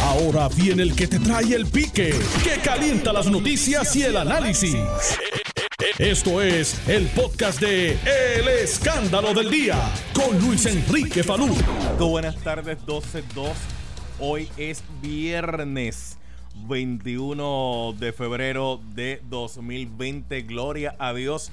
Ahora 0.00 0.48
viene 0.48 0.82
el 0.82 0.94
que 0.94 1.06
te 1.06 1.18
trae 1.18 1.54
el 1.54 1.66
pique, 1.66 2.14
que 2.42 2.60
calienta 2.62 3.12
las 3.12 3.26
noticias 3.26 3.94
y 3.96 4.02
el 4.02 4.16
análisis. 4.16 4.76
Esto 5.98 6.40
es 6.40 6.88
el 6.88 7.06
podcast 7.08 7.60
de 7.60 7.92
El 7.92 8.48
Escándalo 8.48 9.34
del 9.34 9.50
Día 9.50 9.78
con 10.14 10.38
Luis 10.40 10.66
Enrique 10.66 11.22
Falú. 11.22 11.54
Buenas 11.98 12.36
tardes, 12.36 12.78
12-2. 12.86 13.52
Hoy 14.18 14.48
es 14.56 14.82
viernes 15.00 16.18
21 16.54 17.94
de 17.98 18.12
febrero 18.12 18.80
de 18.94 19.20
2020. 19.28 20.42
Gloria 20.42 20.94
a 20.98 21.12
Dios 21.12 21.50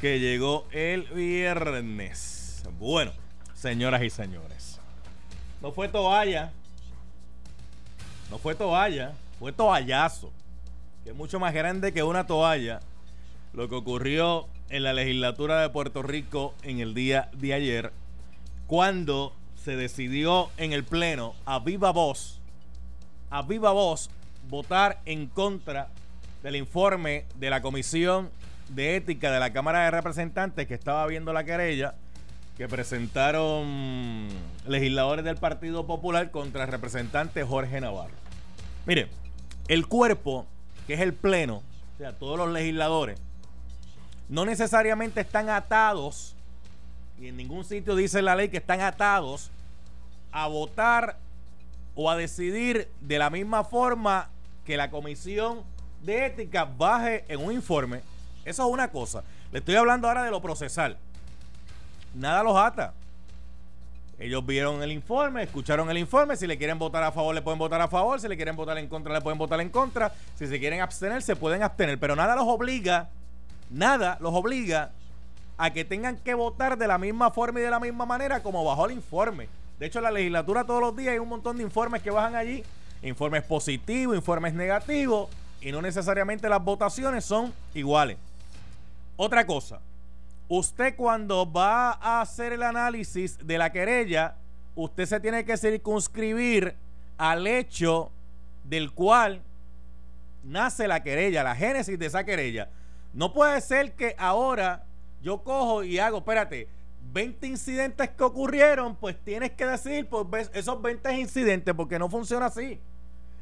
que 0.00 0.20
llegó 0.20 0.66
el 0.72 1.04
viernes. 1.04 2.62
Bueno, 2.78 3.12
señoras 3.54 4.02
y 4.02 4.10
señores, 4.10 4.78
no 5.60 5.72
fue 5.72 5.88
toalla, 5.88 6.52
no 8.30 8.38
fue 8.38 8.54
toalla, 8.54 9.12
fue 9.38 9.52
toallazo, 9.52 10.30
que 11.04 11.10
es 11.10 11.16
mucho 11.16 11.38
más 11.40 11.54
grande 11.54 11.92
que 11.92 12.02
una 12.02 12.26
toalla. 12.26 12.80
Lo 13.54 13.68
que 13.68 13.74
ocurrió 13.74 14.46
en 14.68 14.82
la 14.82 14.92
legislatura 14.92 15.60
de 15.62 15.70
Puerto 15.70 16.02
Rico 16.02 16.54
en 16.62 16.80
el 16.80 16.94
día 16.94 17.30
de 17.32 17.54
ayer, 17.54 17.92
cuando 18.66 19.32
se 19.56 19.76
decidió 19.76 20.50
en 20.56 20.72
el 20.72 20.84
Pleno 20.84 21.34
a 21.46 21.58
viva 21.58 21.90
voz, 21.90 22.40
a 23.30 23.42
viva 23.42 23.72
voz, 23.72 24.10
votar 24.48 25.00
en 25.06 25.26
contra 25.26 25.88
del 26.42 26.56
informe 26.56 27.24
de 27.36 27.50
la 27.50 27.62
Comisión 27.62 28.30
de 28.68 28.96
Ética 28.96 29.30
de 29.30 29.40
la 29.40 29.52
Cámara 29.52 29.84
de 29.84 29.90
Representantes 29.90 30.66
que 30.66 30.74
estaba 30.74 31.06
viendo 31.06 31.32
la 31.32 31.44
querella 31.44 31.94
que 32.58 32.66
presentaron 32.66 34.26
legisladores 34.66 35.24
del 35.24 35.36
Partido 35.36 35.86
Popular 35.86 36.32
contra 36.32 36.64
el 36.64 36.70
representante 36.70 37.44
Jorge 37.44 37.80
Navarro. 37.80 38.14
Mire, 38.84 39.08
el 39.68 39.86
cuerpo, 39.86 40.44
que 40.88 40.94
es 40.94 41.00
el 41.00 41.14
Pleno, 41.14 41.62
o 41.94 41.98
sea, 41.98 42.18
todos 42.18 42.36
los 42.36 42.50
legisladores, 42.50 43.20
no 44.28 44.44
necesariamente 44.44 45.20
están 45.20 45.48
atados, 45.50 46.34
y 47.20 47.28
en 47.28 47.36
ningún 47.36 47.64
sitio 47.64 47.94
dice 47.94 48.22
la 48.22 48.34
ley 48.34 48.48
que 48.48 48.56
están 48.56 48.80
atados 48.80 49.52
a 50.32 50.48
votar 50.48 51.16
o 51.94 52.10
a 52.10 52.16
decidir 52.16 52.90
de 53.00 53.18
la 53.20 53.30
misma 53.30 53.62
forma 53.62 54.30
que 54.64 54.76
la 54.76 54.90
comisión 54.90 55.62
de 56.02 56.26
ética 56.26 56.64
baje 56.64 57.24
en 57.28 57.40
un 57.40 57.52
informe. 57.52 58.02
Eso 58.44 58.66
es 58.66 58.72
una 58.72 58.90
cosa. 58.90 59.22
Le 59.52 59.60
estoy 59.60 59.76
hablando 59.76 60.08
ahora 60.08 60.24
de 60.24 60.30
lo 60.32 60.42
procesal. 60.42 60.98
Nada 62.14 62.42
los 62.42 62.56
ata. 62.56 62.94
Ellos 64.18 64.44
vieron 64.44 64.82
el 64.82 64.90
informe, 64.90 65.44
escucharon 65.44 65.88
el 65.90 65.98
informe. 65.98 66.36
Si 66.36 66.46
le 66.46 66.58
quieren 66.58 66.78
votar 66.78 67.04
a 67.04 67.12
favor, 67.12 67.34
le 67.34 67.42
pueden 67.42 67.58
votar 67.58 67.80
a 67.80 67.86
favor. 67.86 68.20
Si 68.20 68.26
le 68.26 68.36
quieren 68.36 68.56
votar 68.56 68.76
en 68.78 68.88
contra, 68.88 69.14
le 69.14 69.20
pueden 69.20 69.38
votar 69.38 69.60
en 69.60 69.70
contra. 69.70 70.12
Si 70.34 70.46
se 70.48 70.58
quieren 70.58 70.80
abstener, 70.80 71.22
se 71.22 71.36
pueden 71.36 71.62
abstener. 71.62 72.00
Pero 72.00 72.16
nada 72.16 72.34
los 72.34 72.46
obliga, 72.46 73.10
nada 73.70 74.18
los 74.20 74.34
obliga 74.34 74.90
a 75.56 75.70
que 75.70 75.84
tengan 75.84 76.16
que 76.16 76.34
votar 76.34 76.76
de 76.78 76.88
la 76.88 76.98
misma 76.98 77.30
forma 77.30 77.60
y 77.60 77.62
de 77.62 77.70
la 77.70 77.78
misma 77.78 78.06
manera 78.06 78.42
como 78.42 78.64
bajó 78.64 78.86
el 78.86 78.92
informe. 78.92 79.48
De 79.78 79.86
hecho, 79.86 80.00
en 80.00 80.04
la 80.04 80.10
legislatura 80.10 80.64
todos 80.64 80.80
los 80.80 80.96
días 80.96 81.12
hay 81.12 81.18
un 81.20 81.28
montón 81.28 81.56
de 81.56 81.62
informes 81.62 82.02
que 82.02 82.10
bajan 82.10 82.34
allí. 82.34 82.64
Informes 83.02 83.44
positivos, 83.44 84.16
informes 84.16 84.52
negativos. 84.52 85.28
Y 85.60 85.70
no 85.70 85.80
necesariamente 85.80 86.48
las 86.48 86.62
votaciones 86.62 87.24
son 87.24 87.52
iguales. 87.72 88.16
Otra 89.16 89.46
cosa. 89.46 89.80
Usted 90.48 90.96
cuando 90.96 91.50
va 91.50 91.92
a 91.92 92.22
hacer 92.22 92.54
el 92.54 92.62
análisis 92.62 93.38
de 93.46 93.58
la 93.58 93.70
querella, 93.70 94.36
usted 94.74 95.04
se 95.04 95.20
tiene 95.20 95.44
que 95.44 95.56
circunscribir 95.56 96.74
al 97.18 97.46
hecho 97.46 98.10
del 98.64 98.92
cual 98.92 99.42
nace 100.44 100.88
la 100.88 101.02
querella, 101.02 101.42
la 101.42 101.54
génesis 101.54 101.98
de 101.98 102.06
esa 102.06 102.24
querella. 102.24 102.68
No 103.12 103.32
puede 103.32 103.60
ser 103.60 103.92
que 103.92 104.14
ahora 104.18 104.84
yo 105.22 105.42
cojo 105.42 105.84
y 105.84 105.98
hago, 105.98 106.18
espérate, 106.18 106.68
20 107.12 107.46
incidentes 107.46 108.10
que 108.10 108.24
ocurrieron, 108.24 108.96
pues 108.96 109.16
tienes 109.24 109.52
que 109.52 109.66
decir 109.66 110.06
pues, 110.08 110.50
esos 110.54 110.80
20 110.80 111.12
incidentes, 111.18 111.74
porque 111.74 111.98
no 111.98 112.08
funciona 112.08 112.46
así. 112.46 112.80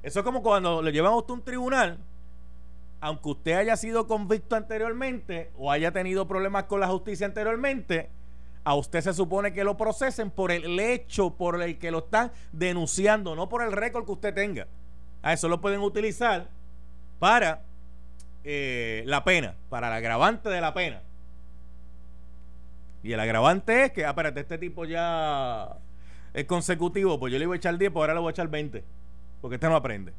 Eso 0.03 0.21
es 0.21 0.25
como 0.25 0.43
cuando 0.43 0.83
le 0.83 0.93
llevan 0.93 1.13
a 1.13 1.17
usted 1.17 1.35
un 1.35 1.43
tribunal, 1.43 1.99
aunque 3.01 3.29
usted 3.29 3.53
haya 3.53 3.77
sido 3.77 4.07
convicto 4.07 4.57
anteriormente 4.57 5.51
o 5.57 5.71
haya 5.71 5.93
tenido 5.93 6.27
problemas 6.27 6.65
con 6.65 6.81
la 6.81 6.89
justicia 6.89 7.27
anteriormente, 7.27 8.11
a 8.65 8.75
usted 8.75 9.01
se 9.01 9.15
supone 9.15 9.53
que 9.53 9.63
lo 9.63 9.77
procesen 9.77 10.31
por 10.31 10.51
el 10.51 10.81
hecho 10.81 11.31
por 11.31 11.63
el 11.63 11.79
que 11.79 11.91
lo 11.91 11.99
están 11.99 12.33
denunciando, 12.53 13.37
no 13.37 13.49
por 13.49 13.63
el 13.63 13.73
récord 13.73 14.05
que 14.05 14.13
usted 14.13 14.35
tenga. 14.35 14.67
A 15.23 15.33
eso 15.33 15.49
lo 15.49 15.61
pueden 15.61 15.81
utilizar 15.81 16.49
para 17.19 17.63
eh, 18.43 19.03
la 19.07 19.25
pena, 19.25 19.55
para 19.69 19.89
el 19.89 19.93
agravante 19.93 20.49
de 20.49 20.61
la 20.61 20.75
pena. 20.75 21.03
Y 23.03 23.13
el 23.13 23.21
agravante 23.21 23.85
es 23.85 23.93
que, 23.93 24.05
ah, 24.05 24.11
espérate, 24.11 24.41
este 24.41 24.59
tipo 24.59 24.85
ya 24.85 25.77
es 26.35 26.45
consecutivo, 26.47 27.21
pues 27.21 27.33
yo 27.33 27.39
le 27.39 27.45
iba 27.45 27.55
a 27.55 27.57
echar 27.57 27.79
10, 27.79 27.93
pues 27.93 28.01
ahora 28.01 28.15
le 28.15 28.21
voy 28.21 28.31
a 28.31 28.33
echar 28.33 28.49
20. 28.49 28.83
Porque 29.41 29.55
este 29.55 29.69
no 29.69 29.77
aprende. 29.77 30.13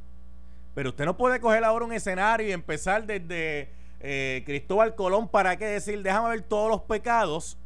Pero 0.77 0.89
usted 0.91 1.05
no 1.05 1.17
puede 1.17 1.39
coger 1.39 1.63
ahora 1.63 1.85
un 1.85 1.91
escenario 1.91 2.47
y 2.47 2.51
empezar 2.51 3.07
desde 3.07 3.71
eh, 3.99 4.43
Cristóbal 4.45 4.93
Colón 4.93 5.27
para 5.27 5.57
qué 5.57 5.65
decir, 5.65 6.03
déjame 6.03 6.29
ver 6.29 6.43
todos 6.43 6.69
los 6.69 6.81
pecados 6.81 7.57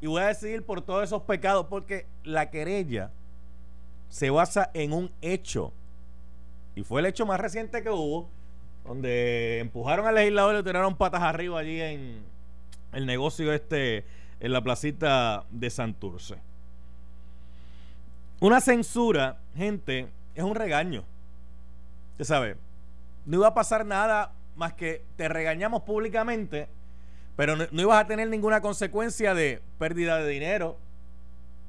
y 0.00 0.08
voy 0.08 0.22
a 0.22 0.26
decidir 0.26 0.64
por 0.64 0.82
todos 0.82 1.04
esos 1.04 1.22
pecados, 1.22 1.66
porque 1.70 2.06
la 2.24 2.50
querella 2.50 3.12
se 4.08 4.30
basa 4.30 4.72
en 4.74 4.92
un 4.92 5.12
hecho. 5.22 5.72
Y 6.74 6.82
fue 6.82 7.02
el 7.02 7.06
hecho 7.06 7.24
más 7.24 7.38
reciente 7.38 7.84
que 7.84 7.90
hubo, 7.90 8.28
donde 8.84 9.60
empujaron 9.60 10.04
al 10.04 10.16
legislador 10.16 10.54
y 10.54 10.56
le 10.56 10.64
tiraron 10.64 10.96
patas 10.96 11.22
arriba 11.22 11.60
allí 11.60 11.80
en 11.80 12.24
el 12.92 13.06
negocio 13.06 13.52
este 13.52 14.04
en 14.40 14.52
la 14.52 14.60
placita 14.60 15.46
de 15.50 15.70
Santurce. 15.70 16.34
Una 18.40 18.60
censura, 18.60 19.38
gente, 19.54 20.08
es 20.34 20.42
un 20.42 20.56
regaño. 20.56 21.04
Usted 22.16 22.24
sabe, 22.24 22.56
no 23.26 23.36
iba 23.36 23.48
a 23.48 23.54
pasar 23.54 23.84
nada 23.84 24.32
más 24.54 24.72
que 24.72 25.04
te 25.16 25.28
regañamos 25.28 25.82
públicamente, 25.82 26.66
pero 27.36 27.56
no, 27.56 27.66
no, 27.70 27.82
ibas 27.82 28.02
a 28.02 28.06
tener 28.06 28.30
ninguna 28.30 28.62
consecuencia 28.62 29.34
de 29.34 29.60
pérdida 29.78 30.16
de 30.16 30.30
dinero, 30.30 30.78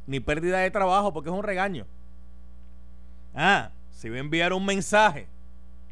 ni 0.05 0.21
pérdida 0.21 0.59
de 0.59 0.71
trabajo, 0.71 1.11
porque 1.11 1.29
es 1.29 1.35
un 1.35 1.43
regaño. 1.43 1.85
Ah, 3.35 3.71
si 3.91 4.07
voy 4.07 4.19
a 4.19 4.21
enviar 4.21 4.53
un 4.53 4.65
mensaje, 4.65 5.27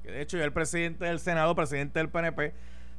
que 0.04 0.12
de 0.12 0.22
hecho 0.22 0.38
ya 0.38 0.46
el 0.46 0.54
presidente 0.54 1.04
del 1.04 1.20
Senado, 1.20 1.54
presidente 1.54 2.00
del 2.00 2.08
PNP, 2.08 2.54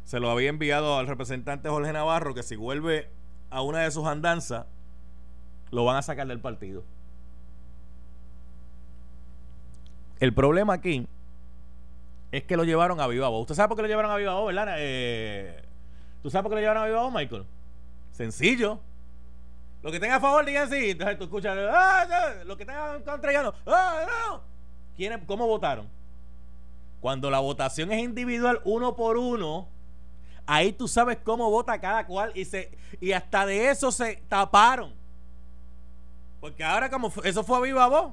se 0.04 0.20
lo 0.20 0.28
había 0.28 0.50
enviado 0.50 0.98
al 0.98 1.06
representante 1.06 1.70
Jorge 1.70 1.94
Navarro, 1.94 2.34
que 2.34 2.42
si 2.42 2.56
vuelve 2.56 3.08
a 3.48 3.62
una 3.62 3.78
de 3.78 3.90
sus 3.90 4.06
andanzas, 4.06 4.66
lo 5.70 5.86
van 5.86 5.96
a 5.96 6.02
sacar 6.02 6.26
del 6.26 6.40
partido. 6.40 6.84
El 10.20 10.34
problema 10.34 10.74
aquí 10.74 11.08
es 12.36 12.44
que 12.44 12.56
lo 12.56 12.64
llevaron 12.64 13.00
a 13.00 13.06
Viva 13.06 13.28
Voz. 13.28 13.42
¿Usted 13.42 13.54
sabe 13.54 13.68
por 13.68 13.76
qué 13.76 13.82
lo 13.82 13.88
llevaron 13.88 14.10
a 14.10 14.16
Viva 14.16 14.34
Voz, 14.34 14.54
verdad? 14.54 14.76
Eh, 14.78 15.64
¿Tú 16.22 16.30
sabes 16.30 16.42
por 16.42 16.50
qué 16.50 16.56
lo 16.56 16.60
llevaron 16.60 16.82
a 16.82 16.86
Viva 16.86 17.02
Voz, 17.02 17.12
Michael? 17.12 17.46
Sencillo. 18.10 18.78
Lo 19.82 19.90
que 19.90 19.98
tenga 19.98 20.16
a 20.16 20.20
favor, 20.20 20.44
digan 20.44 20.68
sí. 20.68 20.90
Entonces 20.90 21.16
tú 21.16 21.24
escuchas, 21.24 21.56
ah, 21.58 22.34
lo 22.44 22.56
que 22.56 22.66
tenga 22.66 23.00
contra 23.04 23.32
ya 23.32 23.42
no. 23.42 23.54
Ah, 23.66 24.04
no. 24.28 24.42
¿Quiénes, 24.96 25.20
¿Cómo 25.26 25.46
votaron? 25.46 25.88
Cuando 27.00 27.30
la 27.30 27.38
votación 27.40 27.90
es 27.92 28.02
individual, 28.02 28.60
uno 28.64 28.96
por 28.96 29.16
uno, 29.16 29.68
ahí 30.44 30.72
tú 30.72 30.88
sabes 30.88 31.18
cómo 31.22 31.50
vota 31.50 31.80
cada 31.80 32.06
cual 32.06 32.32
y 32.34 32.44
se 32.44 32.76
y 33.00 33.12
hasta 33.12 33.46
de 33.46 33.70
eso 33.70 33.90
se 33.92 34.16
taparon. 34.28 34.92
Porque 36.40 36.64
ahora 36.64 36.90
como 36.90 37.12
eso 37.24 37.44
fue 37.44 37.56
a 37.58 37.60
viva 37.60 37.86
voz. 37.88 38.12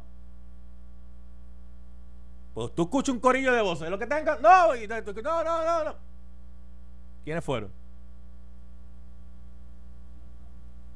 Pues 2.53 2.73
tú 2.75 2.83
escuchas 2.83 3.13
un 3.13 3.19
corillo 3.19 3.53
de 3.53 3.61
voces, 3.61 3.89
lo 3.89 3.97
que 3.97 4.07
tenga, 4.07 4.37
no, 4.37 4.75
y, 4.75 4.87
no, 4.87 5.01
no, 5.01 5.43
no, 5.43 5.83
no. 5.83 5.95
¿Quiénes 7.23 7.43
fueron? 7.43 7.71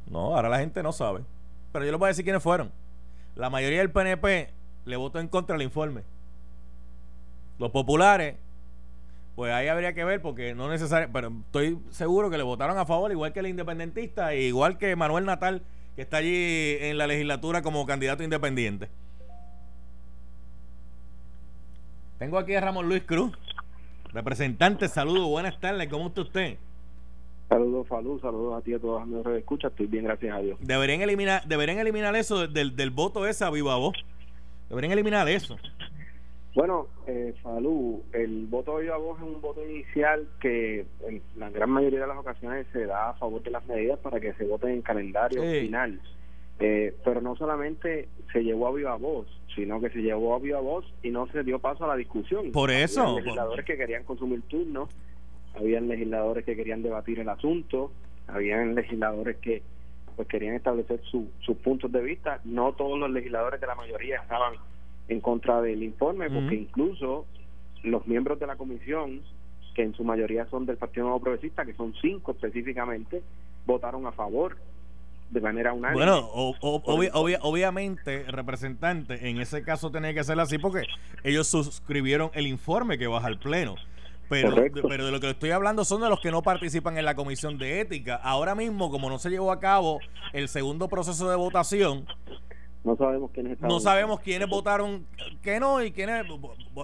No, 0.08 0.36
ahora 0.36 0.50
la 0.50 0.60
gente 0.60 0.84
no 0.84 0.92
sabe. 0.92 1.24
Pero 1.72 1.86
yo 1.86 1.92
les 1.92 2.00
voy 2.00 2.08
a 2.08 2.10
decir 2.10 2.24
quiénes 2.24 2.44
fueron. 2.44 2.72
La 3.36 3.50
mayoría 3.50 3.80
del 3.80 3.92
PNP 3.92 4.54
le 4.86 4.96
votó 4.96 5.20
en 5.20 5.28
contra 5.28 5.56
del 5.56 5.64
informe. 5.64 6.04
Los 7.60 7.72
populares 7.72 8.36
pues 9.38 9.54
ahí 9.54 9.68
habría 9.68 9.94
que 9.94 10.04
ver 10.04 10.20
porque 10.20 10.56
no 10.56 10.68
necesariamente, 10.68 11.14
pero 11.14 11.32
estoy 11.46 11.80
seguro 11.92 12.32
que 12.32 12.40
le 12.40 12.44
votaron 12.44 12.76
a 12.80 12.88
favor, 12.88 13.12
igual 13.12 13.34
que 13.34 13.40
el 13.42 13.46
independentista, 13.46 14.34
igual 14.34 14.80
que 14.80 14.96
Manuel 14.96 15.26
Natal, 15.26 15.62
que 15.96 16.02
está 16.02 16.18
allí 16.18 16.76
en 16.80 16.98
la 16.98 17.06
legislatura 17.06 17.62
como 17.62 17.86
candidato 17.86 18.24
independiente. 18.24 18.90
Tengo 22.18 22.40
aquí 22.40 22.56
a 22.56 22.62
Ramón 22.62 22.90
Luis 22.90 23.04
Cruz, 23.04 23.32
representante, 24.12 24.88
saludos, 24.88 25.28
buenas 25.28 25.60
tardes, 25.60 25.88
¿cómo 25.88 26.08
está 26.08 26.22
usted? 26.22 26.58
Saludos, 27.48 27.88
saludos, 27.88 28.22
saludos 28.22 28.58
a 28.58 28.62
ti 28.64 28.72
y 28.72 28.74
a 28.74 28.80
todos 28.80 29.08
los 29.08 29.24
que 29.24 29.38
escuchan, 29.38 29.70
estoy 29.70 29.86
bien, 29.86 30.06
gracias 30.06 30.36
a 30.36 30.40
Dios. 30.40 30.58
Deberían 30.60 31.02
eliminar, 31.02 31.44
deberían 31.48 31.78
eliminar 31.78 32.16
eso 32.16 32.48
del, 32.48 32.76
del 32.76 32.90
voto 32.90 33.28
esa 33.28 33.52
viva 33.52 33.76
voz. 33.78 33.96
Deberían 34.68 34.94
eliminar 34.94 35.30
eso. 35.30 35.58
Bueno, 36.56 36.88
eh, 37.06 37.36
Falú, 37.44 38.04
el 38.14 38.48
voto 38.48 38.78
de 38.78 38.86
viva 38.86 38.98
voz 38.98 39.20
es 39.20 39.24
un 39.24 39.40
voto 39.40 39.64
inicial 39.64 40.28
que 40.42 40.88
en 41.08 41.22
la 41.36 41.52
gran 41.52 41.70
mayoría 41.70 42.02
de 42.02 42.08
las 42.08 42.18
ocasiones 42.18 42.66
se 42.74 42.88
da 42.88 43.12
a 43.12 43.14
favor 43.14 43.44
de 43.44 43.52
las 43.52 43.64
medidas 43.68 44.00
para 44.00 44.20
que 44.20 44.34
se 44.34 44.44
vote 44.44 44.74
en 44.74 44.82
calendario 44.82 45.40
final. 45.44 46.02
Eh, 46.60 46.96
pero 47.04 47.22
no 47.22 47.36
solamente 47.36 48.10
se 48.34 48.44
llevó 48.44 48.68
a 48.68 48.72
viva 48.72 48.96
voz, 48.96 49.28
sino 49.56 49.80
que 49.80 49.90
se 49.90 50.00
llevó 50.00 50.36
a 50.36 50.40
viva 50.40 50.60
voz 50.60 50.86
y 51.04 51.10
no 51.12 51.28
se 51.28 51.44
dio 51.44 51.60
paso 51.60 51.86
a 51.86 51.88
la 51.88 51.96
discusión. 51.96 52.52
Por 52.52 52.72
eso. 52.72 53.02
Había 53.02 53.22
legisladores 53.22 53.66
que 53.66 53.78
querían 53.78 54.04
consumir 54.04 54.42
turnos, 54.44 54.90
habían 55.56 55.88
legisladores 55.88 56.46
que 56.46 56.56
querían 56.56 56.82
debatir 56.82 57.20
el 57.20 57.30
asunto, 57.30 57.92
habían 58.28 58.76
legisladores 58.76 59.38
que 59.38 59.62
pues 60.16 60.28
querían 60.28 60.56
establecer 60.56 61.00
sus 61.12 61.58
puntos 61.58 61.92
de 61.92 62.02
vista. 62.02 62.42
No 62.44 62.74
todos 62.74 62.98
los 62.98 63.12
legisladores 63.12 63.62
de 63.62 63.68
la 63.68 63.76
mayoría 63.76 64.18
estaban 64.18 64.56
en 65.08 65.22
contra 65.22 65.62
del 65.62 65.84
informe, 65.84 66.30
porque 66.30 66.56
incluso 66.56 67.28
los 67.84 68.08
miembros 68.08 68.40
de 68.40 68.48
la 68.48 68.56
comisión, 68.56 69.22
que 69.76 69.84
en 69.84 69.94
su 69.94 70.04
mayoría 70.04 70.48
son 70.48 70.66
del 70.66 70.78
Partido 70.78 71.06
Nuevo 71.06 71.22
Progresista, 71.22 71.66
que 71.66 71.76
son 71.76 71.94
cinco 72.02 72.32
específicamente, 72.32 73.22
votaron 73.68 74.08
a 74.08 74.12
favor 74.12 74.58
de 75.30 75.42
manera 75.42 75.74
unánime. 75.74 76.06
Bueno, 76.06 76.30
obviamente, 76.32 78.24
representante, 78.30 79.30
en 79.30 79.40
ese 79.40 79.64
caso 79.64 79.92
tenía 79.92 80.14
que 80.14 80.24
ser 80.24 80.40
así 80.40 80.58
porque 80.58 80.84
ellos 81.24 81.48
suscribieron 81.48 82.32
el 82.34 82.48
informe 82.48 82.98
que 82.98 83.08
baja 83.08 83.28
al 83.28 83.40
Pleno. 83.40 83.76
Pero, 84.30 84.56
pero 84.90 85.06
de 85.06 85.12
lo 85.14 85.22
que 85.22 85.30
estoy 85.30 85.52
hablando 85.52 85.86
son 85.86 86.02
de 86.02 86.10
los 86.10 86.20
que 86.20 86.32
no 86.32 86.42
participan 86.42 86.98
en 86.98 87.06
la 87.06 87.16
comisión 87.16 87.58
de 87.58 87.80
ética. 87.80 88.16
Ahora 88.16 88.56
mismo, 88.56 88.92
como 88.92 89.10
no 89.10 89.20
se 89.20 89.30
llevó 89.30 89.54
a 89.54 89.60
cabo 89.62 90.00
el 90.34 90.50
segundo 90.50 90.90
proceso 90.90 91.30
de 91.30 91.38
votación, 91.38 92.06
no 92.84 92.96
sabemos 92.96 93.32
quiénes 93.32 93.60
No 93.62 93.80
sabemos 93.82 94.20
quiénes 94.22 94.48
votaron 94.48 95.06
que 95.42 95.60
no 95.60 95.84
y 95.84 95.92
quiénes. 95.92 96.26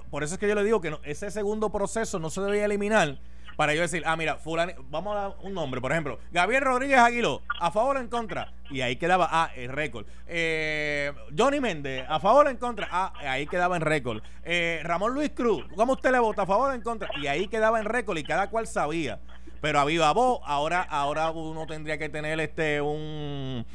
Por 0.10 0.24
eso 0.24 0.34
es 0.34 0.40
que 0.40 0.48
yo 0.48 0.56
le 0.56 0.64
digo 0.64 0.82
que 0.82 0.98
ese 1.04 1.32
segundo 1.32 1.70
proceso 1.72 2.20
no 2.20 2.30
se 2.30 2.42
debía 2.42 2.66
eliminar 2.66 3.20
para 3.56 3.74
yo 3.74 3.82
decir, 3.82 4.04
ah, 4.06 4.16
mira, 4.16 4.38
fulano, 4.38 4.74
vamos 4.90 5.16
a 5.16 5.20
dar 5.20 5.36
un 5.44 5.54
nombre, 5.54 5.82
por 5.82 5.92
ejemplo, 5.92 6.20
Gabriel 6.32 6.64
Rodríguez 6.64 7.00
Aguiló, 7.00 7.42
a 7.60 7.72
favor 7.72 7.98
o 7.98 8.00
en 8.00 8.08
contra, 8.08 8.54
y 8.70 8.82
ahí 8.82 8.96
quedaba, 8.96 9.28
ah, 9.32 9.52
el 9.56 9.70
récord. 9.70 10.06
Eh, 10.28 11.12
Johnny 11.38 11.60
Méndez, 11.60 12.06
a 12.08 12.20
favor 12.20 12.48
o 12.48 12.50
en 12.50 12.58
contra, 12.58 12.88
ah, 12.92 13.14
ahí 13.20 13.48
quedaba 13.48 13.76
en 13.76 13.82
récord. 13.82 14.22
Eh, 14.44 14.82
Ramón 14.84 15.14
Luis 15.14 15.32
Cruz, 15.32 15.64
¿cómo 15.76 15.94
usted 15.94 16.12
le 16.12 16.20
vota, 16.20 16.44
a 16.44 16.46
favor 16.46 16.72
o 16.72 16.74
en 16.74 16.82
contra? 16.82 17.10
Y 17.22 17.28
ahí 17.28 17.48
quedaba 17.48 17.80
en 17.80 17.86
récord 17.86 18.18
y 18.18 18.24
cada 18.24 18.50
cual 18.50 18.68
sabía. 18.68 19.20
Pero 19.62 19.80
a 19.80 19.86
viva 19.86 20.12
voz, 20.12 20.42
ahora, 20.44 20.82
ahora 20.82 21.32
uno 21.32 21.66
tendría 21.66 21.98
que 21.98 22.10
tener 22.10 22.38
este 22.42 22.82
un 22.82 23.66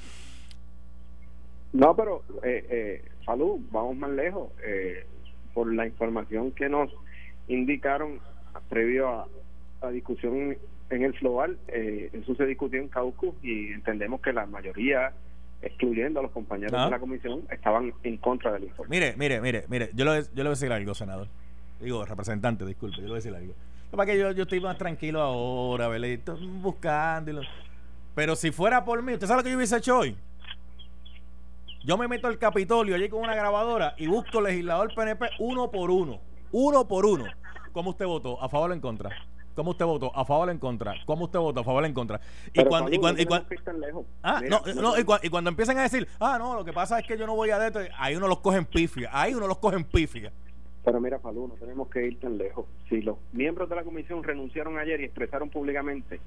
no, 1.73 1.95
pero, 1.95 2.23
eh, 2.43 2.67
eh, 2.71 3.05
salud, 3.25 3.61
vamos 3.71 3.97
más 3.97 4.11
lejos. 4.11 4.51
Eh, 4.65 5.05
por 5.53 5.73
la 5.73 5.87
información 5.87 6.53
que 6.53 6.69
nos 6.69 6.91
indicaron 7.49 8.21
previo 8.69 9.09
a 9.09 9.29
la 9.83 9.91
discusión 9.91 10.57
en 10.91 11.03
el 11.03 11.15
Floal, 11.15 11.59
eh, 11.69 12.11
eso 12.13 12.35
se 12.35 12.47
discutió 12.47 12.81
en 12.81 12.89
Caucus 12.89 13.35
y 13.43 13.73
entendemos 13.73 14.21
que 14.21 14.33
la 14.33 14.47
mayoría, 14.47 15.13
excluyendo 15.63 16.21
a 16.21 16.23
los 16.23 16.33
compañeros 16.33 16.85
de 16.85 16.91
la 16.91 16.99
comisión, 16.99 17.43
estaban 17.51 17.93
en 18.03 18.17
contra 18.17 18.53
del 18.53 18.65
informe. 18.65 18.91
Mire, 18.91 19.15
mire, 19.17 19.41
mire, 19.41 19.65
mire, 19.69 19.91
yo 19.95 20.05
le, 20.05 20.23
yo 20.23 20.29
le 20.35 20.43
voy 20.43 20.49
a 20.49 20.51
decir 20.51 20.73
algo, 20.73 20.95
senador. 20.95 21.29
Digo, 21.81 22.05
representante, 22.05 22.65
disculpe, 22.65 22.97
yo 22.97 23.03
le 23.03 23.09
voy 23.09 23.17
a 23.17 23.23
decir 23.23 23.35
algo. 23.35 23.55
Para 23.91 24.07
que 24.07 24.19
yo, 24.19 24.33
yo 24.33 24.43
estoy 24.43 24.61
más 24.61 24.77
tranquilo 24.77 25.21
ahora, 25.21 25.89
¿verdad? 25.89 26.37
buscando. 26.61 27.41
Pero 28.15 28.37
si 28.37 28.51
fuera 28.51 28.85
por 28.85 29.03
mí, 29.03 29.13
¿usted 29.15 29.27
sabe 29.27 29.41
lo 29.41 29.45
que 29.45 29.51
yo 29.51 29.57
hubiese 29.57 29.77
hecho 29.77 29.99
hoy? 29.99 30.17
Yo 31.85 31.97
me 31.97 32.09
meto 32.09 32.27
al 32.27 32.39
Capitolio 32.39 32.97
allí 32.97 33.09
con 33.09 33.21
una 33.23 33.35
grabadora 33.35 33.95
y 33.97 34.09
busco 34.09 34.41
legislador 34.41 34.93
PNP 34.95 35.27
uno 35.39 35.71
por 35.71 35.91
uno. 35.91 36.21
Uno 36.51 36.87
por 36.87 37.07
uno. 37.07 37.27
¿Cómo 37.73 37.91
usted 37.91 38.07
votó? 38.07 38.43
¿A 38.43 38.49
favor 38.49 38.71
o 38.71 38.75
en 38.75 38.81
contra? 38.81 39.11
¿Cómo 39.59 39.73
usted 39.73 39.87
votó? 39.87 40.17
¿A 40.17 40.25
favor 40.25 40.49
o 40.49 40.53
en 40.53 40.59
contra? 40.59 40.95
¿Cómo 41.05 41.25
usted 41.25 41.41
votó? 41.41 41.59
¿A 41.59 41.65
favor 41.65 41.83
o 41.83 41.87
en 41.87 41.93
contra? 41.93 42.21
Y 42.55 42.65
cuando, 42.65 42.93
y 42.93 42.99
cuando, 42.99 43.21
y 43.21 43.27
cuando, 43.27 43.49
ah, 44.23 44.41
no, 44.49 44.63
no, 44.81 44.97
y, 44.97 45.29
cuando, 45.29 45.51
empiezan 45.51 45.77
a 45.79 45.83
decir, 45.83 46.07
ah, 46.21 46.37
no, 46.39 46.55
lo 46.55 46.65
que 46.65 46.73
pasa 46.73 47.01
es 47.01 47.05
que 47.05 47.19
yo 47.19 47.27
no 47.27 47.35
voy 47.35 47.51
a 47.51 47.67
esto, 47.67 47.81
ahí 47.99 48.15
uno 48.15 48.29
los 48.29 48.39
coge 48.39 48.59
en 48.59 48.67
pifia, 48.67 49.11
ahí 49.13 49.35
uno 49.35 49.49
los 49.49 49.59
coge 49.59 49.75
en 49.75 49.83
pifia. 49.83 50.33
Pero 50.85 51.01
mira, 51.01 51.19
Falú, 51.19 51.49
no 51.49 51.55
tenemos 51.55 51.89
que 51.89 52.07
ir 52.07 52.21
tan 52.21 52.39
lejos. 52.39 52.67
Si 52.89 53.03
los 53.03 53.17
miembros 53.33 53.69
de 53.69 53.75
la 53.75 53.83
comisión 53.83 54.23
renunciaron 54.23 54.79
ayer 54.79 55.01
y 55.01 55.07
expresaron 55.07 55.51
públicamente 55.51 56.21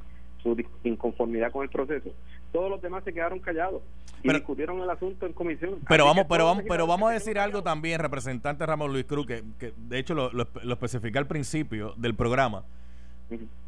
su 0.44 0.62
inconformidad 0.84 1.54
con 1.54 1.64
el 1.64 1.70
proceso. 1.70 2.10
Todos 2.52 2.70
los 2.70 2.82
demás 2.82 3.06
se 3.06 3.14
quedaron 3.14 3.40
callados 3.40 3.82
y 4.24 4.34
discutieron 4.34 4.82
el 4.82 4.90
asunto 4.90 5.26
en 5.26 5.32
comisión. 5.32 5.80
Pero 5.88 6.04
vamos, 6.04 6.26
pero 6.28 6.46
vamos, 6.46 6.66
pero 6.68 6.86
vamos 6.86 7.12
a 7.12 7.14
decir 7.14 7.40
algo 7.40 7.64
también, 7.64 8.02
representante 8.02 8.66
Ramón 8.66 8.92
Luis 8.92 9.06
Cruz, 9.06 9.26
que, 9.26 9.42
que 9.58 9.74
de 9.78 10.00
hecho 10.00 10.16
lo, 10.16 10.32
lo, 10.34 10.44
especifica 10.74 11.18
al 11.18 11.28
principio 11.28 11.94
del 11.96 12.14
programa. 12.14 12.66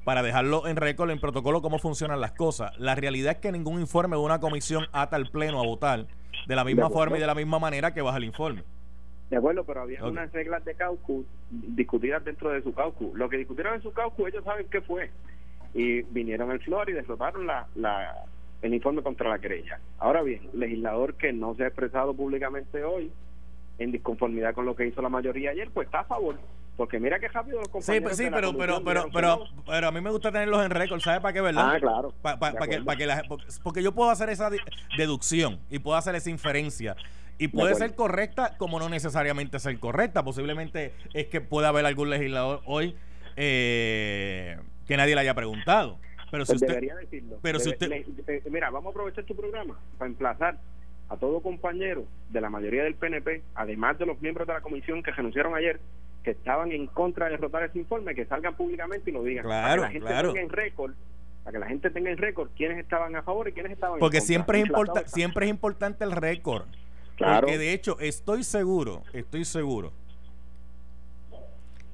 Para 0.04 0.22
dejarlo 0.22 0.68
en 0.68 0.76
récord, 0.76 1.10
en 1.10 1.20
protocolo, 1.20 1.62
cómo 1.62 1.80
funcionan 1.80 2.20
las 2.20 2.34
cosas. 2.34 2.78
La 2.80 2.96
realidad 2.96 3.34
es 3.34 3.38
que 3.40 3.52
ningún 3.52 3.80
informe 3.80 4.18
de 4.18 4.22
una 4.22 4.40
comisión 4.40 4.86
ata 4.92 5.16
al 5.16 5.30
Pleno 5.30 5.60
a 5.62 5.66
votar 5.66 6.08
de 6.48 6.56
la 6.56 6.64
misma 6.64 6.90
forma 6.90 7.18
y 7.18 7.22
de 7.22 7.28
la 7.28 7.36
misma 7.36 7.60
manera 7.60 7.94
que 7.94 8.02
baja 8.02 8.18
el 8.18 8.26
informe. 8.26 8.64
De 9.30 9.38
acuerdo, 9.38 9.64
pero 9.64 9.82
había 9.82 10.06
unas 10.06 10.32
reglas 10.32 10.64
de 10.66 10.76
caucus 10.76 11.26
discutidas 11.50 12.24
dentro 12.24 12.50
de 12.52 12.62
su 12.62 12.74
caucus. 12.74 13.14
Lo 13.16 13.30
que 13.30 13.38
discutieron 13.38 13.76
en 13.76 13.82
su 13.82 13.92
caucus, 13.92 14.28
ellos 14.28 14.44
saben 14.44 14.68
qué 14.70 14.82
fue 14.82 15.10
y 15.74 16.04
vinieron 16.04 16.52
al 16.52 16.60
Flor 16.60 16.90
y 16.90 16.94
derrotaron 16.94 17.48
la, 17.48 17.68
la, 17.76 18.26
el 18.62 18.74
informe 18.74 19.02
contra 19.02 19.30
la 19.30 19.40
querella. 19.40 19.80
Ahora 20.00 20.22
bien, 20.22 20.50
legislador 20.54 21.16
que 21.16 21.34
no 21.34 21.56
se 21.56 21.64
ha 21.64 21.68
expresado 21.68 22.14
públicamente 22.14 22.84
hoy 22.84 23.12
en 23.80 23.92
disconformidad 23.92 24.54
con 24.54 24.66
lo 24.66 24.76
que 24.76 24.86
hizo 24.86 25.02
la 25.02 25.10
mayoría 25.10 25.52
ayer, 25.52 25.70
pues 25.74 25.88
está 25.88 26.02
a 26.02 26.06
favor. 26.06 26.38
Porque 26.76 27.00
mira 27.00 27.20
qué 27.20 27.28
rápido 27.28 27.60
los 27.60 27.70
compañeros. 27.70 28.18
Sí, 28.18 28.24
sí 28.24 28.30
pero, 28.32 28.58
pero, 28.58 28.84
pero, 28.84 29.06
pero, 29.14 29.46
pero, 29.66 29.88
a 29.88 29.92
mí 29.92 30.02
me 30.02 30.10
gusta 30.10 30.32
tenerlos 30.32 30.66
en 30.66 30.72
récord, 30.72 31.00
¿sabes 31.02 31.22
para 31.22 31.34
qué, 31.34 31.42
verdad? 31.42 31.76
Ah, 31.76 31.80
claro. 31.80 32.14
que, 32.68 32.98
que 32.98 33.06
la, 33.06 33.24
porque 33.64 33.84
yo 33.84 33.92
puedo 33.94 34.10
hacer 34.10 34.30
esa 34.30 34.50
deducción 34.98 35.60
y 35.70 35.80
puedo 35.80 35.98
hacer 35.98 36.16
esa 36.16 36.30
inferencia. 36.30 36.96
Y 37.38 37.48
puede 37.50 37.76
ser 37.76 37.96
correcta 37.96 38.58
como 38.58 38.80
no 38.80 38.90
necesariamente 38.90 39.60
ser 39.60 39.80
correcta. 39.80 40.24
Posiblemente 40.24 40.94
es 41.14 41.28
que 41.28 41.42
pueda 41.42 41.70
haber 41.70 41.86
algún 41.86 42.10
legislador 42.10 42.62
hoy 42.66 42.96
eh, 43.36 44.58
que 44.88 44.98
nadie 44.98 45.16
le 45.16 45.22
haya 45.22 45.34
preguntado. 45.34 46.00
Pero 46.32 46.46
si 46.46 46.54
pues 46.54 46.62
usted, 46.62 46.74
debería 46.74 46.96
decirlo. 46.96 47.40
Pero 47.42 47.60
si 47.60 47.70
usted, 47.70 47.92
eh, 47.92 48.44
mira, 48.50 48.70
vamos 48.70 48.88
a 48.88 48.92
aprovechar 48.92 49.24
tu 49.26 49.36
programa 49.36 49.80
para 49.98 50.10
emplazar 50.10 50.58
a 51.10 51.18
todo 51.18 51.42
compañero 51.42 52.06
de 52.30 52.42
la 52.42 52.50
mayoría 52.50 52.84
del 52.84 52.96
PNP, 52.96 53.44
además 53.56 54.00
de 54.00 54.06
los 54.06 54.20
miembros 54.22 54.48
de 54.48 54.54
la 54.54 54.62
comisión 54.62 55.04
que 55.04 55.12
renunciaron 55.12 55.56
ayer, 55.56 55.80
que 56.24 56.32
estaban 56.32 56.72
en 56.72 56.88
contra 56.88 57.26
de 57.26 57.32
derrotar 57.32 57.64
ese 57.64 57.80
informe, 57.80 58.16
que 58.16 58.26
salgan 58.26 58.56
públicamente 58.56 59.10
y 59.10 59.14
lo 59.14 59.24
digan. 59.24 59.46
Claro, 59.46 59.82
para 59.82 59.94
que 59.94 60.00
la 60.00 60.06
gente 60.06 60.08
claro. 60.08 60.34
tenga 60.34 60.42
en 60.42 60.50
récord 60.50 60.94
para 61.44 61.52
que 61.52 61.60
la 61.60 61.68
gente 61.68 61.90
tenga 61.90 62.10
en 62.10 62.18
récord 62.18 62.50
quiénes 62.56 62.80
estaban 62.80 63.16
a 63.16 63.22
favor 63.22 63.50
y 63.50 63.52
quiénes 63.52 63.74
estaban 63.74 64.00
Porque 64.00 64.18
en 64.18 64.22
contra. 64.22 64.28
siempre 64.28 64.60
es, 64.60 64.66
importa, 64.66 65.08
siempre 65.08 65.46
es 65.46 65.50
importante 65.50 66.06
el 66.06 66.14
récord. 66.14 66.64
Claro. 67.18 67.42
Porque 67.42 67.58
de 67.58 67.74
hecho, 67.74 68.00
estoy 68.00 68.44
seguro, 68.44 69.04
estoy 69.12 69.44
seguro 69.44 69.92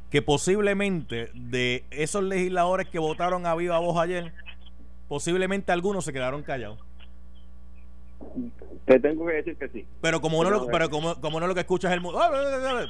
que 0.10 0.22
posiblemente 0.22 1.30
de 1.34 1.84
esos 1.92 2.24
legisladores 2.24 2.88
que 2.88 3.00
votaron 3.00 3.46
a 3.46 3.56
viva 3.56 3.80
voz 3.80 3.98
ayer, 3.98 4.34
posiblemente 5.08 5.72
algunos 5.72 6.06
se 6.06 6.14
quedaron 6.14 6.42
callados. 6.44 6.80
Te 8.90 9.00
tengo 9.00 9.28
que 9.28 9.34
decir 9.34 9.56
que 9.56 9.70
sí. 9.70 9.86
Pero 10.02 10.20
como 10.20 10.40
uno, 10.40 10.50
lo, 10.50 10.66
pero 10.66 10.90
como, 10.90 11.22
como 11.22 11.38
uno 11.38 11.46
lo 11.46 11.54
que 11.54 11.60
escucha 11.60 11.90
es 11.90 11.94
el 11.94 12.02
mundo, 12.02 12.20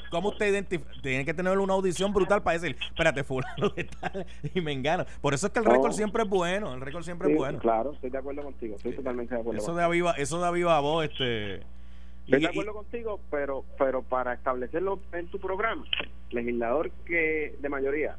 ¿cómo 0.10 0.30
usted 0.30 0.48
identifica? 0.48 0.90
Tiene 1.04 1.26
que 1.26 1.34
tener 1.34 1.58
una 1.58 1.74
audición 1.74 2.14
brutal 2.14 2.42
para 2.42 2.58
decir, 2.58 2.78
espérate, 2.80 3.26
fulano 3.26 3.68
de 3.76 3.84
tal, 3.84 4.26
y 4.56 4.62
me 4.62 4.72
engano. 4.72 5.06
Por 5.20 5.34
eso 5.34 5.48
es 5.48 5.52
que 5.52 5.60
el 5.60 5.66
récord 5.66 5.92
siempre 5.92 6.24
es 6.24 6.30
bueno, 6.30 6.74
el 6.74 6.80
récord 6.80 7.04
siempre 7.04 7.28
Sí, 7.28 7.34
es 7.34 7.38
bueno. 7.38 7.60
Claro, 7.60 7.92
estoy 7.92 8.12
de 8.12 8.18
acuerdo 8.18 8.44
contigo, 8.44 8.78
estoy 8.78 8.94
totalmente 8.94 9.36
de 9.36 9.42
acuerdo 9.42 9.62
Eso 9.62 9.76
de 9.76 9.84
aviva, 9.84 10.14
eso 10.14 10.40
de 10.40 10.48
aviva 10.48 10.80
voz, 10.80 11.04
este... 11.04 11.56
Estoy 11.56 12.40
de 12.40 12.48
acuerdo 12.48 12.74
contigo, 12.76 13.20
pero 13.30 13.66
pero 13.78 14.02
para 14.02 14.36
establecerlo 14.36 15.02
en 15.12 15.28
tu 15.28 15.38
programa, 15.38 15.84
legislador 16.30 16.92
que 17.06 17.58
de 17.60 17.68
mayoría 17.68 18.16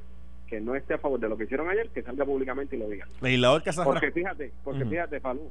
que 0.49 0.61
no 0.61 0.75
esté 0.75 0.95
a 0.95 0.99
favor 0.99 1.19
de 1.19 1.29
lo 1.31 1.39
que 1.39 1.45
hicieron 1.45 1.71
ayer, 1.71 1.89
que 1.89 2.03
salga 2.03 2.27
públicamente 2.27 2.77
y 2.77 2.79
lo 2.79 2.89
diga. 2.89 3.07
legislador 3.23 3.63
que 3.63 3.73
Porque 3.73 4.11
fíjate, 4.11 4.53
porque 4.65 4.85
fíjate, 4.85 5.21
Falú, 5.21 5.49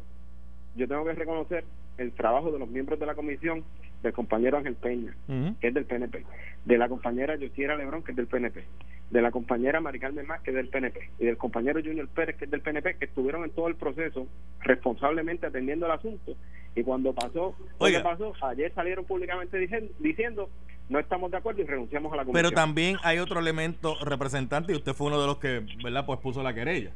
yo 0.76 0.88
tengo 0.88 1.06
que 1.06 1.14
reconocer 1.14 1.64
el 1.98 2.12
trabajo 2.14 2.52
de 2.52 2.60
los 2.60 2.70
miembros 2.70 3.00
de 3.00 3.06
la 3.06 3.16
comisión, 3.16 3.64
del 4.02 4.14
compañero 4.14 4.58
Ángel 4.58 4.76
Peña, 4.76 5.14
que 5.60 5.68
es 5.68 5.74
del 5.74 5.86
PNP, 5.86 6.26
de 6.66 6.78
la 6.78 6.88
compañera 6.88 7.36
Yosiera 7.36 7.76
Lebrón, 7.76 8.04
que 8.04 8.12
es 8.12 8.18
del 8.18 8.28
PNP, 8.28 8.64
de 9.10 9.22
la 9.22 9.32
compañera 9.32 9.82
Maricarmen 9.82 10.26
Más, 10.26 10.42
que 10.42 10.52
es 10.52 10.56
del 10.56 10.70
PNP, 10.70 11.10
y 11.20 11.26
del 11.26 11.38
compañero 11.38 11.82
Junior 11.84 12.08
Pérez, 12.08 12.38
que 12.38 12.46
es 12.46 12.52
del 12.52 12.62
PNP, 12.62 12.96
que 12.96 13.06
estuvieron 13.06 13.44
en 13.44 13.50
todo 13.50 13.68
el 13.68 13.76
proceso 13.76 14.28
responsablemente 14.62 15.48
atendiendo 15.48 15.86
el 15.88 15.92
asunto. 15.92 16.36
Y 16.76 16.84
cuando 16.84 17.14
pasó, 17.14 17.56
Oiga. 17.80 18.02
pasó, 18.04 18.34
ayer 18.42 18.72
salieron 18.74 19.04
públicamente 19.04 19.58
diciendo, 19.58 19.92
diciendo 20.00 20.50
no 20.90 21.00
estamos 21.00 21.30
de 21.30 21.38
acuerdo 21.38 21.62
y 21.62 21.66
renunciamos 21.66 22.12
a 22.14 22.18
la 22.18 22.26
comisión. 22.26 22.44
Pero 22.44 22.52
también 22.52 22.98
hay 23.04 23.20
otro 23.20 23.40
elemento 23.40 23.96
representante 24.04 24.74
y 24.74 24.76
usted 24.76 24.94
fue 24.94 25.08
uno 25.08 25.22
de 25.22 25.28
los 25.28 25.38
que, 25.38 25.64
¿verdad? 25.84 26.06
Pues 26.06 26.20
puso 26.20 26.42
la 26.42 26.54
querella. 26.54 26.92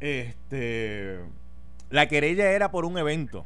Este, 0.00 1.20
la 1.90 2.06
querella 2.06 2.50
era 2.50 2.70
por 2.70 2.84
un 2.84 2.98
evento, 2.98 3.44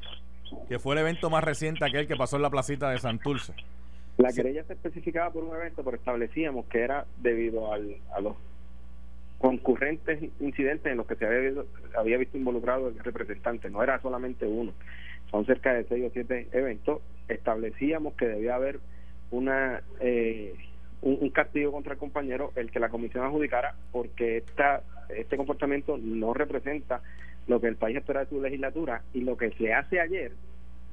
que 0.69 0.79
fue 0.79 0.95
el 0.95 1.01
evento 1.01 1.31
más 1.31 1.45
reciente 1.45 1.85
aquel 1.85 2.07
que 2.07 2.17
pasó 2.17 2.37
en 2.37 2.43
la 2.43 2.51
placita 2.51 2.91
de 2.91 2.99
Santurce. 2.99 3.55
La 4.19 4.33
querella 4.33 4.65
se 4.65 4.75
especificaba 4.75 5.31
por 5.31 5.45
un 5.45 5.57
evento, 5.57 5.83
pero 5.83 5.97
establecíamos 5.97 6.67
que 6.67 6.81
era 6.81 7.07
debido 7.19 7.73
al, 7.73 7.97
a 8.15 8.21
los 8.21 8.37
concurrentes 9.39 10.23
incidentes 10.41 10.93
en 10.93 10.99
los 10.99 11.07
que 11.07 11.17
se 11.17 11.27
había, 11.27 11.63
había 11.97 12.19
visto 12.19 12.37
involucrado 12.37 12.89
el 12.89 12.99
representante, 12.99 13.71
no 13.71 13.83
era 13.83 14.01
solamente 14.03 14.47
uno, 14.47 14.73
son 15.31 15.47
cerca 15.47 15.73
de 15.73 15.85
seis 15.85 16.05
o 16.05 16.11
siete 16.13 16.49
eventos, 16.53 17.01
establecíamos 17.29 18.15
que 18.15 18.27
debía 18.27 18.57
haber 18.57 18.81
una 19.31 19.83
eh, 20.01 20.55
un, 21.03 21.31
castigo 21.31 21.73
contra 21.73 21.95
el 21.95 21.99
compañero, 21.99 22.53
el 22.57 22.71
que 22.71 22.81
la 22.81 22.91
comisión 22.91 23.25
adjudicara, 23.25 23.75
porque 23.93 24.39
esta, 24.39 24.83
este 25.17 25.37
comportamiento 25.37 25.99
no 25.99 26.35
representa 26.35 27.03
lo 27.47 27.61
que 27.61 27.69
el 27.69 27.77
país 27.77 27.97
espera 27.97 28.21
de 28.21 28.27
su 28.27 28.41
legislatura 28.41 29.03
y 29.13 29.23
lo 29.23 29.37
que 29.37 29.51
se 29.53 29.73
hace 29.73 30.01
ayer 30.01 30.33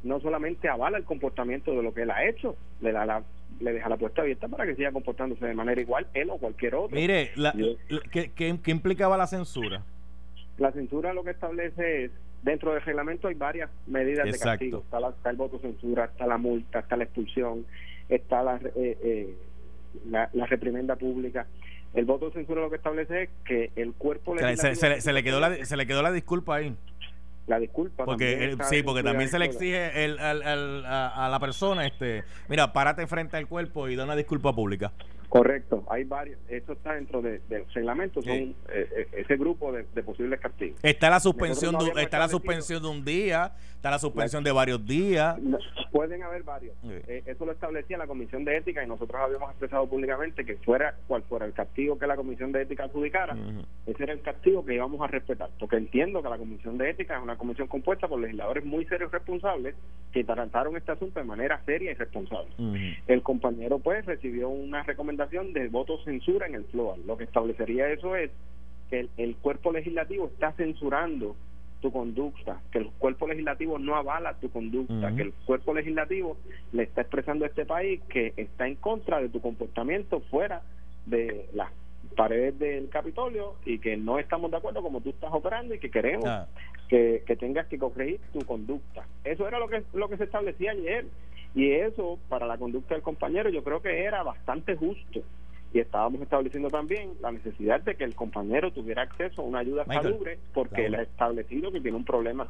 no 0.03 0.19
solamente 0.19 0.69
avala 0.69 0.97
el 0.97 1.03
comportamiento 1.03 1.71
de 1.71 1.83
lo 1.83 1.93
que 1.93 2.03
él 2.03 2.11
ha 2.11 2.25
hecho, 2.25 2.55
le 2.81 2.91
da 2.91 3.05
la 3.05 3.23
le 3.59 3.73
deja 3.73 3.89
la 3.89 3.97
puerta 3.97 4.21
abierta 4.21 4.47
para 4.47 4.65
que 4.65 4.75
siga 4.75 4.91
comportándose 4.91 5.45
de 5.45 5.53
manera 5.53 5.81
igual 5.81 6.07
él 6.13 6.29
o 6.29 6.37
cualquier 6.37 6.75
otro. 6.75 6.95
Mire, 6.95 7.31
¿qué, 8.11 8.55
implicaba 8.67 9.17
la 9.17 9.27
censura? 9.27 9.83
La 10.57 10.71
censura 10.71 11.13
lo 11.13 11.23
que 11.23 11.31
establece 11.31 12.05
es, 12.05 12.11
dentro 12.43 12.73
del 12.73 12.81
reglamento 12.81 13.27
hay 13.27 13.35
varias 13.35 13.69
medidas 13.87 14.25
de 14.25 14.37
castigo. 14.37 14.79
Está, 14.79 14.99
la, 14.99 15.09
está, 15.09 15.29
el 15.29 15.37
voto 15.37 15.59
censura, 15.59 16.05
está 16.05 16.27
la 16.27 16.37
multa, 16.37 16.79
está 16.79 16.97
la 16.97 17.05
expulsión, 17.05 17.65
está 18.09 18.43
la, 18.43 18.59
eh, 18.75 18.97
eh, 19.03 19.35
la, 20.09 20.45
reprimenda 20.45 20.95
pública. 20.95 21.47
El 21.97 22.05
voto 22.05 22.31
censura 22.31 22.61
lo 22.61 22.69
que 22.69 22.75
establece 22.75 23.23
es 23.23 23.29
que 23.43 23.71
el 23.75 23.93
cuerpo 23.93 24.35
se, 24.37 25.01
se, 25.01 25.13
le 25.13 25.23
quedó 25.23 25.39
la, 25.39 25.65
se 25.65 25.75
le 25.75 25.87
quedó 25.87 26.03
la 26.03 26.11
disculpa 26.11 26.55
ahí 26.55 26.75
la 27.47 27.59
disculpa. 27.59 28.05
Porque 28.05 28.55
sí, 28.69 28.83
porque 28.83 29.03
también 29.03 29.29
se 29.29 29.39
le 29.39 29.45
exige 29.45 30.05
el, 30.05 30.19
a, 30.19 31.25
a, 31.25 31.29
la 31.29 31.39
persona, 31.39 31.87
este, 31.87 32.23
mira, 32.49 32.73
párate 32.73 33.07
frente 33.07 33.37
al 33.37 33.47
cuerpo 33.47 33.87
y 33.87 33.95
da 33.95 34.03
una 34.03 34.15
disculpa 34.15 34.53
pública. 34.53 34.91
Correcto, 35.29 35.83
hay 35.89 36.05
varios, 36.05 36.39
esto 36.47 36.71
está 36.71 36.93
dentro 36.93 37.21
de, 37.21 37.39
del 37.49 37.65
reglamento, 37.73 38.21
son 38.21 38.33
eh, 38.33 38.55
eh, 38.69 39.07
ese 39.11 39.35
grupo 39.35 39.73
de, 39.73 39.83
posibles 40.01 40.39
castigos. 40.39 40.79
Está 40.81 41.09
la 41.09 41.19
suspensión, 41.19 41.75
de, 41.77 42.01
está 42.01 42.17
la 42.17 42.29
suspensión 42.29 42.81
de 42.81 42.87
un 42.87 43.03
día, 43.03 43.51
está 43.75 43.91
la 43.91 43.99
suspensión 43.99 44.41
de 44.41 44.53
varios 44.53 44.85
días. 44.85 45.35
pueden 45.91 46.23
haber 46.23 46.43
varios. 46.43 46.77
Eh, 46.85 47.23
eso 47.25 47.45
lo 47.45 47.51
establecía 47.51 47.97
la 47.97 48.07
Comisión 48.07 48.45
de 48.45 48.55
Ética 48.55 48.81
y 48.81 48.87
nosotros 48.87 49.19
habíamos 49.21 49.49
expresado 49.49 49.85
públicamente 49.89 50.45
que 50.45 50.55
fuera 50.57 50.95
cual 51.07 51.23
fuera 51.23 51.45
el 51.45 51.51
castigo 51.51 51.99
que 51.99 52.07
la 52.07 52.15
Comisión 52.15 52.53
de 52.53 52.61
Ética 52.61 52.85
adjudicara, 52.85 53.35
ese 53.85 54.03
era 54.03 54.13
el 54.13 54.21
castigo 54.21 54.65
que 54.65 54.75
íbamos 54.75 55.01
a 55.01 55.07
respetar, 55.07 55.49
porque 55.59 55.75
entiendo 55.75 56.23
que 56.23 56.29
la 56.29 56.37
Comisión 56.37 56.77
de 56.77 56.89
Ética 56.89 57.17
es 57.17 57.23
una 57.23 57.37
comisión 57.37 57.67
compuesta 57.67 58.07
por 58.07 58.21
legisladores 58.21 58.63
muy 58.63 58.85
serios 58.85 59.09
y 59.09 59.13
responsables 59.13 59.75
que 60.13 60.23
trataron 60.23 60.77
este 60.77 60.93
asunto 60.93 61.19
de 61.19 61.25
manera 61.25 61.61
seria 61.65 61.91
y 61.91 61.95
responsable. 61.95 62.47
El 63.07 63.21
compañero 63.23 63.79
pues 63.79 64.05
recibió 64.05 64.47
una 64.47 64.83
recomendación 64.83 65.16
de 65.17 65.67
voto 65.69 65.97
censura 66.03 66.47
en 66.47 66.55
el 66.55 66.65
FLOA. 66.65 66.97
Lo 67.05 67.17
que 67.17 67.23
establecería 67.23 67.89
eso 67.89 68.15
es 68.15 68.31
que 68.89 69.07
el, 69.17 69.35
cuerpo 69.35 69.71
legislativo 69.71 70.27
está 70.27 70.53
censurando 70.53 71.35
tu 71.81 71.91
conducta, 71.91 72.61
que 72.71 72.79
el 72.79 72.89
cuerpo 72.91 73.27
legislativo 73.27 73.77
no 73.77 73.95
avala 73.95 74.35
tu 74.35 74.49
conducta, 74.49 75.13
que 75.15 75.23
el 75.23 75.33
cuerpo 75.45 75.73
legislativo 75.73 76.37
le 76.71 76.83
está 76.83 77.01
expresando 77.01 77.45
a 77.45 77.49
este 77.49 77.65
país 77.65 78.01
que 78.09 78.33
está 78.37 78.67
en 78.67 78.75
contra 78.75 79.19
de 79.19 79.29
tu 79.29 79.41
comportamiento 79.41 80.21
fuera 80.21 80.61
de 81.05 81.47
las 81.53 81.71
paredes 82.15 82.57
del 82.57 82.89
Capitolio 82.89 83.55
y 83.65 83.79
que 83.79 83.97
no 83.97 84.17
estamos 84.17 84.49
de 84.49 84.57
acuerdo 84.57 84.81
como 84.81 85.01
tú 85.01 85.09
estás 85.09 85.31
operando 85.33 85.75
y 85.75 85.79
que 85.79 85.91
queremos 85.91 86.27
ah. 86.27 86.47
que, 86.89 87.23
que 87.25 87.35
tengas 87.35 87.67
que 87.67 87.77
corregir 87.77 88.19
tu 88.33 88.39
conducta. 88.45 89.05
Eso 89.23 89.47
era 89.47 89.59
lo 89.59 89.67
que, 89.67 89.83
lo 89.93 90.09
que 90.09 90.17
se 90.17 90.23
establecía 90.23 90.71
ayer. 90.71 91.05
Y 91.57 91.71
eso, 91.71 92.19
para 92.29 92.45
la 92.45 92.55
conducta 92.55 92.93
del 92.93 93.01
compañero, 93.01 93.49
yo 93.49 93.63
creo 93.63 93.81
que 93.81 94.03
era 94.03 94.21
bastante 94.21 94.75
justo. 94.75 95.23
Y 95.73 95.79
estábamos 95.79 96.21
estableciendo 96.21 96.69
también 96.69 97.13
la 97.19 97.31
necesidad 97.31 97.81
de 97.81 97.95
que 97.95 98.03
el 98.03 98.13
compañero 98.13 98.71
tuviera 98.71 99.01
acceso 99.01 99.41
a 99.41 99.45
una 99.45 99.59
ayuda 99.59 99.83
salubre, 99.85 100.37
porque 100.53 100.85
él 100.85 100.93
ha 100.93 101.01
establecido 101.01 101.71
que 101.71 101.81
tiene 101.81 101.97
un 101.97 102.05
problema. 102.05 102.47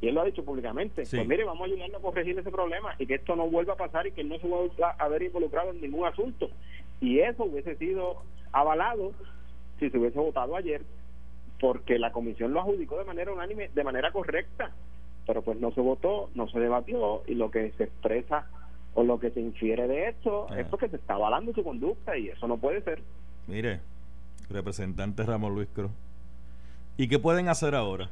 Y 0.00 0.08
él 0.08 0.14
lo 0.14 0.22
ha 0.22 0.24
dicho 0.24 0.42
públicamente. 0.42 1.02
Pues 1.02 1.28
mire, 1.28 1.44
vamos 1.44 1.68
a 1.68 1.96
a 1.96 2.00
corregir 2.00 2.38
ese 2.38 2.50
problema 2.50 2.94
y 2.98 3.06
que 3.06 3.16
esto 3.16 3.36
no 3.36 3.46
vuelva 3.46 3.74
a 3.74 3.76
pasar 3.76 4.06
y 4.06 4.12
que 4.12 4.24
no 4.24 4.38
se 4.38 4.46
vuelva 4.46 4.96
a 4.98 5.04
haber 5.04 5.24
involucrado 5.24 5.72
en 5.72 5.82
ningún 5.82 6.06
asunto. 6.06 6.48
Y 7.02 7.18
eso 7.18 7.44
hubiese 7.44 7.76
sido 7.76 8.22
avalado 8.52 9.12
si 9.78 9.90
se 9.90 9.98
hubiese 9.98 10.18
votado 10.18 10.56
ayer, 10.56 10.80
porque 11.60 11.98
la 11.98 12.10
comisión 12.10 12.54
lo 12.54 12.62
adjudicó 12.62 12.96
de 12.96 13.04
manera 13.04 13.32
unánime, 13.32 13.68
de 13.74 13.84
manera 13.84 14.12
correcta 14.12 14.72
pero 15.26 15.42
pues 15.42 15.58
no 15.58 15.72
se 15.72 15.80
votó, 15.80 16.30
no 16.34 16.48
se 16.48 16.60
debatió 16.60 17.22
y 17.26 17.34
lo 17.34 17.50
que 17.50 17.72
se 17.72 17.84
expresa 17.84 18.46
o 18.94 19.02
lo 19.02 19.18
que 19.18 19.30
se 19.30 19.40
infiere 19.40 19.86
de 19.88 20.08
esto 20.08 20.46
es 20.56 20.64
ah. 20.64 20.68
porque 20.70 20.88
se 20.88 20.96
está 20.96 21.14
avalando 21.14 21.52
su 21.52 21.62
conducta 21.62 22.16
y 22.16 22.28
eso 22.28 22.46
no 22.48 22.56
puede 22.56 22.80
ser. 22.82 23.02
Mire, 23.46 23.80
representante 24.48 25.24
Ramón 25.24 25.54
Luis 25.54 25.68
Cruz, 25.74 25.90
¿y 26.96 27.08
qué 27.08 27.18
pueden 27.18 27.48
hacer 27.48 27.74
ahora? 27.74 28.08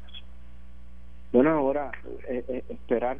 Bueno, 1.32 1.50
ahora 1.50 1.90
eh, 2.28 2.44
eh, 2.48 2.64
esperar 2.68 3.18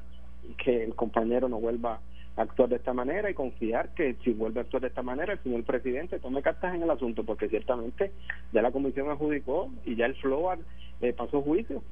que 0.62 0.84
el 0.84 0.94
compañero 0.94 1.48
no 1.48 1.58
vuelva 1.58 2.00
a 2.36 2.42
actuar 2.42 2.68
de 2.68 2.76
esta 2.76 2.92
manera 2.92 3.30
y 3.30 3.34
confiar 3.34 3.94
que 3.94 4.14
si 4.24 4.32
vuelve 4.32 4.60
a 4.60 4.62
actuar 4.64 4.82
de 4.82 4.88
esta 4.88 5.02
manera 5.02 5.32
el 5.32 5.42
señor 5.42 5.64
presidente 5.64 6.18
tome 6.18 6.42
cartas 6.42 6.74
en 6.74 6.82
el 6.82 6.90
asunto 6.90 7.24
porque 7.24 7.48
ciertamente 7.48 8.12
ya 8.52 8.60
la 8.60 8.72
comisión 8.72 9.08
adjudicó 9.08 9.70
y 9.84 9.94
ya 9.96 10.06
el 10.06 10.16
FLOAR 10.16 10.58
eh, 11.00 11.12
pasó 11.12 11.42
juicio 11.42 11.82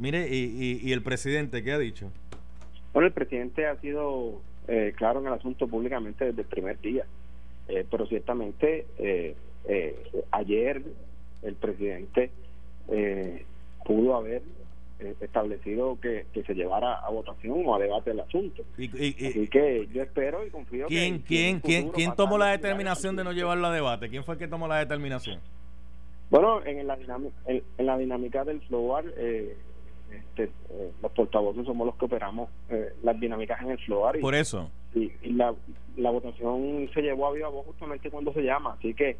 Mire, 0.00 0.26
y, 0.30 0.80
y, 0.82 0.92
el 0.92 1.02
presidente 1.02 1.62
qué 1.62 1.72
ha 1.72 1.78
dicho? 1.78 2.10
Bueno, 2.94 3.08
el 3.08 3.12
presidente 3.12 3.66
ha 3.66 3.76
sido 3.76 4.40
eh, 4.66 4.94
claro 4.96 5.20
en 5.20 5.26
el 5.26 5.34
asunto 5.34 5.68
públicamente 5.68 6.24
desde 6.24 6.40
el 6.40 6.48
primer 6.48 6.80
día, 6.80 7.04
eh, 7.68 7.84
pero 7.90 8.06
ciertamente 8.06 8.86
eh, 8.98 9.36
ayer 10.30 10.82
el 11.42 11.54
presidente 11.54 12.30
pudo 13.84 14.16
haber 14.16 14.42
establecido 15.20 15.98
que, 16.00 16.24
se 16.32 16.54
llevara 16.54 16.94
a 16.94 17.10
votación 17.10 17.62
o 17.66 17.74
a 17.74 17.78
debate 17.78 18.12
el 18.12 18.20
asunto. 18.20 18.64
Y, 18.78 18.88
Así 18.88 19.48
que 19.48 19.86
yo 19.92 20.02
espero 20.02 20.46
y 20.46 20.50
confío 20.50 20.86
¿Quién, 20.86 21.22
que... 21.22 21.60
¿Quién, 21.62 21.90
quién, 21.90 22.14
tomó 22.14 22.38
la 22.38 22.48
determinación 22.52 23.16
de 23.16 23.24
no 23.24 23.32
llevarlo 23.32 23.66
a 23.66 23.72
debate? 23.72 24.08
¿Quién 24.08 24.24
fue 24.24 24.34
el 24.34 24.38
que 24.38 24.48
tomó 24.48 24.66
la 24.66 24.78
determinación? 24.78 25.40
Bueno, 26.30 26.64
en 26.64 26.86
la 26.86 26.96
dinámica, 26.96 27.34
en, 27.46 27.86
la 27.86 27.98
dinámica 27.98 28.44
del 28.44 28.60
Flowar, 28.62 29.04
eh, 29.16 29.56
este, 30.12 30.44
eh, 30.44 30.92
los 31.02 31.12
portavoces 31.12 31.64
somos 31.64 31.86
los 31.86 31.96
que 31.96 32.04
operamos 32.04 32.50
eh, 32.68 32.94
las 33.02 33.18
dinámicas 33.18 33.60
en 33.62 33.70
el 33.70 33.78
FLOAR. 33.78 34.18
Por 34.20 34.34
eso. 34.34 34.70
Y, 34.94 35.10
la, 35.32 35.54
la 35.96 36.10
votación 36.10 36.88
se 36.92 37.02
llevó 37.02 37.28
a 37.28 37.32
viva 37.32 37.48
voz 37.48 37.66
justamente 37.66 38.10
cuando 38.10 38.32
se 38.32 38.42
llama. 38.42 38.74
Así 38.78 38.94
que 38.94 39.16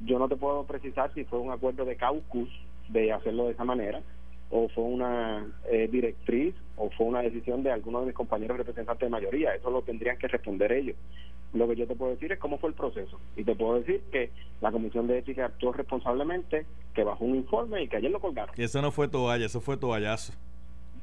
yo 0.00 0.18
no 0.18 0.28
te 0.28 0.36
puedo 0.36 0.64
precisar 0.64 1.12
si 1.14 1.24
fue 1.24 1.38
un 1.38 1.50
acuerdo 1.50 1.84
de 1.84 1.96
caucus 1.96 2.48
de 2.88 3.12
hacerlo 3.12 3.46
de 3.46 3.52
esa 3.52 3.64
manera 3.64 4.02
o 4.50 4.68
fue 4.68 4.84
una 4.84 5.46
eh, 5.70 5.88
directriz 5.90 6.54
o 6.76 6.90
fue 6.90 7.06
una 7.06 7.22
decisión 7.22 7.62
de 7.62 7.70
algunos 7.70 8.02
de 8.02 8.06
mis 8.08 8.16
compañeros 8.16 8.56
representantes 8.56 9.06
de 9.06 9.10
mayoría. 9.10 9.54
Eso 9.54 9.70
lo 9.70 9.82
tendrían 9.82 10.18
que 10.18 10.28
responder 10.28 10.72
ellos. 10.72 10.96
Lo 11.52 11.66
que 11.68 11.76
yo 11.76 11.86
te 11.86 11.96
puedo 11.96 12.12
decir 12.12 12.30
es 12.30 12.38
cómo 12.38 12.58
fue 12.58 12.70
el 12.70 12.76
proceso. 12.76 13.18
Y 13.36 13.44
te 13.44 13.54
puedo 13.54 13.80
decir 13.80 14.02
que 14.12 14.30
la 14.60 14.70
Comisión 14.70 15.06
de 15.06 15.18
Ética 15.18 15.46
actuó 15.46 15.72
responsablemente, 15.72 16.66
que 16.94 17.02
bajó 17.02 17.24
un 17.24 17.36
informe 17.36 17.82
y 17.82 17.88
que 17.88 17.96
ayer 17.96 18.10
lo 18.10 18.20
colgaron. 18.20 18.54
Y 18.56 18.62
eso 18.62 18.80
no 18.80 18.92
fue 18.92 19.08
toalla, 19.08 19.46
eso 19.46 19.60
fue 19.60 19.76
toallazo. 19.76 20.32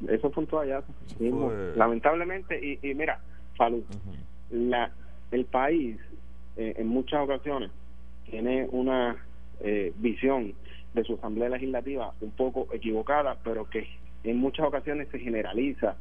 Eso 0.08 0.30
fue 0.32 0.44
un 0.44 0.48
toallazo. 0.48 0.88
Lamentablemente, 1.76 2.60
y, 2.64 2.80
y 2.88 2.94
mira, 2.94 3.20
salud. 3.58 3.84
la, 4.52 4.92
el 5.32 5.46
país 5.46 5.98
eh, 6.56 6.76
en 6.78 6.88
muchas 6.88 7.22
ocasiones 7.24 7.72
tiene 8.30 8.68
una 8.72 9.18
eh, 9.60 9.94
visión 9.98 10.54
de 10.94 11.04
su 11.04 11.16
Asamblea 11.16 11.50
Legislativa 11.50 12.14
un 12.22 12.32
poco 12.32 12.68
equivocada, 12.72 13.38
pero 13.44 13.70
que 13.70 13.88
en 14.24 14.38
muchas 14.38 14.66
ocasiones 14.66 15.08
se 15.12 15.20
generaliza 15.20 15.96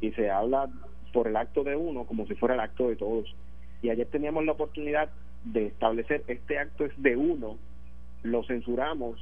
y 0.00 0.10
se 0.12 0.30
habla 0.30 0.68
por 1.12 1.28
el 1.28 1.36
acto 1.36 1.62
de 1.62 1.76
uno 1.76 2.04
como 2.04 2.26
si 2.26 2.34
fuera 2.34 2.54
el 2.54 2.60
acto 2.60 2.88
de 2.88 2.96
todos 2.96 3.34
y 3.82 3.90
ayer 3.90 4.06
teníamos 4.06 4.44
la 4.44 4.52
oportunidad 4.52 5.10
de 5.44 5.66
establecer 5.66 6.22
este 6.28 6.58
acto 6.58 6.84
es 6.84 6.92
de 7.02 7.16
uno, 7.16 7.58
lo 8.22 8.44
censuramos, 8.44 9.18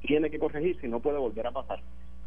tiene 0.00 0.30
que 0.30 0.38
corregir 0.38 0.80
si 0.80 0.88
no 0.88 1.00
puede 1.00 1.18
volver 1.18 1.46
a 1.46 1.52
pasar. 1.52 1.80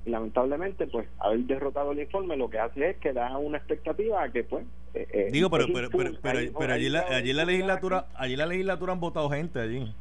Y 0.06 0.12
lamentablemente, 0.12 0.88
pues, 0.88 1.08
haber 1.20 1.40
derrotado 1.40 1.92
el 1.92 2.00
informe 2.00 2.38
lo 2.38 2.50
que 2.50 2.60
hace 2.60 2.92
es 2.92 2.98
que 2.98 3.12
da 3.12 3.36
una 3.38 3.58
expectativa 3.58 4.24
a 4.24 4.32
que, 4.32 4.44
pues... 4.44 4.66
Eh, 4.94 5.08
eh, 5.12 5.30
Digo, 5.32 5.50
pero, 5.50 5.66
pero, 5.74 6.12
pero, 6.22 6.74
allí, 6.74 6.90
la, 6.90 7.02
allí 7.02 7.34
la 7.34 7.44
legislatura, 7.44 8.06
allí 8.16 8.36
la 8.36 8.46
legislatura 8.46 8.94
han 8.94 9.00
votado 9.00 9.30
gente 9.30 9.60
allí. 9.60 9.94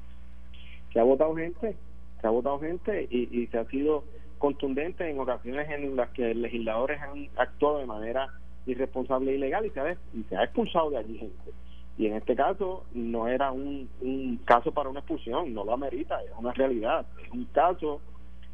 Se 0.93 1.01
ha 1.01 1.03
votado 1.03 1.35
gente, 1.35 1.75
se 2.21 2.27
ha 2.27 2.31
votado 2.31 2.61
gente 2.61 3.09
y, 3.11 3.43
y 3.43 3.47
se 3.49 3.59
ha 3.59 3.65
sido 3.65 4.05
contundente 4.39 5.09
en 5.09 5.19
ocasiones 5.19 5.69
en 5.71 5.97
las 5.97 6.11
que 6.11 6.35
legisladores 6.35 7.01
han 7.01 7.29
actuado 7.37 7.79
de 7.79 7.87
manera 7.87 8.29
irresponsable 8.67 9.33
e 9.33 9.37
ilegal 9.37 9.65
y 9.67 9.71
se, 9.71 9.81
ha, 9.81 9.97
y 10.15 10.23
se 10.25 10.37
ha 10.37 10.45
expulsado 10.45 10.91
de 10.91 10.99
allí 10.99 11.19
gente. 11.19 11.53
Y 11.99 12.07
en 12.07 12.15
este 12.15 12.37
caso 12.37 12.85
no 12.93 13.27
era 13.27 13.53
un, 13.53 13.89
un 14.03 14.37
caso 14.45 14.73
para 14.73 14.91
una 14.91 15.01
expulsión, 15.01 15.55
no 15.55 15.65
lo 15.65 15.73
amerita, 15.73 16.23
es 16.23 16.31
una 16.39 16.53
realidad. 16.53 17.07
Es 17.25 17.31
un 17.33 17.47
caso 17.47 18.01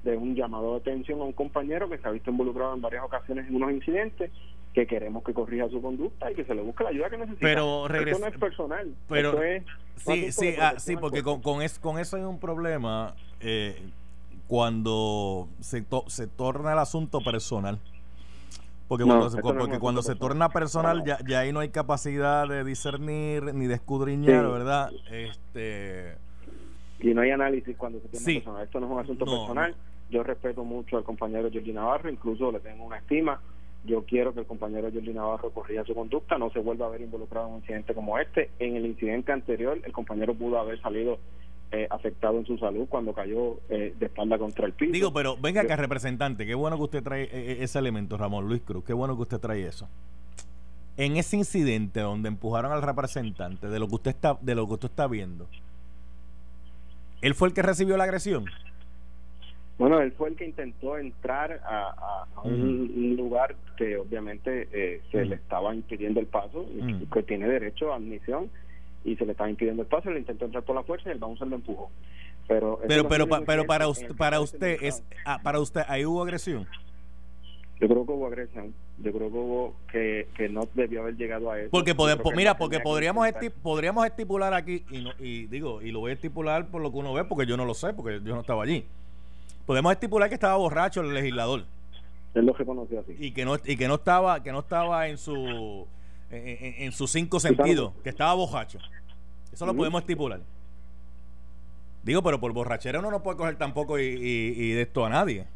de 0.04 0.16
un 0.16 0.34
llamado 0.34 0.72
de 0.72 0.76
atención 0.78 1.20
a 1.20 1.24
un 1.24 1.32
compañero 1.32 1.88
que 1.88 1.98
se 1.98 2.06
ha 2.06 2.10
visto 2.10 2.30
involucrado 2.30 2.74
en 2.74 2.80
varias 2.80 3.04
ocasiones 3.04 3.48
en 3.48 3.56
unos 3.56 3.72
incidentes 3.72 4.30
que 4.74 4.86
queremos 4.86 5.22
que 5.22 5.34
corrija 5.34 5.68
su 5.68 5.82
conducta 5.82 6.30
y 6.30 6.34
que 6.34 6.44
se 6.44 6.54
le 6.54 6.62
busque 6.62 6.84
la 6.84 6.90
ayuda 6.90 7.10
que 7.10 7.18
necesita. 7.18 7.40
Pero 7.40 7.86
Esto 7.86 8.18
no 8.18 8.26
es 8.26 8.38
personal. 8.38 8.94
Pero 9.08 9.42
es 9.42 9.64
sí, 9.96 10.32
sí, 10.32 10.54
ah, 10.58 10.74
sí, 10.78 10.96
porque 10.96 11.22
con, 11.22 11.42
con, 11.42 11.60
con, 11.80 11.98
eso 11.98 12.16
hay 12.16 12.22
un 12.22 12.40
problema 12.40 13.14
eh, 13.40 13.82
cuando 14.46 15.48
se, 15.60 15.84
se 16.06 16.26
torna 16.26 16.72
el 16.72 16.78
asunto 16.78 17.20
personal. 17.20 17.78
Porque 18.92 19.06
cuando, 19.06 19.30
se, 19.30 19.40
porque 19.40 19.78
cuando 19.78 20.02
se 20.02 20.14
torna 20.16 20.50
personal 20.50 21.02
ya, 21.02 21.16
ya 21.26 21.40
ahí 21.40 21.50
no 21.50 21.60
hay 21.60 21.70
capacidad 21.70 22.46
de 22.46 22.62
discernir 22.62 23.54
ni 23.54 23.66
de 23.66 23.76
escudriñar, 23.76 24.46
¿verdad? 24.46 24.90
Este 25.10 26.18
y 27.00 27.14
no 27.14 27.22
hay 27.22 27.30
análisis 27.30 27.74
cuando 27.74 28.00
se 28.00 28.08
tiene 28.08 28.34
personal. 28.34 28.62
Esto 28.62 28.80
no 28.80 28.86
es 28.88 28.92
un 28.92 28.98
asunto 28.98 29.24
personal. 29.24 29.74
Yo 30.10 30.22
respeto 30.22 30.62
mucho 30.62 30.98
al 30.98 31.04
compañero 31.04 31.48
Jordi 31.50 31.72
Navarro, 31.72 32.10
incluso 32.10 32.52
le 32.52 32.60
tengo 32.60 32.84
una 32.84 32.98
estima. 32.98 33.40
Yo 33.86 34.04
quiero 34.04 34.34
que 34.34 34.40
el 34.40 34.46
compañero 34.46 34.90
Jordi 34.92 35.14
Navarro 35.14 35.48
corrija 35.52 35.84
su 35.84 35.94
conducta, 35.94 36.36
no 36.36 36.50
se 36.50 36.58
vuelva 36.58 36.84
a 36.84 36.90
ver 36.90 37.00
involucrado 37.00 37.46
en 37.46 37.54
un 37.54 37.60
incidente 37.60 37.94
como 37.94 38.18
este. 38.18 38.50
En 38.58 38.76
el 38.76 38.84
incidente 38.84 39.32
anterior, 39.32 39.80
el 39.82 39.92
compañero 39.92 40.34
pudo 40.34 40.58
haber 40.58 40.78
salido 40.82 41.18
eh, 41.72 41.86
afectado 41.88 42.38
en 42.38 42.44
su 42.44 42.58
salud 42.58 42.86
cuando 42.86 43.14
cayó 43.14 43.58
eh, 43.70 43.94
de 43.98 44.06
espalda 44.06 44.36
contra 44.36 44.66
el 44.66 44.74
piso. 44.74 44.92
Digo, 44.92 45.12
pero 45.12 45.38
venga 45.38 45.62
acá, 45.62 45.74
representante, 45.76 46.44
qué 46.44 46.54
bueno 46.54 46.76
que 46.76 46.82
usted 46.82 47.02
trae 47.02 47.22
eh, 47.32 47.62
ese 47.62 47.78
elemento, 47.78 48.18
Ramón 48.18 48.46
Luis 48.46 48.60
Cruz, 48.60 48.84
qué 48.84 48.92
bueno 48.92 49.16
que 49.16 49.22
usted 49.22 49.38
trae 49.38 49.66
eso. 49.66 49.88
En 50.98 51.16
ese 51.16 51.38
incidente 51.38 52.00
donde 52.00 52.28
empujaron 52.28 52.72
al 52.72 52.82
representante, 52.82 53.68
de 53.68 53.78
lo 53.78 53.88
que 53.88 53.94
usted 53.94 54.10
está, 54.10 54.36
de 54.42 54.54
lo 54.54 54.66
que 54.66 54.74
usted 54.74 54.90
está 54.90 55.06
viendo, 55.06 55.48
¿él 57.22 57.34
fue 57.34 57.48
el 57.48 57.54
que 57.54 57.62
recibió 57.62 57.96
la 57.96 58.04
agresión? 58.04 58.44
Bueno, 59.78 59.98
él 60.00 60.12
fue 60.12 60.28
el 60.28 60.36
que 60.36 60.44
intentó 60.44 60.98
entrar 60.98 61.62
a, 61.64 62.26
un 62.44 63.16
lugar 63.16 63.56
que 63.78 63.96
obviamente 63.96 64.68
eh, 64.72 65.00
se 65.10 65.24
le 65.24 65.36
estaba 65.36 65.74
impidiendo 65.74 66.20
el 66.20 66.26
paso, 66.26 66.66
y 66.70 67.06
que 67.06 67.22
tiene 67.22 67.48
derecho 67.48 67.92
a 67.92 67.96
admisión, 67.96 68.50
y 69.04 69.16
se 69.16 69.24
le 69.24 69.32
estaba 69.32 69.50
impidiendo 69.50 69.82
el 69.82 69.88
paso, 69.88 70.10
él 70.10 70.18
intentó 70.18 70.44
entrar 70.44 70.62
por 70.64 70.76
la 70.76 70.82
fuerza 70.82 71.08
y 71.08 71.12
el 71.12 71.18
bouncer 71.18 71.48
lo 71.48 71.56
empujó. 71.56 71.90
Pero 72.48 72.80
pero 72.86 73.08
pero, 73.08 73.26
pero 73.46 73.64
para 73.64 73.88
usted, 73.88 74.14
para 74.16 74.40
usted 74.40 74.78
es 74.82 75.02
ah, 75.24 75.40
para 75.42 75.60
usted 75.60 75.82
ahí 75.88 76.04
hubo 76.04 76.22
agresión. 76.22 76.66
Yo 77.80 77.88
creo 77.88 78.06
que 78.06 78.12
hubo 78.12 78.26
agresión. 78.26 78.74
Yo 78.98 79.12
creo 79.12 79.30
que 79.30 79.36
hubo 79.36 79.74
que, 79.90 80.28
que 80.36 80.48
no 80.48 80.68
debió 80.74 81.02
haber 81.02 81.16
llegado 81.16 81.50
a 81.50 81.58
eso. 81.58 81.70
Porque 81.70 81.94
mira, 82.36 82.56
porque 82.56 82.80
podríamos 82.80 83.26
podríamos 83.62 84.06
estipular 84.06 84.54
aquí 84.54 84.84
y, 84.90 85.02
no, 85.02 85.10
y 85.18 85.46
digo 85.46 85.82
y 85.82 85.90
lo 85.90 86.00
voy 86.00 86.10
a 86.10 86.14
estipular 86.14 86.66
por 86.66 86.82
lo 86.82 86.92
que 86.92 86.98
uno 86.98 87.12
ve 87.12 87.24
porque 87.24 87.46
yo 87.46 87.56
no 87.56 87.64
lo 87.64 87.74
sé 87.74 87.92
porque 87.94 88.20
yo 88.24 88.34
no 88.34 88.40
estaba 88.40 88.62
allí 88.64 88.84
podemos 89.66 89.92
estipular 89.92 90.28
que 90.28 90.34
estaba 90.34 90.56
borracho 90.56 91.00
el 91.00 91.14
legislador. 91.14 91.64
Él 92.34 92.46
lo 92.46 92.52
reconoció 92.52 93.00
así. 93.00 93.14
Y 93.18 93.32
que 93.32 93.44
no, 93.44 93.56
y 93.64 93.76
que 93.76 93.88
no 93.88 93.96
estaba, 93.96 94.42
que 94.42 94.52
no 94.52 94.60
estaba 94.60 95.08
en 95.08 95.18
su 95.18 95.86
en, 96.30 96.92
sus 96.92 97.10
cinco 97.10 97.38
sentidos, 97.40 97.92
que 98.02 98.08
estaba 98.08 98.32
borracho. 98.34 98.78
Eso 99.52 99.66
lo 99.66 99.74
podemos 99.74 100.00
estipular. 100.00 100.40
Digo, 102.02 102.22
pero 102.22 102.40
por 102.40 102.52
borrachera 102.52 102.98
uno 102.98 103.10
no 103.10 103.22
puede 103.22 103.36
coger 103.36 103.56
tampoco 103.56 103.98
y, 103.98 104.04
y, 104.04 104.72
de 104.72 104.82
esto 104.82 105.04
a 105.04 105.08
nadie. 105.08 105.46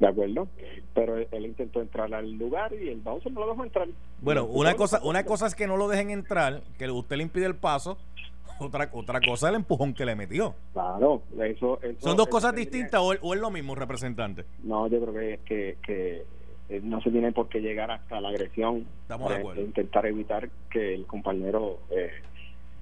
De 0.00 0.06
acuerdo, 0.06 0.46
pero 0.94 1.16
él, 1.16 1.46
intentó 1.46 1.80
entrar 1.80 2.12
al 2.14 2.30
lugar 2.32 2.72
y 2.72 2.88
el 2.88 3.00
bouncer 3.00 3.32
no 3.32 3.40
lo 3.40 3.50
dejó 3.50 3.64
entrar. 3.64 3.88
Bueno, 4.20 4.44
una 4.44 4.74
cosa, 4.74 5.00
una 5.02 5.24
cosa 5.24 5.46
es 5.46 5.54
que 5.54 5.66
no 5.66 5.76
lo 5.76 5.88
dejen 5.88 6.10
entrar, 6.10 6.62
que 6.78 6.88
usted 6.90 7.16
le 7.16 7.24
impide 7.24 7.46
el 7.46 7.56
paso, 7.56 7.98
otra, 8.60 8.88
otra 8.92 9.20
cosa 9.20 9.48
el 9.48 9.56
empujón 9.56 9.94
que 9.94 10.04
le 10.04 10.14
metió. 10.14 10.54
Claro, 10.72 11.22
eso. 11.40 11.80
¿Son 11.98 12.16
dos 12.16 12.28
cosas 12.28 12.54
distintas 12.54 13.00
o, 13.00 13.34
es 13.34 13.40
lo 13.40 13.50
mismo, 13.50 13.74
representante? 13.74 14.44
No, 14.62 14.86
yo 14.88 15.00
creo 15.00 15.14
que, 15.14 15.40
que, 15.44 15.76
que 15.82 16.24
eh, 16.68 16.80
no 16.84 17.00
se 17.00 17.10
tiene 17.10 17.32
por 17.32 17.48
qué 17.48 17.60
llegar 17.60 17.90
hasta 17.90 18.20
la 18.20 18.28
agresión. 18.28 18.86
Estamos 19.02 19.30
de 19.30 19.36
eh, 19.36 19.38
acuerdo. 19.38 19.62
intentar 19.62 20.06
evitar 20.06 20.50
que 20.70 20.94
el 20.94 21.06
compañero 21.06 21.78
eh, 21.90 22.10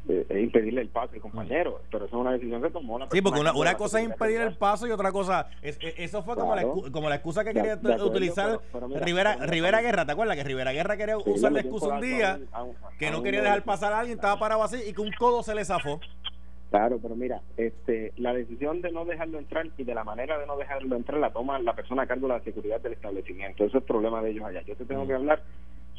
es 0.08 0.42
impedirle 0.42 0.82
el 0.82 0.88
paso 0.88 1.14
al 1.14 1.20
compañero, 1.20 1.80
pero 1.90 2.04
eso 2.04 2.16
es 2.16 2.20
una 2.20 2.32
decisión 2.32 2.62
que 2.62 2.70
tomó 2.70 2.98
la 2.98 3.08
Sí, 3.10 3.20
porque 3.20 3.40
una, 3.40 3.52
una 3.52 3.76
cosa 3.76 4.00
es 4.00 4.06
impedir 4.06 4.40
el 4.40 4.56
paso 4.56 4.86
y 4.86 4.90
otra 4.90 5.12
cosa, 5.12 5.48
es, 5.62 5.78
eso 5.80 6.22
fue 6.22 6.36
como, 6.36 6.54
la, 6.54 6.62
como 6.92 7.08
la 7.08 7.16
excusa 7.16 7.44
que 7.44 7.52
quería 7.52 7.78
utilizar 8.04 8.60
Rivera, 9.00 9.36
Rivera 9.46 9.80
Guerra, 9.80 10.06
¿te 10.06 10.12
acuerdas? 10.12 10.36
Que 10.36 10.44
Rivera 10.44 10.72
Guerra 10.72 10.96
quería 10.96 11.18
usar 11.18 11.52
la 11.52 11.60
excusa 11.60 11.88
un 11.88 12.00
día, 12.00 12.40
que 12.98 13.10
no 13.10 13.22
quería 13.22 13.42
dejar 13.42 13.62
pasar 13.62 13.92
a 13.92 14.00
alguien, 14.00 14.18
estaba 14.18 14.38
parado 14.38 14.62
así 14.62 14.78
y 14.86 14.92
que 14.92 15.00
un 15.00 15.12
codo 15.12 15.42
se 15.42 15.54
le 15.54 15.64
zafó. 15.64 16.00
Claro, 16.70 16.98
pero 17.00 17.14
mira, 17.14 17.40
este, 17.56 18.12
la 18.16 18.34
decisión 18.34 18.82
de 18.82 18.90
no 18.90 19.04
dejarlo 19.04 19.38
entrar 19.38 19.66
y 19.78 19.84
de 19.84 19.94
la 19.94 20.02
manera 20.02 20.36
de 20.36 20.46
no 20.46 20.56
dejarlo 20.56 20.96
entrar 20.96 21.18
la 21.18 21.32
toma 21.32 21.58
la 21.60 21.74
persona 21.74 22.02
a 22.02 22.06
cargo 22.06 22.26
de 22.26 22.34
la 22.34 22.40
seguridad 22.40 22.80
del 22.80 22.94
establecimiento. 22.94 23.64
Eso 23.64 23.78
es 23.78 23.82
el 23.82 23.86
problema 23.86 24.20
de 24.20 24.30
ellos 24.30 24.44
allá. 24.44 24.62
Yo 24.62 24.74
te 24.74 24.84
tengo 24.84 25.06
que 25.06 25.14
hablar 25.14 25.42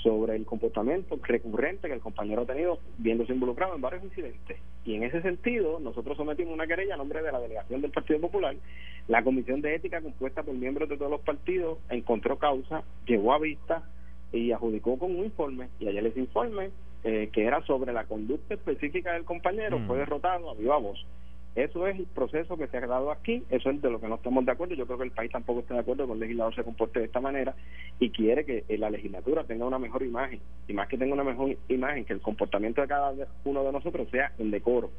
sobre 0.07 0.37
el 0.37 0.45
comportamiento 0.45 1.19
recurrente 1.21 1.89
que 1.89 1.93
el 1.93 1.99
compañero 1.99 2.43
ha 2.43 2.45
tenido 2.45 2.79
viéndose 2.97 3.33
involucrado 3.33 3.75
en 3.75 3.81
varios 3.81 4.05
incidentes. 4.05 4.57
Y 4.85 4.95
en 4.95 5.03
ese 5.03 5.21
sentido, 5.21 5.81
nosotros 5.81 6.15
sometimos 6.15 6.53
una 6.53 6.65
querella 6.65 6.93
a 6.93 6.97
nombre 6.97 7.21
de 7.21 7.29
la 7.29 7.41
delegación 7.41 7.81
del 7.81 7.91
Partido 7.91 8.21
Popular. 8.21 8.55
La 9.09 9.21
Comisión 9.21 9.59
de 9.59 9.75
Ética, 9.75 9.99
compuesta 9.99 10.43
por 10.43 10.55
miembros 10.55 10.87
de 10.87 10.95
todos 10.95 11.11
los 11.11 11.19
partidos, 11.19 11.79
encontró 11.89 12.37
causa, 12.37 12.83
llevó 13.05 13.33
a 13.33 13.39
vista 13.39 13.83
y 14.31 14.53
adjudicó 14.53 14.97
con 14.97 15.13
un 15.13 15.25
informe. 15.25 15.67
Y 15.77 15.89
ayer 15.89 16.05
ese 16.05 16.21
informe, 16.21 16.69
eh, 17.03 17.29
que 17.33 17.43
era 17.43 17.61
sobre 17.65 17.91
la 17.91 18.05
conducta 18.05 18.53
específica 18.53 19.11
del 19.11 19.25
compañero, 19.25 19.77
fue 19.87 19.97
mm. 19.97 19.99
derrotado 19.99 20.51
a 20.51 20.53
viva 20.53 20.77
voz. 20.77 21.05
Eso 21.57 21.87
es 21.87 21.97
el 21.97 22.05
proceso 22.05 22.55
que 22.55 22.67
se 22.67 22.77
ha 22.77 22.85
dado 22.85 23.11
aquí, 23.11 23.43
eso 23.49 23.71
es 23.71 23.81
de 23.81 23.89
lo 23.89 23.99
que 23.99 24.07
no 24.07 24.15
estamos 24.15 24.45
de 24.45 24.51
acuerdo. 24.51 24.75
Yo 24.75 24.85
creo 24.85 24.99
que 24.99 25.05
el 25.05 25.11
país 25.11 25.31
tampoco 25.31 25.61
está 25.61 25.73
de 25.73 25.79
acuerdo 25.79 26.07
con 26.07 26.09
que 26.09 26.25
el 26.25 26.29
legislador 26.29 26.53
se 26.53 26.63
comporte 26.63 26.99
de 26.99 27.05
esta 27.07 27.19
manera 27.19 27.55
y 27.99 28.11
quiere 28.11 28.45
que 28.45 28.63
eh, 28.69 28.77
la 28.77 28.91
legislatura 28.91 29.43
tenga 29.43 29.65
una 29.65 29.79
mejor 29.79 30.03
imagen 30.03 30.39
y 30.67 30.73
más 30.73 30.87
que 30.87 30.99
tenga 30.99 31.15
una 31.15 31.23
mejor 31.23 31.57
imagen, 31.67 32.05
que 32.05 32.13
el 32.13 32.21
comportamiento 32.21 32.81
de 32.81 32.87
cada 32.87 33.11
uno 33.43 33.63
de 33.63 33.71
nosotros 33.71 34.07
sea 34.11 34.33
en 34.37 34.51
decoro. 34.51 34.91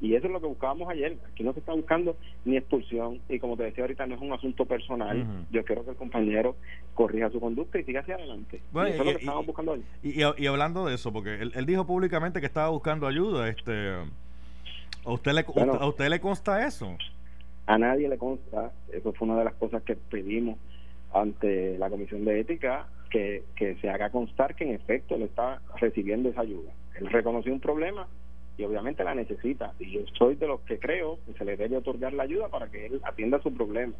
Y 0.00 0.14
eso 0.14 0.28
es 0.28 0.32
lo 0.32 0.40
que 0.40 0.46
buscábamos 0.46 0.88
ayer. 0.90 1.16
Aquí 1.32 1.42
no 1.42 1.52
se 1.54 1.58
está 1.58 1.72
buscando 1.72 2.16
ni 2.44 2.56
expulsión. 2.56 3.18
Y 3.28 3.40
como 3.40 3.56
te 3.56 3.64
decía 3.64 3.82
ahorita, 3.82 4.06
no 4.06 4.14
es 4.14 4.20
un 4.20 4.32
asunto 4.32 4.64
personal. 4.64 5.26
Yo 5.50 5.64
quiero 5.64 5.84
que 5.84 5.90
el 5.90 5.96
compañero 5.96 6.54
corrija 6.94 7.30
su 7.30 7.40
conducta 7.40 7.80
y 7.80 7.84
siga 7.84 8.00
hacia 8.00 8.14
adelante. 8.14 8.60
Bueno, 8.70 8.90
y 8.90 8.92
eso 8.92 9.00
es 9.00 9.06
lo 9.06 9.12
que 9.12 9.24
estamos 9.24 9.46
buscando 9.46 9.72
hoy. 9.72 9.82
Y, 10.04 10.46
hablando 10.46 10.86
de 10.86 10.94
eso, 10.94 11.12
porque 11.12 11.40
él, 11.40 11.50
él, 11.54 11.66
dijo 11.66 11.84
públicamente 11.84 12.38
que 12.40 12.46
estaba 12.46 12.68
buscando 12.68 13.08
ayuda. 13.08 13.48
este 13.48 13.96
¿A 15.06 15.12
usted, 15.12 15.32
le, 15.32 15.44
¿A 15.62 15.86
usted 15.86 16.08
le 16.08 16.20
consta 16.20 16.66
eso? 16.66 16.96
A 17.66 17.78
nadie 17.78 18.08
le 18.08 18.18
consta. 18.18 18.72
Eso 18.92 19.12
fue 19.12 19.28
una 19.28 19.38
de 19.38 19.44
las 19.44 19.54
cosas 19.54 19.82
que 19.84 19.94
pedimos 19.94 20.58
ante 21.14 21.78
la 21.78 21.88
Comisión 21.88 22.24
de 22.24 22.40
Ética, 22.40 22.88
que, 23.08 23.44
que 23.54 23.76
se 23.76 23.88
haga 23.88 24.10
constar 24.10 24.56
que 24.56 24.64
en 24.64 24.74
efecto 24.74 25.14
él 25.14 25.22
está 25.22 25.62
recibiendo 25.76 26.28
esa 26.28 26.40
ayuda. 26.40 26.72
Él 26.98 27.06
reconoció 27.06 27.52
un 27.52 27.60
problema 27.60 28.08
y 28.58 28.64
obviamente 28.64 29.04
la 29.04 29.14
necesita. 29.14 29.74
Y 29.78 29.92
yo 29.92 30.00
soy 30.18 30.34
de 30.34 30.48
los 30.48 30.60
que 30.62 30.80
creo 30.80 31.20
que 31.24 31.34
se 31.34 31.44
le 31.44 31.56
debe 31.56 31.76
otorgar 31.76 32.12
la 32.12 32.24
ayuda 32.24 32.48
para 32.48 32.68
que 32.68 32.86
él 32.86 33.00
atienda 33.04 33.40
su 33.40 33.54
problema 33.54 33.94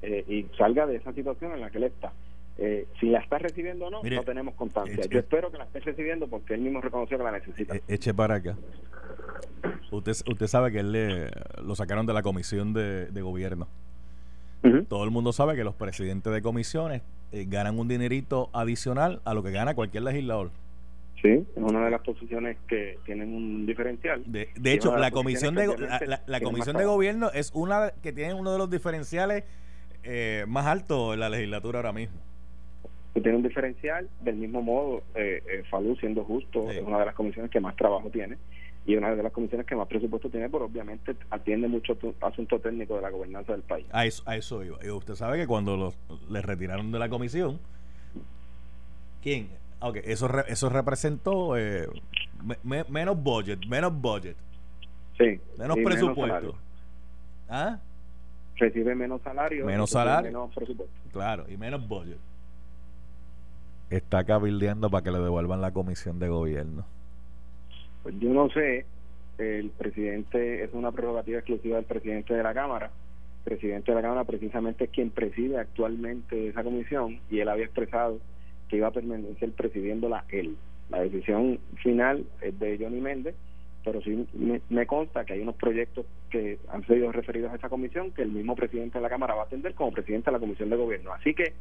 eh, 0.00 0.24
y 0.26 0.46
salga 0.56 0.86
de 0.86 0.96
esa 0.96 1.12
situación 1.12 1.52
en 1.52 1.60
la 1.60 1.70
que 1.70 1.78
él 1.78 1.84
está. 1.84 2.12
Eh, 2.58 2.86
si 2.98 3.10
la 3.10 3.18
está 3.18 3.38
recibiendo 3.38 3.86
o 3.86 3.90
no, 3.90 4.02
no 4.02 4.24
tenemos 4.24 4.54
constancia. 4.54 5.04
Yo 5.10 5.18
espero 5.18 5.50
que 5.50 5.58
la 5.58 5.64
esté 5.64 5.80
recibiendo 5.80 6.26
porque 6.26 6.54
él 6.54 6.62
mismo 6.62 6.80
reconoció 6.80 7.18
que 7.18 7.24
la 7.24 7.32
necesita. 7.32 7.76
E-, 7.76 7.82
eche 7.88 8.14
para 8.14 8.36
acá. 8.36 8.56
Usted, 9.90 10.12
usted 10.26 10.46
sabe 10.46 10.72
que 10.72 10.80
él 10.80 10.92
le, 10.92 11.30
lo 11.62 11.74
sacaron 11.74 12.06
de 12.06 12.14
la 12.14 12.22
comisión 12.22 12.72
de, 12.72 13.20
gobierno. 13.20 13.68
Todo 14.88 15.04
el 15.04 15.12
mundo 15.12 15.32
sabe 15.32 15.54
que 15.54 15.62
los 15.62 15.76
presidentes 15.76 16.32
de 16.32 16.42
comisiones 16.42 17.02
eh, 17.30 17.44
ganan 17.48 17.78
un 17.78 17.86
dinerito 17.86 18.50
adicional 18.52 19.20
a 19.24 19.32
lo 19.32 19.44
que 19.44 19.52
gana 19.52 19.76
cualquier 19.76 20.02
legislador. 20.02 20.50
Sí, 21.22 21.28
es 21.28 21.62
una 21.62 21.84
de 21.84 21.90
las 21.92 22.00
posiciones 22.00 22.56
que 22.66 22.98
tienen 23.04 23.32
un 23.32 23.64
diferencial. 23.64 24.24
De, 24.26 24.48
hecho, 24.64 24.96
la 24.96 25.12
comisión 25.12 25.54
de 25.54 25.68
la, 26.26 26.40
comisión 26.40 26.76
de 26.76 26.84
gobierno 26.84 27.30
es 27.32 27.52
una 27.54 27.92
que 28.02 28.12
tiene 28.12 28.34
uno 28.34 28.50
de 28.50 28.58
los 28.58 28.68
diferenciales 28.68 29.44
eh, 30.02 30.44
más 30.48 30.66
altos 30.66 31.14
en 31.14 31.20
la 31.20 31.28
legislatura 31.28 31.78
ahora 31.78 31.92
mismo 31.92 32.18
tiene 33.20 33.38
un 33.38 33.42
diferencial 33.42 34.08
del 34.20 34.36
mismo 34.36 34.62
modo 34.62 35.02
eh, 35.14 35.42
eh 35.46 35.62
Falú 35.70 35.96
siendo 35.96 36.24
justo 36.24 36.70
es 36.70 36.82
una 36.82 36.98
de 36.98 37.06
las 37.06 37.14
comisiones 37.14 37.50
que 37.50 37.60
más 37.60 37.76
trabajo 37.76 38.10
tiene 38.10 38.36
y 38.86 38.94
una 38.94 39.14
de 39.14 39.22
las 39.22 39.32
comisiones 39.32 39.66
que 39.66 39.74
más 39.74 39.88
presupuesto 39.88 40.30
tiene 40.30 40.48
pero 40.48 40.66
obviamente 40.66 41.16
atiende 41.30 41.66
mucho 41.66 41.96
asunto 42.20 42.60
técnico 42.60 42.96
de 42.96 43.02
la 43.02 43.10
gobernanza 43.10 43.52
del 43.52 43.62
país. 43.62 43.86
A 43.90 44.06
eso, 44.06 44.22
a 44.26 44.36
eso 44.36 44.62
iba. 44.62 44.78
Y 44.82 44.90
usted 44.90 45.14
sabe 45.14 45.38
que 45.38 45.46
cuando 45.46 45.76
los 45.76 45.98
les 46.30 46.44
retiraron 46.44 46.92
de 46.92 46.98
la 46.98 47.08
comisión 47.08 47.58
quién 49.22 49.48
okay, 49.80 50.02
eso 50.04 50.28
eso 50.46 50.68
representó 50.68 51.56
eh, 51.56 51.88
menos 52.64 53.22
budget 53.22 53.66
menos 53.66 53.92
budget. 54.00 54.36
Sí 55.18 55.40
menos 55.58 55.78
presupuesto. 55.78 56.54
¿Ah? 57.48 57.78
recibe 58.56 58.94
menos 58.94 59.20
salario 59.22 59.66
menos 59.66 59.90
salario. 59.90 60.30
menos 60.30 60.54
presupuesto. 60.54 60.94
Claro 61.12 61.44
y 61.48 61.56
menos 61.56 61.86
budget 61.86 62.18
está 63.90 64.24
cabildeando 64.24 64.90
para 64.90 65.04
que 65.04 65.10
le 65.10 65.18
devuelvan 65.18 65.60
la 65.60 65.72
comisión 65.72 66.18
de 66.18 66.28
gobierno? 66.28 66.84
Pues 68.02 68.14
yo 68.20 68.30
no 68.30 68.48
sé, 68.50 68.86
el 69.38 69.70
presidente 69.70 70.64
es 70.64 70.70
una 70.72 70.92
prerrogativa 70.92 71.38
exclusiva 71.38 71.76
del 71.76 71.84
presidente 71.84 72.34
de 72.34 72.42
la 72.42 72.54
Cámara. 72.54 72.86
El 72.86 73.52
presidente 73.52 73.92
de 73.92 73.96
la 73.96 74.02
Cámara 74.02 74.24
precisamente 74.24 74.84
es 74.84 74.90
quien 74.90 75.10
preside 75.10 75.58
actualmente 75.58 76.48
esa 76.48 76.64
comisión 76.64 77.20
y 77.30 77.40
él 77.40 77.48
había 77.48 77.66
expresado 77.66 78.18
que 78.68 78.76
iba 78.76 78.88
a 78.88 78.92
permanecer 78.92 79.52
presidiéndola 79.52 80.24
él. 80.28 80.56
La 80.90 81.00
decisión 81.00 81.58
final 81.82 82.24
es 82.40 82.58
de 82.58 82.78
Johnny 82.78 83.00
Méndez, 83.00 83.34
pero 83.84 84.00
sí 84.02 84.26
me, 84.68 84.86
consta 84.86 85.24
que 85.24 85.34
hay 85.34 85.40
unos 85.40 85.54
proyectos 85.56 86.06
que 86.30 86.58
han 86.68 86.84
sido 86.86 87.12
referidos 87.12 87.52
a 87.52 87.56
esa 87.56 87.68
comisión 87.68 88.10
que 88.10 88.22
el 88.22 88.32
mismo 88.32 88.56
presidente 88.56 88.98
de 88.98 89.02
la 89.02 89.08
Cámara 89.08 89.34
va 89.34 89.42
a 89.42 89.44
atender 89.46 89.74
como 89.74 89.92
presidente 89.92 90.26
de 90.26 90.32
la 90.32 90.40
Comisión 90.40 90.70
de 90.70 90.76
Gobierno. 90.76 91.12
Así 91.12 91.34
que 91.34 91.52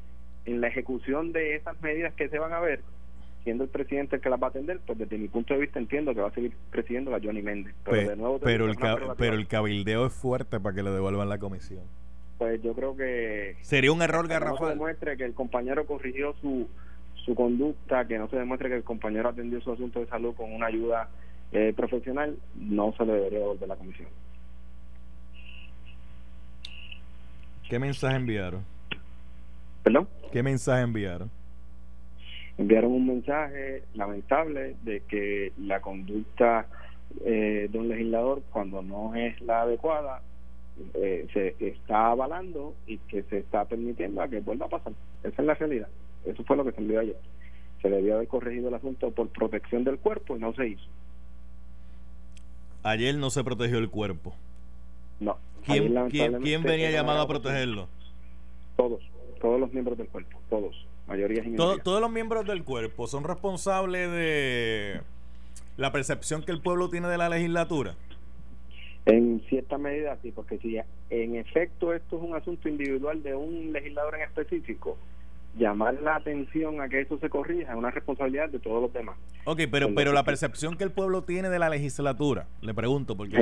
en 0.45 0.61
la 0.61 0.67
ejecución 0.67 1.31
de 1.31 1.55
esas 1.55 1.79
medidas 1.81 2.13
que 2.13 2.29
se 2.29 2.39
van 2.39 2.53
a 2.53 2.59
ver, 2.59 2.81
siendo 3.43 3.63
el 3.63 3.69
presidente 3.69 4.17
el 4.17 4.21
que 4.21 4.29
las 4.29 4.41
va 4.41 4.47
a 4.47 4.49
atender, 4.49 4.79
pues 4.85 4.97
desde 4.97 5.17
mi 5.17 5.27
punto 5.27 5.53
de 5.53 5.61
vista 5.61 5.79
entiendo 5.79 6.13
que 6.13 6.21
va 6.21 6.27
a 6.29 6.33
seguir 6.33 6.53
presidiendo 6.71 7.15
a 7.15 7.19
Johnny 7.21 7.41
Méndez. 7.41 7.73
Pero, 7.83 8.09
de 8.09 8.15
nuevo, 8.15 8.39
pero, 8.39 8.65
el, 8.65 8.77
pero 9.17 9.35
el 9.35 9.47
cabildeo 9.47 10.07
es 10.07 10.13
fuerte 10.13 10.59
para 10.59 10.75
que 10.75 10.83
le 10.83 10.91
devuelvan 10.91 11.29
la 11.29 11.37
comisión. 11.37 11.83
Pues 12.37 12.61
yo 12.61 12.73
creo 12.73 12.95
que... 12.95 13.55
Sería 13.61 13.91
un 13.91 14.01
error 14.01 14.27
garrafal. 14.27 14.59
No 14.59 14.67
se 14.67 14.73
demuestre 14.73 15.17
que 15.17 15.25
el 15.25 15.33
compañero 15.33 15.85
corrigió 15.85 16.35
su, 16.41 16.67
su 17.25 17.33
conducta, 17.33 18.05
que 18.07 18.17
no 18.17 18.27
se 18.29 18.37
demuestre 18.37 18.69
que 18.69 18.75
el 18.75 18.83
compañero 18.83 19.29
atendió 19.29 19.61
su 19.61 19.71
asunto 19.71 19.99
de 19.99 20.07
salud 20.07 20.35
con 20.35 20.51
una 20.51 20.67
ayuda 20.67 21.09
eh, 21.51 21.73
profesional, 21.75 22.37
no 22.55 22.93
se 22.97 23.05
le 23.05 23.13
debería 23.13 23.39
devolver 23.39 23.69
la 23.69 23.75
comisión. 23.75 24.09
¿Qué 27.69 27.79
mensaje 27.79 28.15
enviaron? 28.15 28.63
¿Perdón? 29.83 30.07
¿Qué 30.35 30.43
mensaje 30.43 30.81
enviaron? 30.81 31.31
Enviaron 32.57 32.91
un 32.91 33.07
mensaje 33.07 33.83
lamentable 33.93 34.75
de 34.83 34.99
que 35.07 35.53
la 35.57 35.79
conducta 35.79 36.67
eh, 37.23 37.69
de 37.71 37.79
un 37.79 37.87
legislador, 37.87 38.43
cuando 38.51 38.81
no 38.81 39.15
es 39.15 39.39
la 39.39 39.61
adecuada, 39.61 40.21
eh, 40.93 41.25
se 41.31 41.55
está 41.65 42.07
avalando 42.11 42.75
y 42.85 42.97
que 42.97 43.23
se 43.23 43.37
está 43.37 43.63
permitiendo 43.63 44.21
a 44.21 44.27
que 44.27 44.41
vuelva 44.41 44.65
a 44.65 44.69
pasar. 44.71 44.91
Esa 45.23 45.41
es 45.41 45.47
la 45.47 45.53
realidad. 45.53 45.87
Eso 46.25 46.43
fue 46.43 46.57
lo 46.57 46.65
que 46.65 46.73
se 46.73 46.81
envió 46.81 46.99
ayer. 46.99 47.17
Se 47.81 47.89
debió 47.89 48.15
haber 48.15 48.27
corregido 48.27 48.67
el 48.67 48.73
asunto 48.73 49.11
por 49.11 49.29
protección 49.29 49.85
del 49.85 49.99
cuerpo 49.99 50.35
y 50.35 50.41
no 50.41 50.53
se 50.53 50.67
hizo. 50.67 50.89
Ayer 52.83 53.15
no 53.15 53.29
se 53.29 53.41
protegió 53.41 53.77
el 53.77 53.89
cuerpo. 53.89 54.35
No. 55.21 55.37
¿Quién, 55.65 56.09
¿quién 56.09 56.61
venía 56.61 56.91
llamado 56.91 57.21
a 57.21 57.27
protegerlo? 57.29 57.87
Todos 58.75 59.01
todos 59.39 59.59
los 59.59 59.71
miembros 59.71 59.97
del 59.97 60.07
cuerpo, 60.07 60.39
todos, 60.49 60.87
mayoría 61.07 61.43
Todos 61.55 62.01
los 62.01 62.11
miembros 62.11 62.45
del 62.45 62.63
cuerpo 62.63 63.07
son 63.07 63.23
responsables 63.23 64.11
de 64.11 65.01
la 65.77 65.91
percepción 65.91 66.43
que 66.43 66.51
el 66.51 66.61
pueblo 66.61 66.89
tiene 66.89 67.07
de 67.07 67.17
la 67.17 67.29
legislatura. 67.29 67.95
En 69.05 69.41
cierta 69.49 69.77
medida 69.77 70.17
sí, 70.23 70.31
porque 70.31 70.57
si 70.57 70.77
en 71.09 71.35
efecto 71.35 71.93
esto 71.93 72.17
es 72.17 72.23
un 72.23 72.35
asunto 72.35 72.67
individual 72.67 73.21
de 73.21 73.35
un 73.35 73.71
legislador 73.71 74.15
en 74.15 74.21
específico, 74.21 74.97
llamar 75.57 75.95
la 76.01 76.17
atención 76.17 76.81
a 76.81 76.89
que 76.89 77.01
eso 77.01 77.17
se 77.19 77.29
corrija 77.29 77.71
es 77.71 77.77
una 77.77 77.91
responsabilidad 77.91 78.49
de 78.49 78.59
todos 78.59 78.81
los 78.81 78.93
demás. 78.93 79.17
Ok, 79.45 79.61
pero, 79.71 79.93
pero 79.95 80.11
la 80.11 80.23
percepción 80.23 80.77
que 80.77 80.83
el 80.83 80.91
pueblo 80.91 81.23
tiene 81.23 81.49
de 81.49 81.59
la 81.59 81.69
legislatura, 81.69 82.47
le 82.61 82.73
pregunto, 82.73 83.15
porque... 83.15 83.35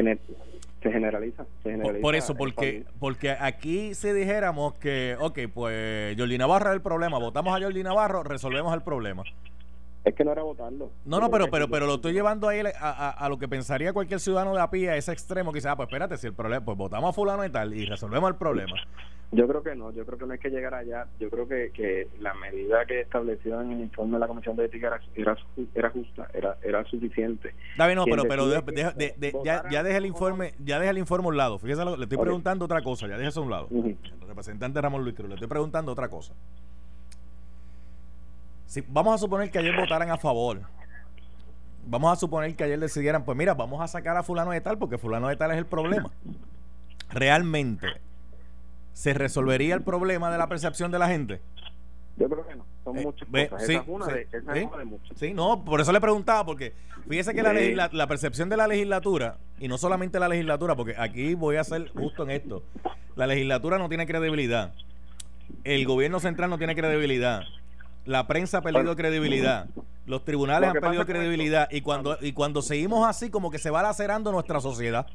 se 0.83 0.91
generaliza, 0.91 1.45
Por, 2.01 2.15
eso, 2.15 2.35
porque 2.35 2.83
porque 2.99 3.31
aquí 3.31 3.93
si 3.93 4.11
dijéramos 4.11 4.73
que, 4.73 5.15
ok, 5.17 5.39
pues 5.53 6.17
Jordi 6.17 6.37
Navarro 6.37 6.69
es 6.71 6.75
el 6.75 6.81
problema, 6.81 7.17
votamos 7.19 7.55
a 7.55 7.63
Jordi 7.63 7.83
Navarro, 7.83 8.23
resolvemos 8.23 8.73
el 8.73 8.81
problema. 8.81 9.23
Es 10.03 10.13
que 10.15 10.25
no 10.25 10.31
era 10.31 10.43
votando. 10.43 10.91
No, 11.05 11.19
no, 11.19 11.29
pero, 11.29 11.49
pero, 11.49 11.69
pero 11.69 11.85
lo 11.85 11.95
estoy 11.95 12.13
llevando 12.13 12.49
ahí 12.49 12.61
a, 12.79 13.09
a, 13.09 13.29
lo 13.29 13.37
que 13.37 13.47
pensaría 13.47 13.93
cualquier 13.93 14.19
ciudadano 14.19 14.53
de 14.53 14.61
a 14.61 14.69
pie, 14.69 14.89
a 14.89 14.97
ese 14.97 15.13
extremo, 15.13 15.51
que 15.51 15.57
dice, 15.57 15.69
ah, 15.69 15.77
pues 15.77 15.87
espérate, 15.87 16.17
si 16.17 16.27
el 16.27 16.33
problema, 16.33 16.63
pues 16.65 16.77
votamos 16.77 17.09
a 17.09 17.13
fulano 17.13 17.45
y 17.45 17.49
tal 17.49 17.73
y 17.73 17.85
resolvemos 17.85 18.29
el 18.29 18.35
problema. 18.35 18.75
Yo 19.31 19.47
creo 19.47 19.63
que 19.63 19.73
no, 19.73 19.91
yo 19.91 20.05
creo 20.05 20.19
que 20.19 20.25
no 20.27 20.33
hay 20.33 20.39
que 20.39 20.49
llegar 20.49 20.75
allá. 20.75 21.07
Yo 21.19 21.27
creo 21.31 21.47
que, 21.47 21.71
que 21.71 22.07
la 22.19 22.35
medida 22.35 22.85
que 22.85 23.01
estableció 23.01 23.61
en 23.61 23.71
el 23.71 23.81
informe 23.81 24.13
de 24.13 24.19
la 24.19 24.27
Comisión 24.27 24.55
de 24.55 24.65
Ética 24.65 24.99
era, 25.15 25.35
era, 25.73 25.89
justa, 25.89 26.27
era, 26.33 26.57
era 26.61 26.83
suficiente. 26.85 27.55
David, 27.75 27.95
no, 27.95 28.05
pero, 28.05 28.25
pero 28.25 28.47
ya, 29.43 29.63
ya 29.71 29.81
deja 29.81 29.97
el 29.97 30.05
informe, 30.05 30.53
ya 30.59 30.79
deja 30.79 30.91
el 30.91 30.99
informe 30.99 31.25
a 31.25 31.29
un 31.29 31.37
lado. 31.37 31.57
Fíjese, 31.57 31.83
le 31.83 32.03
estoy 32.03 32.19
preguntando 32.19 32.65
otra 32.65 32.83
cosa, 32.83 33.07
ya 33.07 33.17
deja 33.17 33.29
eso 33.29 33.39
a 33.39 33.43
un 33.43 33.49
lado. 33.49 33.67
El 33.71 33.97
representante 34.27 34.79
Ramón 34.79 35.03
Luis 35.03 35.15
Cruz, 35.15 35.29
le 35.29 35.35
estoy 35.35 35.49
preguntando 35.49 35.91
otra 35.91 36.09
cosa. 36.09 36.35
Si, 38.65 38.81
vamos 38.87 39.15
a 39.15 39.17
suponer 39.17 39.51
que 39.51 39.59
ayer 39.59 39.75
votaran 39.75 40.09
a 40.09 40.17
favor. 40.17 40.61
Vamos 41.85 42.13
a 42.13 42.15
suponer 42.15 42.55
que 42.55 42.63
ayer 42.63 42.79
decidieran, 42.79 43.25
pues 43.25 43.37
mira, 43.37 43.53
vamos 43.53 43.81
a 43.81 43.87
sacar 43.87 44.15
a 44.15 44.23
fulano 44.23 44.51
de 44.51 44.61
tal 44.61 44.77
porque 44.77 44.97
fulano 44.97 45.27
de 45.27 45.35
tal 45.35 45.51
es 45.51 45.57
el 45.57 45.65
problema. 45.65 46.11
Realmente 47.09 47.87
¿se 48.93 49.13
resolvería 49.13 49.75
el 49.75 49.81
problema 49.81 50.31
de 50.31 50.37
la 50.37 50.47
percepción 50.47 50.91
de 50.91 50.99
la 50.99 51.09
gente? 51.09 51.41
Yo 52.15 52.29
creo 52.29 52.45
que 52.47 52.55
no. 52.55 52.65
Son 52.83 52.97
eh, 52.97 53.03
muchas 53.03 53.27
cosas. 53.27 53.63
esa 53.63 53.73
es 53.73 53.87
una, 53.87 54.05
de, 54.07 54.27
esa 54.31 54.55
es 54.55 54.65
una 54.65 54.77
de 54.77 54.85
muchas. 54.85 55.17
Sí, 55.17 55.33
no, 55.33 55.65
por 55.65 55.81
eso 55.81 55.91
le 55.91 55.99
preguntaba, 55.99 56.45
porque 56.45 56.73
fíjese 57.09 57.33
que 57.33 57.41
la, 57.41 57.89
la, 57.91 58.07
percepción 58.07 58.49
de 58.49 58.57
la 58.57 58.67
legislatura, 58.67 59.37
y 59.59 59.67
no 59.67 59.77
solamente 59.77 60.19
la 60.19 60.27
legislatura, 60.27 60.75
porque 60.75 60.95
aquí 60.97 61.33
voy 61.33 61.55
a 61.55 61.63
ser 61.63 61.89
justo 61.89 62.23
en 62.23 62.31
esto, 62.31 62.63
la 63.15 63.25
legislatura 63.25 63.79
no 63.79 63.89
tiene 63.89 64.05
credibilidad, 64.05 64.73
el 65.63 65.85
gobierno 65.85 66.19
central 66.19 66.49
no 66.49 66.57
tiene 66.57 66.75
credibilidad, 66.75 67.43
la 68.05 68.27
prensa 68.27 68.59
ha 68.59 68.61
perdido 68.61 68.95
credibilidad, 68.95 69.69
los 70.05 70.23
tribunales 70.25 70.69
han 70.69 70.81
perdido 70.81 71.05
credibilidad, 71.05 71.69
y 71.71 71.81
cuando, 71.81 72.17
y 72.21 72.33
cuando 72.33 72.61
seguimos 72.61 73.07
así, 73.07 73.29
como 73.29 73.49
que 73.51 73.59
se 73.59 73.69
va 73.69 73.81
lacerando 73.81 74.31
nuestra 74.31 74.59
sociedad. 74.59 75.07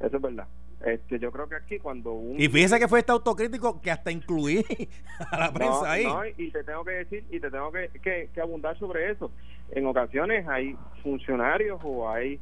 Eso 0.00 0.16
es 0.16 0.22
verdad. 0.22 0.46
Este, 0.84 1.18
yo 1.18 1.32
creo 1.32 1.48
que 1.48 1.56
aquí 1.56 1.78
cuando 1.78 2.12
un... 2.12 2.40
Y 2.40 2.48
fíjese 2.48 2.78
que 2.78 2.86
fue 2.86 3.00
este 3.00 3.10
autocrítico 3.10 3.80
que 3.80 3.90
hasta 3.90 4.12
incluí 4.12 4.64
a 5.30 5.38
la 5.38 5.52
prensa 5.52 5.90
ahí. 5.90 6.06
y 6.36 6.50
te 6.50 6.62
tengo 6.62 6.84
que 6.84 6.92
decir, 6.92 7.24
y 7.30 7.40
te 7.40 7.50
tengo 7.50 7.72
que, 7.72 8.30
que, 8.32 8.40
abundar 8.40 8.78
sobre 8.78 9.10
eso. 9.10 9.32
En 9.72 9.86
ocasiones 9.86 10.46
hay 10.46 10.76
funcionarios 11.02 11.80
o 11.82 12.08
hay, 12.08 12.38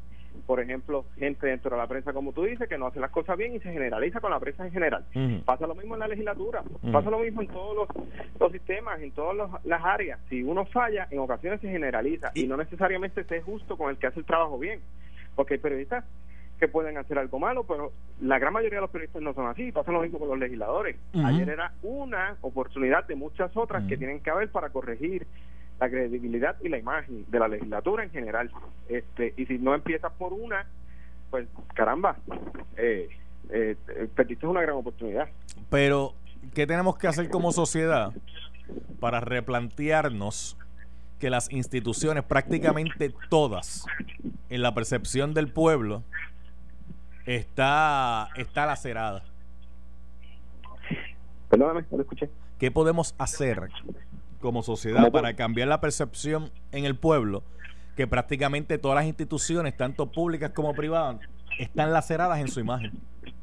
por 0.47 0.61
ejemplo, 0.61 1.05
gente 1.19 1.47
dentro 1.47 1.71
de 1.71 1.77
la 1.77 1.87
prensa, 1.87 2.13
como 2.13 2.33
tú 2.33 2.45
dices, 2.45 2.69
que 2.69 2.79
no 2.79 2.87
hace 2.87 3.01
las 3.01 3.11
cosas 3.11 3.37
bien 3.37 3.55
y 3.55 3.61
se 3.61 3.73
generaliza 3.73 4.21
con 4.21 4.31
la 4.31 4.41
prensa 4.41 4.67
en 4.67 4.73
general. 4.73 5.05
Pasa 5.45 5.67
lo 5.67 5.75
mismo 5.75 5.95
en 5.95 6.01
la 6.01 6.09
legislatura, 6.09 6.63
pasa 6.93 7.11
lo 7.11 7.19
mismo 7.19 7.43
en 7.43 7.49
todos 7.49 7.77
los, 7.77 8.07
los 8.41 8.53
sistemas, 8.53 9.01
en 9.01 9.13
todas 9.13 9.51
las 9.65 9.85
áreas. 9.85 10.21
Si 10.29 10.43
uno 10.43 10.65
falla, 10.67 11.09
en 11.11 11.19
ocasiones 11.19 11.61
se 11.61 11.71
generaliza 11.71 12.33
y, 12.35 12.45
y 12.45 12.47
no 12.47 12.57
necesariamente 12.57 13.23
esté 13.23 13.41
justo 13.43 13.77
con 13.77 13.91
el 13.91 13.97
que 13.97 14.07
hace 14.09 14.21
el 14.21 14.27
trabajo 14.27 14.59
bien. 14.59 14.81
Porque 15.35 15.55
hay 15.55 15.61
periodistas 15.61 16.05
que 16.59 16.69
pueden 16.69 16.97
hacer 16.97 17.19
algo 17.19 17.39
malo, 17.39 17.65
pero 17.65 17.93
la 18.21 18.39
gran 18.39 18.53
mayoría 18.53 18.79
de 18.79 18.83
los 18.83 18.91
periodistas 18.91 19.23
no 19.23 19.35
son 19.35 19.47
así, 19.47 19.73
pasa 19.73 19.93
lo 19.93 20.01
mismo 20.01 20.19
con 20.19 20.29
los 20.29 20.39
legisladores. 20.39 20.97
Ayer 21.13 21.49
era 21.51 21.73
una 21.83 22.37
oportunidad 22.41 23.07
de 23.07 23.15
muchas 23.15 23.55
otras 23.57 23.85
que 23.87 23.97
tienen 23.97 24.21
que 24.21 24.31
haber 24.31 24.51
para 24.51 24.71
corregir 24.71 25.27
la 25.79 25.89
credibilidad 25.91 26.57
y 26.63 26.69
la 26.69 26.79
imagen 26.79 27.25
de 27.29 27.39
la 27.39 27.49
legislatura 27.49 28.05
en 28.05 28.11
general. 28.11 28.51
Este 28.89 29.35
Y 29.37 29.47
si 29.47 29.59
no 29.59 29.75
empiezas 29.75 30.13
por 30.13 30.33
una, 30.33 30.67
pues 31.31 31.49
caramba, 31.75 32.17
eh, 32.77 33.09
eh, 33.51 33.77
perdiste 34.15 34.47
una 34.47 34.63
gran 34.63 34.77
oportunidad. 34.77 35.29
Pero, 35.71 36.15
¿qué 36.55 36.67
tenemos 36.67 36.97
que 36.97 37.09
hacer 37.09 37.29
como 37.29 37.53
sociedad 37.53 38.13
para 39.01 39.21
replantearnos 39.21 40.57
que 41.19 41.31
las 41.31 41.51
instituciones, 41.51 42.25
prácticamente 42.25 43.13
todas, 43.29 43.85
en 44.49 44.63
la 44.63 44.75
percepción 44.75 45.35
del 45.35 45.49
pueblo, 45.49 46.03
está, 47.25 48.29
está 48.37 48.67
lacerada. 48.67 49.25
Perdóname, 51.49 51.85
no 51.91 51.97
lo 51.97 52.03
escuché. 52.03 52.31
¿Qué 52.59 52.71
podemos 52.71 53.15
hacer 53.19 53.69
como 54.41 54.63
sociedad 54.63 55.11
para 55.11 55.35
cambiar 55.35 55.69
la 55.69 55.81
percepción 55.81 56.51
en 56.73 56.85
el 56.85 56.97
pueblo 56.97 57.43
que 57.97 58.07
prácticamente 58.07 58.79
todas 58.79 58.97
las 58.97 59.07
instituciones, 59.07 59.77
tanto 59.77 60.13
públicas 60.13 60.51
como 60.51 60.75
privadas, 60.75 61.21
están 61.59 61.93
laceradas 61.93 62.41
en 62.41 62.49
su 62.49 62.61
imagen? 62.61 62.93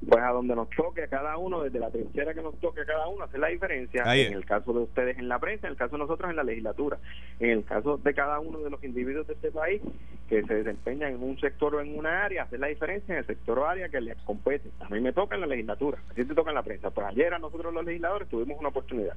pues 0.08 0.22
a 0.22 0.30
donde 0.30 0.56
nos 0.56 0.70
toque 0.70 1.04
a 1.04 1.08
cada 1.08 1.38
uno, 1.38 1.62
desde 1.62 1.80
la 1.80 1.90
trinchera 1.90 2.34
que 2.34 2.42
nos 2.42 2.60
toque 2.60 2.82
a 2.82 2.86
cada 2.86 3.08
uno, 3.08 3.24
hacer 3.24 3.40
la 3.40 3.48
diferencia. 3.48 4.04
En 4.14 4.34
el 4.34 4.46
caso 4.46 4.74
de 4.74 4.80
ustedes 4.80 5.18
en 5.18 5.30
la 5.30 5.40
prensa, 5.40 5.68
en 5.68 5.72
el 5.72 5.78
caso 5.78 5.94
de 5.94 6.00
nosotros 6.00 6.30
en 6.30 6.36
la 6.36 6.44
legislatura, 6.44 6.98
en 7.40 7.50
el 7.50 7.64
caso 7.64 7.98
de 7.98 8.14
cada 8.14 8.40
uno 8.40 8.60
de 8.60 8.70
los 8.70 8.84
individuos 8.84 9.28
de 9.28 9.34
este 9.34 9.52
país 9.52 9.82
que 10.30 10.44
se 10.44 10.56
desempeñan 10.56 11.14
en 11.14 11.24
un 11.24 11.40
sector 11.40 11.76
o 11.76 11.82
en 11.82 11.98
una 11.98 12.26
área, 12.26 12.44
hacer 12.44 12.60
la 12.60 12.68
diferencia 12.68 13.14
en 13.14 13.20
el 13.20 13.26
sector 13.26 13.60
o 13.60 13.68
área 13.68 13.90
que 13.90 14.02
les 14.02 14.18
compete. 14.24 14.70
A 14.80 14.90
mí 14.90 15.00
me 15.00 15.14
toca 15.14 15.36
en 15.36 15.42
la 15.42 15.48
legislatura, 15.48 16.00
a 16.10 16.14
ti 16.14 16.26
te 16.26 16.36
toca 16.36 16.52
en 16.52 16.56
la 16.56 16.64
prensa. 16.64 16.90
Pues 16.90 17.08
ayer 17.08 17.34
a 17.34 17.40
nosotros 17.40 17.74
los 17.74 17.86
legisladores 17.86 18.28
tuvimos 18.30 18.60
una 18.60 18.70
oportunidad. 18.70 19.16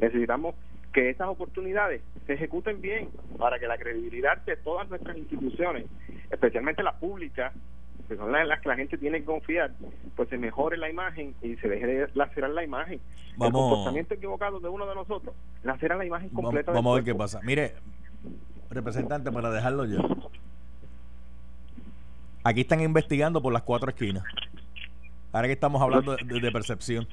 Necesitamos 0.00 0.54
que 0.92 1.10
esas 1.10 1.28
oportunidades 1.28 2.02
se 2.26 2.34
ejecuten 2.34 2.80
bien 2.80 3.08
para 3.38 3.58
que 3.58 3.66
la 3.66 3.78
credibilidad 3.78 4.38
de 4.38 4.56
todas 4.56 4.88
nuestras 4.88 5.16
instituciones, 5.16 5.86
especialmente 6.30 6.82
la 6.82 6.98
pública, 6.98 7.52
que 8.08 8.16
son 8.16 8.32
las, 8.32 8.60
que 8.60 8.68
la 8.68 8.76
gente 8.76 8.98
tiene 8.98 9.20
que 9.20 9.24
confiar, 9.24 9.72
pues 10.16 10.28
se 10.28 10.36
mejore 10.36 10.76
la 10.76 10.90
imagen 10.90 11.34
y 11.42 11.54
se 11.56 11.68
deje 11.68 11.86
de 11.86 12.08
lacerar 12.14 12.50
la 12.50 12.64
imagen. 12.64 13.00
Vamos, 13.36 13.46
el 13.46 13.52
comportamiento 13.52 14.14
equivocado 14.14 14.58
de 14.58 14.68
uno 14.68 14.86
de 14.86 14.94
nosotros 14.96 15.34
lacera 15.62 15.96
la 15.96 16.04
imagen 16.04 16.30
completa. 16.30 16.72
Vamos, 16.72 16.92
a 16.92 16.94
ver 16.96 17.04
qué 17.04 17.14
pasa. 17.14 17.40
Mire, 17.44 17.74
representante, 18.68 19.30
para 19.30 19.50
dejarlo 19.50 19.84
yo. 19.84 20.00
Aquí 22.42 22.62
están 22.62 22.80
investigando 22.80 23.40
por 23.40 23.52
las 23.52 23.62
cuatro 23.62 23.90
esquinas. 23.90 24.24
Ahora 25.32 25.46
que 25.46 25.52
estamos 25.52 25.80
hablando 25.80 26.16
de, 26.16 26.50
percepción. 26.50 27.06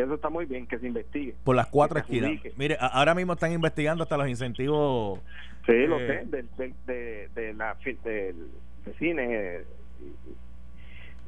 Eso 0.00 0.14
está 0.14 0.28
muy 0.28 0.46
bien, 0.46 0.66
que 0.66 0.78
se 0.78 0.86
investigue. 0.86 1.34
Por 1.44 1.56
las 1.56 1.66
cuatro 1.66 1.98
esquinas. 1.98 2.32
Mire, 2.56 2.76
ahora 2.80 3.14
mismo 3.14 3.32
están 3.32 3.52
investigando 3.52 4.02
hasta 4.02 4.16
los 4.16 4.28
incentivos. 4.28 5.20
Sí, 5.66 5.86
lo 5.86 5.98
eh, 6.00 6.24
sé, 6.56 6.66
de, 6.86 7.28
de, 7.34 7.54
la, 7.54 7.76
del 8.04 8.36
cine 8.98 9.64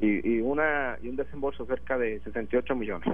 y, 0.00 0.36
y, 0.36 0.40
una, 0.40 0.98
y 1.02 1.08
un 1.08 1.16
desembolso 1.16 1.66
cerca 1.66 1.98
de 1.98 2.20
68 2.20 2.74
millones. 2.74 3.08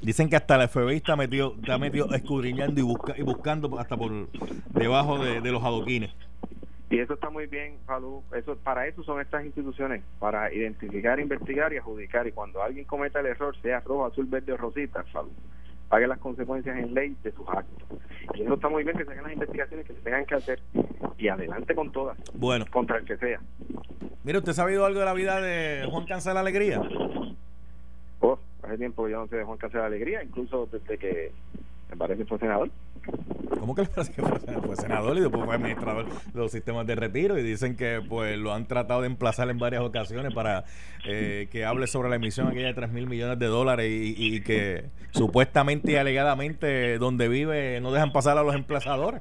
Dicen 0.00 0.28
que 0.28 0.36
hasta 0.36 0.56
la 0.56 0.68
FBI 0.68 0.96
está 0.96 1.16
metido, 1.16 1.54
está 1.58 1.78
metido 1.78 2.12
escudriñando 2.12 2.80
y, 2.80 2.84
busca, 2.84 3.14
y 3.16 3.22
buscando 3.22 3.78
hasta 3.78 3.96
por 3.96 4.28
debajo 4.72 5.18
de, 5.18 5.40
los 5.50 5.62
adoquines. 5.62 6.10
Y 6.92 7.00
eso 7.00 7.14
está 7.14 7.30
muy 7.30 7.46
bien, 7.46 7.78
Falú. 7.86 8.22
Eso, 8.36 8.54
para 8.54 8.86
eso 8.86 9.02
son 9.02 9.18
estas 9.18 9.46
instituciones, 9.46 10.04
para 10.18 10.52
identificar, 10.52 11.18
investigar 11.18 11.72
y 11.72 11.78
adjudicar. 11.78 12.26
Y 12.26 12.32
cuando 12.32 12.62
alguien 12.62 12.84
cometa 12.84 13.20
el 13.20 13.26
error, 13.26 13.56
sea 13.62 13.80
rojo, 13.80 14.04
azul, 14.04 14.26
verde 14.26 14.52
o 14.52 14.58
rosita, 14.58 15.02
Falú, 15.04 15.30
pague 15.88 16.06
las 16.06 16.18
consecuencias 16.18 16.76
en 16.76 16.92
ley 16.92 17.16
de 17.22 17.32
sus 17.32 17.48
actos. 17.48 17.98
Y 18.34 18.42
eso 18.42 18.52
está 18.52 18.68
muy 18.68 18.84
bien 18.84 18.94
que 18.94 19.06
se 19.06 19.10
hagan 19.10 19.24
las 19.24 19.32
investigaciones 19.32 19.86
que 19.86 19.94
se 19.94 20.00
tengan 20.00 20.26
que 20.26 20.34
hacer 20.34 20.60
y 21.16 21.28
adelante 21.28 21.74
con 21.74 21.90
todas. 21.92 22.18
Bueno. 22.34 22.66
Contra 22.70 22.98
el 22.98 23.06
que 23.06 23.16
sea. 23.16 23.40
Mire, 24.22 24.36
¿usted 24.36 24.50
ha 24.50 24.54
sabido 24.54 24.84
algo 24.84 25.00
de 25.00 25.06
la 25.06 25.14
vida 25.14 25.40
de 25.40 25.88
Juan 25.90 26.04
Cancel 26.04 26.36
Alegría? 26.36 26.82
Oh, 28.20 28.38
hace 28.64 28.76
tiempo 28.76 29.08
yo 29.08 29.20
no 29.20 29.28
sé 29.28 29.36
de 29.36 29.44
Juan 29.44 29.56
Cancel 29.56 29.80
Alegría, 29.80 30.22
incluso 30.22 30.68
desde 30.70 30.98
que 30.98 31.32
me 31.88 31.96
parece 31.96 32.26
fue 32.26 32.38
senador. 32.38 32.70
¿Cómo 33.62 33.74
que 33.74 33.82
le 33.82 33.88
parece 33.88 34.12
que 34.12 34.22
fue, 34.66 34.76
senador 34.76 35.16
y 35.16 35.20
después 35.20 35.44
fue 35.44 35.54
administrador 35.54 36.06
de 36.08 36.40
los 36.40 36.50
sistemas 36.50 36.86
de 36.86 36.96
retiro? 36.96 37.38
Y 37.38 37.42
dicen 37.42 37.76
que 37.76 38.00
pues 38.06 38.36
lo 38.36 38.52
han 38.52 38.66
tratado 38.66 39.02
de 39.02 39.06
emplazar 39.06 39.48
en 39.50 39.58
varias 39.58 39.82
ocasiones 39.82 40.34
para 40.34 40.64
eh, 41.06 41.48
que 41.50 41.64
hable 41.64 41.86
sobre 41.86 42.08
la 42.08 42.16
emisión 42.16 42.48
aquella 42.48 42.68
de 42.68 42.74
3 42.74 42.90
mil 42.90 43.06
millones 43.06 43.38
de 43.38 43.46
dólares 43.46 43.86
y, 43.88 44.40
que 44.42 44.86
supuestamente 45.12 45.92
y 45.92 45.96
alegadamente 45.96 46.98
donde 46.98 47.28
vive 47.28 47.80
no 47.80 47.92
dejan 47.92 48.12
pasar 48.12 48.36
a 48.38 48.42
los 48.42 48.54
emplazadores. 48.54 49.20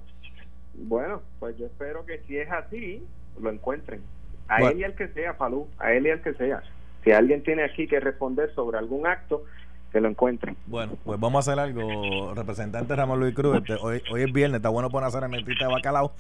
Bueno, 0.74 1.22
pues 1.40 1.58
yo 1.58 1.68
espero 1.68 2.06
que 2.06 2.20
si 2.28 2.38
es 2.38 2.50
así, 2.50 3.04
lo 3.40 3.52
encuentren. 3.52 4.02
A 4.48 4.62
él 4.64 4.80
y 4.80 4.84
al 4.84 4.96
que 4.96 5.08
sea, 5.10 5.36
Falú, 5.36 5.68
a 5.78 5.94
él 5.94 6.08
y 6.08 6.10
al 6.10 6.22
que 6.22 6.34
sea. 6.34 6.64
Si 7.04 7.12
alguien 7.12 7.44
tiene 7.44 7.64
aquí 7.64 7.88
que 7.88 8.00
responder 8.00 8.54
sobre 8.54 8.78
algún 8.78 9.08
acto, 9.08 9.46
que 9.92 10.00
lo 10.00 10.10
encuentren. 10.10 10.56
Bueno, 10.68 10.94
pues 11.04 11.20
vamos 11.20 11.48
a 11.48 11.52
hacer 11.52 11.60
algo, 11.60 12.34
representante 12.34 12.96
Ramón 12.96 13.20
Luis 13.20 13.36
Cruz. 13.36 13.58
Este, 13.58 13.76
hoy, 13.76 14.02
hoy 14.12 14.24
es 14.24 14.32
viernes, 14.32 14.58
está 14.58 14.70
bueno 14.70 14.90
poner 14.90 15.08
hacer 15.08 15.28
mentita 15.28 15.68
de 15.68 15.72
bacalao. 15.72 16.14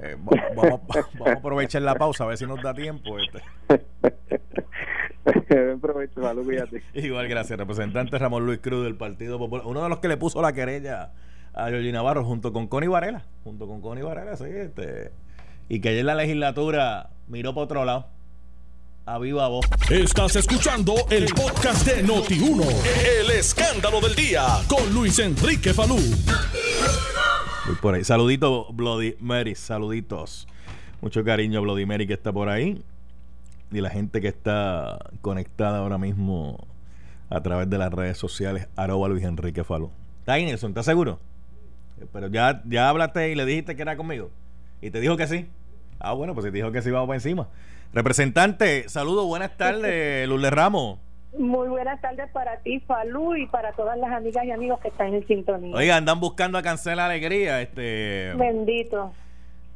Eh, 0.00 0.16
vamos, 0.18 0.80
vamos, 1.18 1.28
a 1.28 1.32
aprovechar 1.32 1.82
la 1.82 1.94
pausa 1.94 2.24
a 2.24 2.26
ver 2.28 2.38
si 2.38 2.46
nos 2.46 2.60
da 2.62 2.74
tiempo. 2.74 3.16
Este. 3.18 3.42
provecho, 5.80 6.22
salud, 6.22 6.52
Igual, 6.94 7.28
gracias, 7.28 7.58
representante 7.58 8.18
Ramón 8.18 8.44
Luis 8.46 8.58
Cruz 8.58 8.84
del 8.84 8.96
Partido 8.96 9.38
Popular. 9.38 9.66
Uno 9.66 9.82
de 9.82 9.88
los 9.88 9.98
que 10.00 10.08
le 10.08 10.16
puso 10.16 10.42
la 10.42 10.52
querella 10.52 11.12
a 11.54 11.68
Georgina 11.68 11.98
Navarro 11.98 12.24
junto 12.24 12.52
con 12.52 12.66
Connie 12.66 12.88
Varela. 12.88 13.24
Junto 13.44 13.66
con 13.66 13.80
Connie 13.80 14.02
Varela, 14.02 14.36
sí. 14.36 14.46
Este, 14.46 15.12
y 15.68 15.80
que 15.80 15.90
ayer 15.90 16.04
la 16.04 16.14
legislatura 16.14 17.10
miró 17.28 17.54
para 17.54 17.64
otro 17.64 17.84
lado 17.84 18.06
a 19.06 19.18
viva 19.18 19.48
voz. 19.48 19.66
Estás 19.90 20.36
escuchando 20.36 20.94
el 21.10 21.26
podcast 21.26 21.86
de 21.86 22.04
Noti1. 22.06 22.64
El 23.20 23.30
escándalo 23.32 24.00
del 24.00 24.14
día 24.14 24.46
con 24.66 24.92
Luis 24.94 25.18
Enrique 25.18 25.74
Falú. 25.74 25.96
Voy 27.66 27.76
por 27.82 27.94
ahí. 27.94 28.04
Saludito, 28.04 28.72
Bloody 28.72 29.16
Mary. 29.20 29.54
Saluditos. 29.54 30.48
Mucho 31.02 31.22
cariño, 31.22 31.60
Bloody 31.60 31.84
Mary, 31.84 32.06
que 32.06 32.14
está 32.14 32.32
por 32.32 32.48
ahí. 32.48 32.82
Y 33.70 33.80
la 33.80 33.90
gente 33.90 34.20
que 34.20 34.28
está 34.28 34.98
conectada 35.20 35.78
ahora 35.78 35.98
mismo 35.98 36.66
a 37.28 37.42
través 37.42 37.68
de 37.68 37.76
las 37.76 37.92
redes 37.92 38.16
sociales. 38.16 38.68
Arroba 38.74 39.08
Luis 39.08 39.24
Enrique 39.24 39.64
Falú. 39.64 39.90
¿Está 40.20 40.34
ahí, 40.34 40.46
Nelson? 40.46 40.70
¿Estás 40.70 40.86
seguro? 40.86 41.20
Pero 42.12 42.28
ya, 42.28 42.62
ya 42.64 42.88
hablaste 42.88 43.30
y 43.30 43.34
le 43.34 43.44
dijiste 43.44 43.76
que 43.76 43.82
era 43.82 43.96
conmigo. 43.96 44.30
Y 44.80 44.90
te 44.90 45.00
dijo 45.00 45.16
que 45.16 45.26
sí. 45.26 45.46
Ah, 45.98 46.12
bueno, 46.12 46.34
pues 46.34 46.44
si 46.44 46.50
te 46.50 46.56
dijo 46.56 46.72
que 46.72 46.80
sí, 46.80 46.90
vamos 46.90 47.06
para 47.06 47.16
encima. 47.16 47.48
Representante, 47.94 48.88
saludos, 48.88 49.24
buenas 49.24 49.56
tardes, 49.56 50.26
Lule 50.28 50.50
Ramos. 50.50 50.98
Muy 51.38 51.68
buenas 51.68 52.00
tardes 52.00 52.28
para 52.32 52.58
ti, 52.58 52.80
Falú, 52.80 53.36
y 53.36 53.46
para 53.46 53.70
todas 53.72 53.96
las 53.96 54.10
amigas 54.10 54.44
y 54.44 54.50
amigos 54.50 54.80
que 54.80 54.88
están 54.88 55.14
en 55.14 55.24
sintonía. 55.28 55.76
Oiga, 55.76 55.96
andan 55.96 56.18
buscando 56.18 56.58
a 56.58 56.62
Cancela 56.62 57.06
Alegría. 57.06 57.60
este 57.62 58.32
Bendito. 58.36 59.12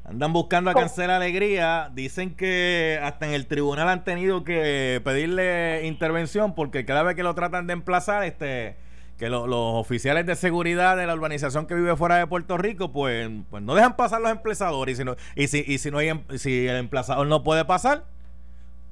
Andan 0.05 0.33
buscando 0.33 0.71
a 0.71 0.75
Cancela 0.75 1.17
Alegría. 1.17 1.91
Dicen 1.95 2.35
que 2.35 2.99
hasta 3.03 3.27
en 3.27 3.35
el 3.35 3.47
tribunal 3.47 3.89
han 3.89 4.03
tenido 4.03 4.43
que 4.43 5.01
pedirle 5.05 5.87
intervención 5.87 6.57
porque 6.57 6.85
cada 6.85 7.05
vez 7.05 7.15
que 7.15 7.23
lo 7.23 7.35
tratan 7.35 7.69
de 7.69 7.75
emplazar, 7.75 8.25
este 8.25 8.77
que 9.19 9.29
los 9.29 9.45
oficiales 9.51 10.25
de 10.27 10.37
seguridad 10.37 10.97
de 10.97 11.07
la 11.07 11.15
urbanización 11.15 11.67
que 11.67 11.75
vive 11.75 11.97
fuera 11.97 12.17
de 12.17 12.27
Puerto 12.29 12.57
Rico, 12.57 12.93
pues, 12.93 13.29
pues 13.51 13.63
no 13.63 13.75
dejan 13.75 13.97
pasar 13.97 14.21
los 14.21 14.31
emplazadores. 14.31 14.95
Y 14.95 14.97
si, 14.97 15.05
no, 15.05 15.17
y 15.35 15.49
si, 15.49 15.65
y 15.67 15.79
si, 15.79 15.91
no 15.91 15.99
hay, 15.99 16.09
em, 16.09 16.23
si 16.37 16.69
el 16.69 16.77
emplazador 16.77 17.27
no 17.27 17.43
puede 17.43 17.65
pasar, 17.65 18.05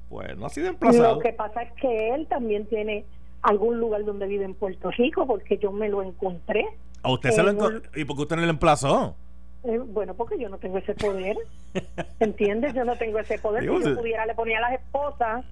pues 0.09 0.37
no 0.37 0.45
ha 0.45 0.49
sido 0.49 0.67
emplazado. 0.67 1.15
Lo 1.15 1.19
que 1.21 1.31
pasa 1.31 1.61
es 1.61 1.71
que 1.81 2.13
él 2.13 2.27
también 2.27 2.65
tiene 2.67 3.05
algún 3.41 3.79
lugar 3.79 4.03
donde 4.03 4.27
vive 4.27 4.43
en 4.43 4.53
Puerto 4.53 4.91
Rico, 4.91 5.25
porque 5.25 5.57
yo 5.57 5.71
me 5.71 5.87
lo 5.87 6.03
encontré. 6.03 6.67
¿A 7.03 7.11
usted 7.11 7.31
se 7.31 7.41
lo 7.41 7.51
encontró? 7.51 7.89
¿Y 7.95 8.03
por 8.03 8.17
qué 8.17 8.23
usted 8.23 8.35
no 8.35 8.41
lo 8.41 8.49
emplazó? 8.49 9.15
Eh, 9.63 9.77
bueno, 9.79 10.13
porque 10.13 10.37
yo 10.37 10.49
no 10.49 10.57
tengo 10.57 10.77
ese 10.77 10.93
poder. 10.93 11.37
¿Entiendes? 12.19 12.73
Yo 12.73 12.83
no 12.83 12.97
tengo 12.97 13.19
ese 13.19 13.39
poder. 13.39 13.61
si 13.61 13.67
yo 13.67 13.95
pudiera, 13.95 14.25
le 14.25 14.35
ponía 14.35 14.57
a 14.57 14.61
las 14.61 14.73
esposas 14.73 15.45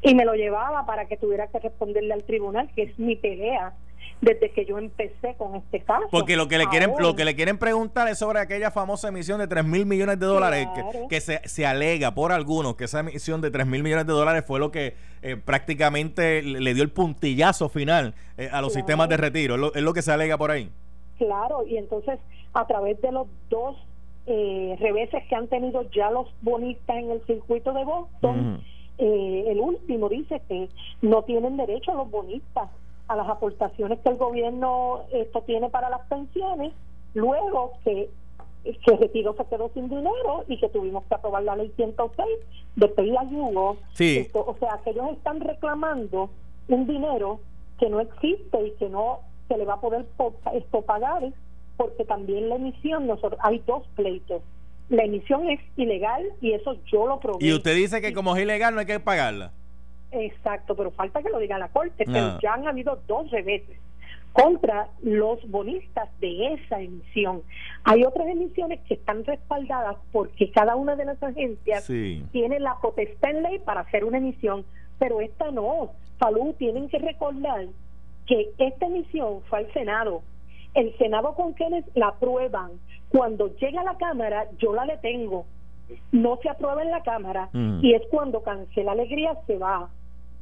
y 0.00 0.14
me 0.14 0.24
lo 0.24 0.34
llevaba 0.34 0.86
para 0.86 1.04
que 1.04 1.18
tuviera 1.18 1.48
que 1.48 1.58
responderle 1.58 2.14
al 2.14 2.24
tribunal, 2.24 2.70
que 2.74 2.84
es 2.84 2.98
mi 2.98 3.14
pelea 3.14 3.74
desde 4.22 4.52
que 4.52 4.64
yo 4.64 4.78
empecé 4.78 5.34
con 5.36 5.56
este 5.56 5.80
caso. 5.80 6.06
Porque 6.10 6.36
lo 6.36 6.46
que 6.46 6.56
le 6.56 6.66
quieren 6.68 6.92
lo 6.98 7.16
que 7.16 7.24
le 7.24 7.34
quieren 7.34 7.58
preguntar 7.58 8.06
es 8.06 8.18
sobre 8.18 8.38
aquella 8.38 8.70
famosa 8.70 9.08
emisión 9.08 9.40
de 9.40 9.48
3 9.48 9.64
mil 9.64 9.84
millones 9.84 10.18
de 10.20 10.26
dólares 10.26 10.68
que, 11.10 11.20
se, 11.20 11.40
se, 11.46 11.66
alega 11.66 12.14
por 12.14 12.30
algunos 12.30 12.76
que 12.76 12.84
esa 12.84 13.00
emisión 13.00 13.40
de 13.40 13.50
3 13.50 13.66
mil 13.66 13.82
millones 13.82 14.06
de 14.06 14.12
dólares 14.12 14.44
fue 14.46 14.60
lo 14.60 14.70
que 14.70 14.94
eh, 15.22 15.36
prácticamente 15.36 16.40
le 16.40 16.72
dio 16.72 16.84
el 16.84 16.90
puntillazo 16.90 17.68
final 17.68 18.14
eh, 18.38 18.48
a 18.50 18.60
los 18.60 18.72
sistemas 18.72 19.08
de 19.08 19.16
retiro. 19.16 19.72
Es 19.74 19.82
lo, 19.82 19.92
que 19.92 20.02
se 20.02 20.12
alega 20.12 20.38
por 20.38 20.52
ahí. 20.52 20.70
Claro, 21.18 21.66
y 21.66 21.76
entonces 21.76 22.20
a 22.54 22.64
través 22.68 23.02
de 23.02 23.10
los 23.10 23.26
dos 23.50 23.76
eh, 24.26 24.76
reveses 24.78 25.24
que 25.28 25.34
han 25.34 25.48
tenido 25.48 25.82
ya 25.90 26.12
los 26.12 26.28
bonistas 26.42 26.96
en 26.96 27.10
el 27.10 27.26
circuito 27.26 27.72
de 27.72 27.84
Boston, 27.84 28.62
el 28.98 29.58
último 29.58 30.08
dice 30.08 30.40
que 30.48 30.68
no 31.00 31.22
tienen 31.22 31.56
derecho 31.56 31.92
los 31.92 32.08
bonistas 32.08 32.68
a 33.12 33.16
las 33.16 33.28
aportaciones 33.28 33.98
que 34.00 34.08
el 34.08 34.16
gobierno 34.16 35.02
esto 35.12 35.42
tiene 35.42 35.68
para 35.70 35.90
las 35.90 36.06
pensiones, 36.08 36.72
luego 37.14 37.72
que 37.84 38.10
que 38.64 38.96
Retiro 38.96 39.34
se 39.36 39.44
quedó 39.46 39.70
sin 39.74 39.88
dinero 39.88 40.44
y 40.46 40.56
que 40.58 40.68
tuvimos 40.68 41.04
que 41.06 41.14
aprobar 41.16 41.42
la 41.42 41.56
ley 41.56 41.72
106 41.74 42.28
de 42.76 42.88
pedir 42.88 43.18
ayuda. 43.18 43.74
Sí. 43.94 44.28
o 44.32 44.56
sea, 44.60 44.80
que 44.84 44.90
ellos 44.90 45.10
están 45.12 45.40
reclamando 45.40 46.30
un 46.68 46.86
dinero 46.86 47.40
que 47.78 47.90
no 47.90 48.00
existe 48.00 48.66
y 48.66 48.70
que 48.78 48.88
no 48.88 49.18
se 49.48 49.56
le 49.56 49.64
va 49.64 49.74
a 49.74 49.80
poder 49.80 50.06
esto 50.54 50.82
pagar 50.82 51.24
porque 51.76 52.04
también 52.04 52.48
la 52.48 52.56
emisión, 52.56 53.06
nosotros 53.06 53.40
hay 53.42 53.60
dos 53.66 53.84
pleitos. 53.96 54.42
La 54.88 55.04
emisión 55.04 55.48
es 55.48 55.60
ilegal 55.76 56.24
y 56.40 56.52
eso 56.52 56.76
yo 56.92 57.06
lo 57.06 57.18
probé. 57.18 57.44
Y 57.44 57.52
usted 57.52 57.74
dice 57.74 58.00
que 58.00 58.12
como 58.12 58.36
es 58.36 58.42
ilegal 58.42 58.74
no 58.74 58.80
hay 58.80 58.86
que 58.86 59.00
pagarla. 59.00 59.52
Exacto, 60.12 60.76
pero 60.76 60.90
falta 60.90 61.22
que 61.22 61.30
lo 61.30 61.38
diga 61.38 61.58
la 61.58 61.68
Corte, 61.68 62.04
pero 62.04 62.38
ya 62.40 62.54
han 62.54 62.68
habido 62.68 63.00
dos 63.06 63.30
reveses 63.30 63.78
contra 64.32 64.88
los 65.02 65.38
bonistas 65.50 66.08
de 66.20 66.54
esa 66.54 66.80
emisión. 66.80 67.42
Hay 67.84 68.04
otras 68.04 68.28
emisiones 68.28 68.80
que 68.88 68.94
están 68.94 69.24
respaldadas 69.24 69.96
porque 70.10 70.50
cada 70.50 70.74
una 70.76 70.96
de 70.96 71.04
las 71.04 71.22
agencias 71.22 71.86
tiene 71.86 72.60
la 72.60 72.76
potestad 72.80 73.30
en 73.30 73.42
ley 73.42 73.58
para 73.58 73.80
hacer 73.80 74.04
una 74.04 74.18
emisión, 74.18 74.64
pero 74.98 75.20
esta 75.20 75.50
no. 75.50 75.90
Salud 76.18 76.54
tienen 76.54 76.88
que 76.88 76.98
recordar 76.98 77.66
que 78.26 78.52
esta 78.58 78.86
emisión 78.86 79.42
fue 79.48 79.60
al 79.60 79.72
Senado. 79.72 80.22
El 80.74 80.96
Senado 80.96 81.34
con 81.34 81.52
quienes 81.52 81.84
la 81.94 82.08
aprueban. 82.08 82.72
Cuando 83.10 83.54
llega 83.56 83.82
a 83.82 83.84
la 83.84 83.98
Cámara, 83.98 84.46
yo 84.58 84.72
la 84.72 84.86
detengo. 84.86 85.44
No 86.12 86.38
se 86.42 86.48
aprueba 86.48 86.82
en 86.82 86.90
la 86.90 87.02
Cámara 87.02 87.50
mm. 87.52 87.84
y 87.84 87.92
es 87.94 88.02
cuando 88.10 88.42
cancela 88.42 88.92
alegría 88.92 89.36
se 89.46 89.58
va 89.58 89.90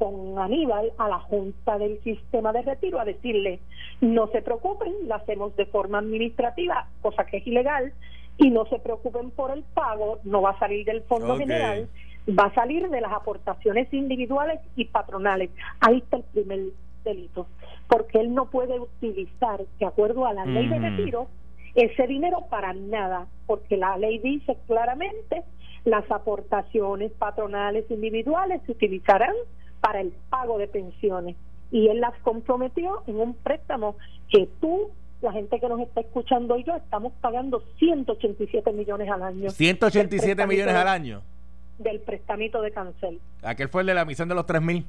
con 0.00 0.38
Aníbal 0.38 0.92
a 0.96 1.08
la 1.08 1.18
Junta 1.18 1.76
del 1.76 2.02
Sistema 2.02 2.54
de 2.54 2.62
Retiro 2.62 2.98
a 2.98 3.04
decirle, 3.04 3.60
no 4.00 4.28
se 4.28 4.40
preocupen, 4.40 4.94
la 5.06 5.16
hacemos 5.16 5.54
de 5.56 5.66
forma 5.66 5.98
administrativa, 5.98 6.88
cosa 7.02 7.26
que 7.26 7.36
es 7.36 7.46
ilegal, 7.46 7.92
y 8.38 8.48
no 8.48 8.64
se 8.64 8.78
preocupen 8.78 9.30
por 9.30 9.50
el 9.50 9.62
pago, 9.62 10.18
no 10.24 10.40
va 10.40 10.52
a 10.52 10.58
salir 10.58 10.86
del 10.86 11.02
Fondo 11.02 11.36
General, 11.36 11.86
va 12.28 12.44
a 12.44 12.54
salir 12.54 12.88
de 12.88 13.00
las 13.02 13.12
aportaciones 13.12 13.92
individuales 13.92 14.60
y 14.74 14.86
patronales. 14.86 15.50
Ahí 15.80 15.98
está 15.98 16.16
el 16.16 16.24
primer 16.32 16.60
delito, 17.04 17.46
porque 17.86 18.20
él 18.20 18.34
no 18.34 18.46
puede 18.46 18.80
utilizar, 18.80 19.60
de 19.78 19.84
acuerdo 19.84 20.24
a 20.24 20.32
la 20.32 20.46
ley 20.46 20.66
de 20.66 20.78
retiro, 20.78 21.26
ese 21.74 22.06
dinero 22.06 22.46
para 22.48 22.72
nada, 22.72 23.26
porque 23.46 23.76
la 23.76 23.98
ley 23.98 24.18
dice 24.18 24.56
claramente 24.66 25.42
las 25.84 26.10
aportaciones 26.10 27.12
patronales 27.12 27.84
individuales 27.90 28.62
se 28.64 28.72
utilizarán 28.72 29.34
para 29.80 30.00
el 30.00 30.12
pago 30.28 30.58
de 30.58 30.68
pensiones 30.68 31.36
y 31.70 31.88
él 31.88 32.00
las 32.00 32.18
comprometió 32.20 33.02
en 33.06 33.16
un 33.16 33.34
préstamo 33.34 33.96
que 34.28 34.48
tú 34.60 34.90
la 35.22 35.32
gente 35.32 35.60
que 35.60 35.68
nos 35.68 35.80
está 35.80 36.00
escuchando 36.00 36.56
y 36.56 36.64
yo 36.64 36.74
estamos 36.76 37.12
pagando 37.20 37.62
187 37.78 38.72
millones 38.72 39.10
al 39.10 39.22
año. 39.22 39.50
187 39.50 40.46
millones 40.46 40.74
al 40.74 40.88
año. 40.88 41.22
Del 41.78 42.00
prestamito 42.00 42.62
de 42.62 42.70
cancel. 42.70 43.20
Aquel 43.42 43.68
fue 43.68 43.82
el 43.82 43.88
de 43.88 43.94
la 43.94 44.04
misión 44.04 44.28
de 44.28 44.34
los 44.34 44.46
3 44.46 44.62
mil. 44.62 44.86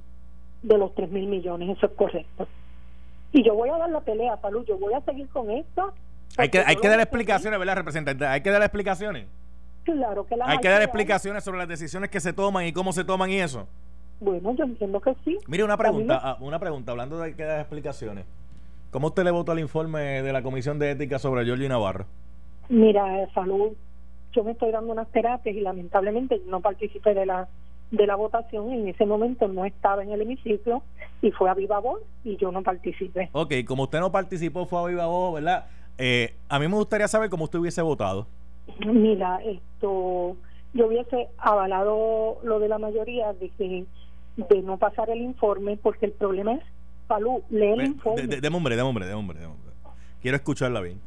De 0.64 0.78
los 0.78 0.96
3 0.96 1.10
mil 1.12 1.28
millones, 1.28 1.78
eso 1.78 1.86
es 1.86 1.92
correcto. 1.94 2.48
Y 3.34 3.44
yo 3.44 3.56
voy 3.56 3.70
a 3.70 3.78
dar 3.78 3.90
la 3.90 4.02
pelea, 4.02 4.38
Salud, 4.42 4.66
yo 4.66 4.78
voy 4.78 4.94
a 4.94 5.02
seguir 5.02 5.28
con 5.30 5.50
esto. 5.52 5.94
Hay 6.38 6.50
que, 6.50 6.60
hay 6.60 6.76
que 6.78 6.88
dar 6.88 7.00
explicaciones, 7.00 7.60
¿verdad, 7.60 7.76
representante? 7.76 8.26
Hay 8.26 8.42
que 8.42 8.52
dar 8.52 8.62
explicaciones. 8.62 9.28
Claro 9.84 10.26
que 10.28 10.38
las 10.38 10.48
hay, 10.48 10.60
que 10.60 10.70
dar 10.70 10.82
explicaciones 10.82 11.44
sobre 11.44 11.58
las 11.58 11.68
decisiones 11.68 12.10
que 12.10 12.20
se 12.20 12.34
toman 12.34 12.66
y 12.66 12.72
cómo 12.72 12.94
se 12.94 13.04
toman 13.04 13.30
y 13.32 13.40
eso. 13.40 13.68
Bueno, 14.22 14.56
yo 14.56 14.64
entiendo 14.64 15.02
que 15.02 15.16
sí. 15.26 15.38
Mire, 15.48 15.64
una 15.64 15.78
pregunta, 15.78 16.20
ah, 16.24 16.38
una 16.40 16.60
pregunta, 16.60 16.92
hablando 16.92 17.18
de 17.18 17.36
que 17.36 17.44
dar 17.44 17.60
explicaciones. 17.60 18.26
¿Cómo 18.92 19.08
usted 19.08 19.24
le 19.24 19.32
votó 19.32 19.52
al 19.52 19.60
informe 19.60 20.22
de 20.22 20.32
la 20.32 20.44
Comisión 20.44 20.78
de 20.78 20.92
Ética 20.92 21.18
sobre 21.18 21.44
Giorgio 21.44 21.68
Navarro? 21.68 22.06
Mira, 22.70 23.28
salud, 23.34 23.72
yo 24.32 24.44
me 24.44 24.52
estoy 24.52 24.72
dando 24.72 24.94
unas 24.94 25.12
terapias 25.12 25.56
y 25.56 25.62
lamentablemente 25.62 26.40
no 26.46 26.62
participé 26.62 27.14
de 27.14 27.26
la 27.26 27.48
de 27.90 28.08
la 28.08 28.16
votación 28.16 28.72
en 28.72 28.88
ese 28.88 29.06
momento 29.06 29.50
no 29.50 29.66
estaba 29.66 30.02
en 30.02 30.12
el 30.12 30.22
hemiciclo 30.22 30.82
y 31.22 31.32
fue 31.32 31.50
a 31.50 31.54
viva 31.54 31.80
voz 31.80 32.00
y 32.24 32.38
yo 32.38 32.50
no 32.52 32.64
participé. 32.64 33.30
Ok, 33.34 33.54
como 33.68 33.84
usted 33.84 34.00
no 34.00 34.14
participó, 34.14 34.66
fue 34.66 34.80
a 34.80 34.86
viva 34.86 35.08
voz, 35.08 35.34
¿verdad? 35.34 35.66
Eh, 35.98 36.36
a 36.48 36.58
mí 36.58 36.70
me 36.70 36.76
gustaría 36.76 37.10
saber 37.10 37.30
cómo 37.30 37.44
usted 37.44 37.60
hubiese 37.60 37.82
votado. 37.82 38.28
Mira, 38.86 39.42
esto, 39.44 40.38
yo 40.74 40.88
hubiese 40.88 41.28
avalado 41.38 42.38
lo 42.44 42.60
de 42.60 42.70
la 42.70 42.78
mayoría 42.78 43.34
de 43.34 43.50
que 43.50 43.86
de 44.50 44.62
no 44.62 44.78
pasar 44.78 45.10
el 45.10 45.22
informe 45.22 45.78
porque 45.78 46.08
el 46.08 46.12
problema 46.14 46.54
es 46.54 46.64
salud, 47.08 47.42
lee 47.50 47.72
el 47.72 47.82
informe. 47.84 48.28
De, 48.28 48.42
de, 48.42 48.48
hombre, 48.48 48.76
de 48.76 48.82
hombre, 48.82 49.06
de 49.06 49.14
hombre, 49.14 49.40
Quiero 50.22 50.38
escucharla 50.38 50.82
bien. 50.82 51.00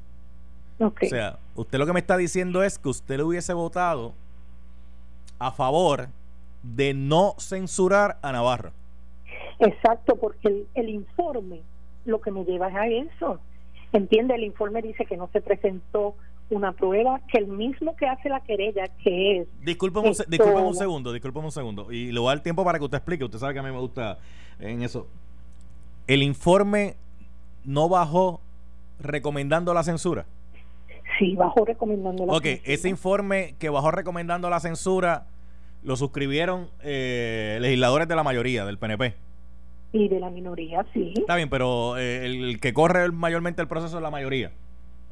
O 0.79 0.93
sea, 1.03 1.39
usted 1.55 1.79
lo 1.79 1.87
que 1.87 1.93
me 1.93 2.01
está 2.01 2.17
diciendo 2.17 2.63
es 2.63 2.79
que 2.79 2.89
usted 2.89 3.17
le 3.17 3.23
hubiese 3.23 3.53
votado 3.53 4.13
a 5.39 5.53
favor 5.53 6.09
de 6.63 6.95
no 6.95 7.35
censurar 7.39 8.19
a 8.23 8.33
Navarro. 8.33 8.73
Exacto, 9.61 10.17
porque 10.17 10.67
el, 10.75 10.89
informe 10.89 11.63
lo 12.05 12.21
que 12.21 12.31
me 12.31 12.45
lleva 12.45 12.69
es 12.69 12.75
a 12.75 12.87
eso. 12.87 13.41
Entiende, 13.93 14.35
el 14.35 14.45
informe 14.45 14.83
dice 14.83 15.07
que 15.07 15.17
no 15.17 15.29
se 15.33 15.41
presentó 15.41 16.17
una 16.55 16.73
prueba 16.73 17.21
que 17.29 17.39
el 17.39 17.47
mismo 17.47 17.97
que 17.97 18.07
hace 18.07 18.29
la 18.29 18.41
querella, 18.41 18.85
que 19.03 19.41
es... 19.41 19.49
Discúlpeme 19.63 20.09
un, 20.09 20.67
un 20.67 20.75
segundo, 20.75 21.13
discúlpeme 21.13 21.47
un 21.47 21.53
segundo. 21.53 21.93
Y 21.93 22.13
le 22.13 22.21
voy 22.21 22.29
a 22.29 22.35
dar 22.35 22.43
tiempo 22.43 22.65
para 22.65 22.79
que 22.79 22.85
usted 22.85 22.99
explique. 22.99 23.25
Usted 23.25 23.39
sabe 23.39 23.55
que 23.55 23.61
a 23.61 23.63
mí 23.63 23.71
me 23.71 23.79
gusta 23.79 24.19
en 24.59 24.83
eso. 24.83 25.07
El 26.07 26.23
informe 26.23 26.97
no 27.65 27.89
bajó 27.89 28.41
recomendando 29.01 29.75
la 29.75 29.83
censura. 29.83 30.27
Sí, 31.19 31.35
bajó 31.35 31.65
recomendando 31.65 32.27
la 32.27 32.33
censura. 32.35 32.55
Ok, 32.55 32.63
ese 32.65 32.89
informe 32.89 33.55
que 33.59 33.69
bajó 33.69 33.91
recomendando 33.91 34.51
la 34.51 34.61
censura 34.61 35.27
lo 35.83 35.97
suscribieron 35.97 36.71
eh, 36.83 37.59
legisladores 37.61 38.09
de 38.09 38.17
la 38.17 38.23
mayoría, 38.23 38.65
del 38.65 38.79
PNP. 38.79 39.15
Y 39.93 40.09
de 40.09 40.19
la 40.19 40.31
minoría, 40.31 40.85
sí. 40.93 41.13
Está 41.17 41.37
bien, 41.37 41.49
pero 41.49 41.97
eh, 41.99 42.27
el, 42.27 42.59
que 42.61 42.73
corre 42.73 43.13
mayormente 43.13 43.63
el 43.63 43.69
proceso 43.69 43.99
es 43.99 44.03
la 44.03 44.11
mayoría. 44.11 44.51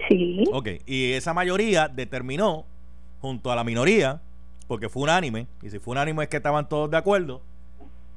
Sí. 0.09 0.45
Ok, 0.53 0.69
y 0.87 1.13
esa 1.13 1.35
mayoría 1.35 1.89
determinó, 1.89 2.65
junto 3.21 3.53
a 3.53 3.57
la 3.57 3.65
minoría, 3.65 4.21
porque 4.67 4.89
fue 4.89 5.03
unánime, 5.03 5.47
y 5.63 5.71
si 5.71 5.79
fue 5.79 5.93
unánime 5.93 6.25
es 6.25 6.29
que 6.29 6.39
estaban 6.39 6.69
todos 6.69 6.91
de 6.91 6.97
acuerdo, 6.97 7.43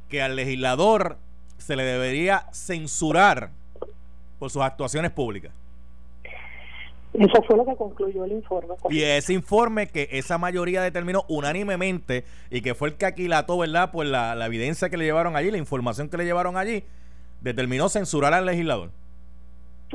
que 0.09 0.21
al 0.21 0.35
legislador 0.35 1.17
se 1.57 1.75
le 1.75 1.83
debería 1.83 2.47
censurar 2.51 3.51
por 4.39 4.49
sus 4.49 4.61
actuaciones 4.61 5.11
públicas. 5.11 5.51
Eso 7.13 7.41
fue 7.47 7.55
lo 7.55 7.65
que 7.65 7.75
concluyó 7.75 8.25
el 8.25 8.33
informe. 8.33 8.75
Y 8.89 9.01
ese 9.01 9.33
informe 9.33 9.87
que 9.87 10.09
esa 10.11 10.37
mayoría 10.37 10.81
determinó 10.81 11.23
unánimemente 11.29 12.25
y 12.49 12.61
que 12.61 12.75
fue 12.75 12.89
el 12.89 12.95
que 12.95 13.05
aquilató, 13.05 13.57
¿verdad? 13.57 13.91
Pues 13.91 14.09
la, 14.09 14.35
la 14.35 14.47
evidencia 14.47 14.89
que 14.89 14.97
le 14.97 15.05
llevaron 15.05 15.37
allí, 15.37 15.49
la 15.49 15.57
información 15.57 16.09
que 16.09 16.17
le 16.17 16.25
llevaron 16.25 16.57
allí, 16.57 16.83
determinó 17.41 17.87
censurar 17.87 18.33
al 18.33 18.45
legislador. 18.45 18.91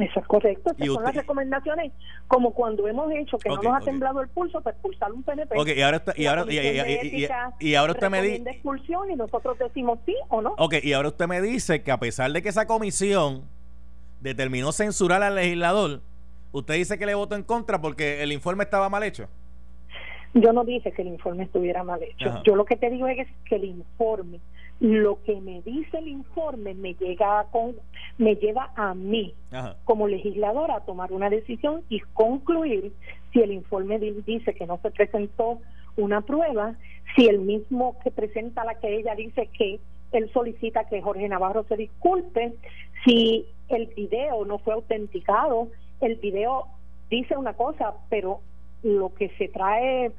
Eso 0.00 0.20
es 0.20 0.26
correcto. 0.26 0.70
Estas 0.70 0.86
son 0.86 1.02
las 1.02 1.14
recomendaciones, 1.14 1.92
como 2.26 2.52
cuando 2.52 2.88
hemos 2.88 3.10
hecho 3.12 3.38
que 3.38 3.48
no 3.48 3.56
nos 3.56 3.76
ha 3.76 3.80
temblado 3.80 4.20
el 4.20 4.28
pulso 4.28 4.60
para 4.60 4.74
expulsar 4.74 5.12
un 5.12 5.22
PNP. 5.22 5.58
Ok, 5.58 5.68
y 5.76 5.82
ahora, 5.82 6.02
y 6.16 6.26
ahora, 6.26 6.44
y, 6.48 7.74
ahora 7.74 7.92
usted 7.92 8.10
me 8.10 8.22
dice. 8.22 8.50
expulsión 8.50 9.10
y 9.10 9.16
nosotros 9.16 9.58
decimos 9.58 9.98
sí 10.06 10.16
o 10.28 10.40
no. 10.40 10.54
Ok, 10.58 10.74
y 10.82 10.92
ahora 10.92 11.08
usted 11.08 11.26
me 11.26 11.40
dice 11.40 11.82
que 11.82 11.90
a 11.90 11.98
pesar 11.98 12.32
de 12.32 12.42
que 12.42 12.48
esa 12.48 12.66
comisión 12.66 13.42
determinó 14.20 14.72
censurar 14.72 15.22
al 15.22 15.34
legislador, 15.34 16.00
usted 16.52 16.74
dice 16.74 16.98
que 16.98 17.06
le 17.06 17.14
votó 17.14 17.34
en 17.34 17.42
contra 17.42 17.80
porque 17.80 18.22
el 18.22 18.32
informe 18.32 18.64
estaba 18.64 18.88
mal 18.88 19.02
hecho. 19.02 19.28
Yo 20.34 20.52
no 20.52 20.64
dije 20.64 20.92
que 20.92 21.02
el 21.02 21.08
informe 21.08 21.44
estuviera 21.44 21.82
mal 21.82 22.02
hecho. 22.02 22.42
Yo 22.44 22.54
lo 22.54 22.64
que 22.64 22.76
te 22.76 22.88
digo 22.88 23.08
es 23.08 23.26
que 23.44 23.56
el 23.56 23.64
informe 23.64 24.40
lo 24.80 25.22
que 25.24 25.38
me 25.42 25.60
dice 25.60 25.98
el 25.98 26.08
informe 26.08 26.74
me 26.74 26.94
llega 26.94 27.46
con 27.52 27.76
me 28.16 28.36
lleva 28.36 28.72
a 28.76 28.94
mí 28.94 29.34
como 29.84 30.08
legisladora 30.08 30.76
a 30.76 30.84
tomar 30.84 31.12
una 31.12 31.28
decisión 31.28 31.82
y 31.90 32.00
concluir 32.14 32.92
si 33.32 33.40
el 33.40 33.52
informe 33.52 33.98
dice 33.98 34.54
que 34.54 34.66
no 34.66 34.78
se 34.78 34.90
presentó 34.90 35.60
una 35.96 36.22
prueba 36.22 36.74
si 37.14 37.26
el 37.26 37.40
mismo 37.40 37.98
que 38.02 38.10
presenta 38.10 38.64
la 38.64 38.76
que 38.76 38.96
ella 38.96 39.14
dice 39.14 39.50
que 39.52 39.80
él 40.12 40.30
solicita 40.32 40.88
que 40.88 41.02
Jorge 41.02 41.28
Navarro 41.28 41.64
se 41.64 41.76
disculpe 41.76 42.54
si 43.04 43.46
el 43.68 43.86
video 43.88 44.46
no 44.46 44.58
fue 44.58 44.72
autenticado 44.72 45.68
el 46.00 46.16
video 46.16 46.68
dice 47.10 47.36
una 47.36 47.52
cosa 47.52 47.94
pero 48.08 48.40
lo 48.82 49.12
que 49.14 49.28
se 49.36 49.48
trae 49.48 50.10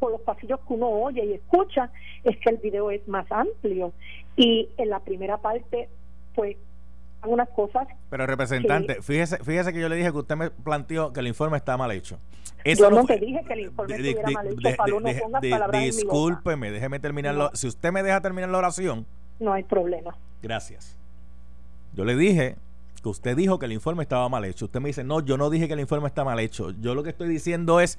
por 0.00 0.10
los 0.10 0.20
pasillos 0.22 0.58
que 0.66 0.72
uno 0.72 0.88
oye 0.88 1.24
y 1.24 1.32
escucha 1.34 1.92
es 2.24 2.36
que 2.38 2.50
el 2.50 2.56
video 2.56 2.90
es 2.90 3.06
más 3.06 3.30
amplio. 3.30 3.92
Y 4.36 4.68
en 4.78 4.88
la 4.88 5.00
primera 5.00 5.36
parte 5.36 5.88
pues 6.34 6.56
algunas 7.22 7.50
cosas 7.50 7.86
pero 8.08 8.26
representante 8.26 9.02
fíjese 9.02 9.38
fíjese 9.44 9.72
que 9.74 9.80
yo 9.80 9.88
le 9.90 9.96
dije 9.96 10.10
que 10.10 10.18
usted 10.18 10.36
me 10.36 10.50
planteó 10.50 11.12
que 11.12 11.20
el 11.20 11.26
informe 11.26 11.58
está 11.58 11.76
mal 11.76 11.92
hecho. 11.92 12.18
Yo 12.64 12.90
no, 12.90 13.04
te 13.06 13.18
dije 13.18 13.42
que 13.46 13.54
el 13.54 13.60
informe 13.60 13.94
estuviera 13.94 14.30
mal 14.30 14.46
hecho 14.48 15.00
no 15.00 15.20
pongas 15.20 15.46
palabras 15.48 15.84
discúlpeme 15.84 16.70
déjeme 16.70 16.98
terminarlo 16.98 17.50
si 17.54 17.66
usted 17.68 17.92
me 17.92 18.02
deja 18.02 18.20
terminar 18.20 18.50
la 18.50 18.58
oración. 18.58 19.06
No 19.38 19.52
hay 19.52 19.64
problema. 19.64 20.16
Gracias. 20.42 20.98
Yo 21.94 22.04
le 22.04 22.14
dije 22.14 22.56
que 23.02 23.08
usted 23.08 23.36
dijo 23.36 23.58
que 23.58 23.66
el 23.66 23.72
informe 23.72 24.02
estaba 24.02 24.28
mal 24.28 24.44
hecho. 24.44 24.66
Usted 24.66 24.80
me 24.80 24.88
dice 24.88 25.04
no 25.04 25.20
yo 25.20 25.36
no 25.36 25.50
dije 25.50 25.66
que 25.66 25.74
el 25.74 25.80
informe 25.80 26.08
está 26.08 26.24
mal 26.24 26.38
hecho. 26.40 26.70
Yo 26.70 26.94
lo 26.94 27.02
que 27.02 27.10
estoy 27.10 27.28
diciendo 27.28 27.80
es 27.80 27.98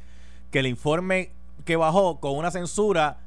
que 0.51 0.59
el 0.59 0.67
informe 0.67 1.31
que 1.65 1.75
bajó 1.75 2.19
con 2.19 2.35
una 2.37 2.51
censura, 2.51 3.17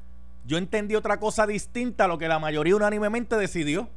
yo 0.45 0.57
entendí 0.57 0.95
otra 0.95 1.19
cosa 1.19 1.47
distinta 1.47 2.05
a 2.05 2.07
lo 2.07 2.17
que 2.17 2.27
la 2.27 2.39
mayoría 2.39 2.75
unánimemente 2.75 3.35
decidió. 3.35 3.87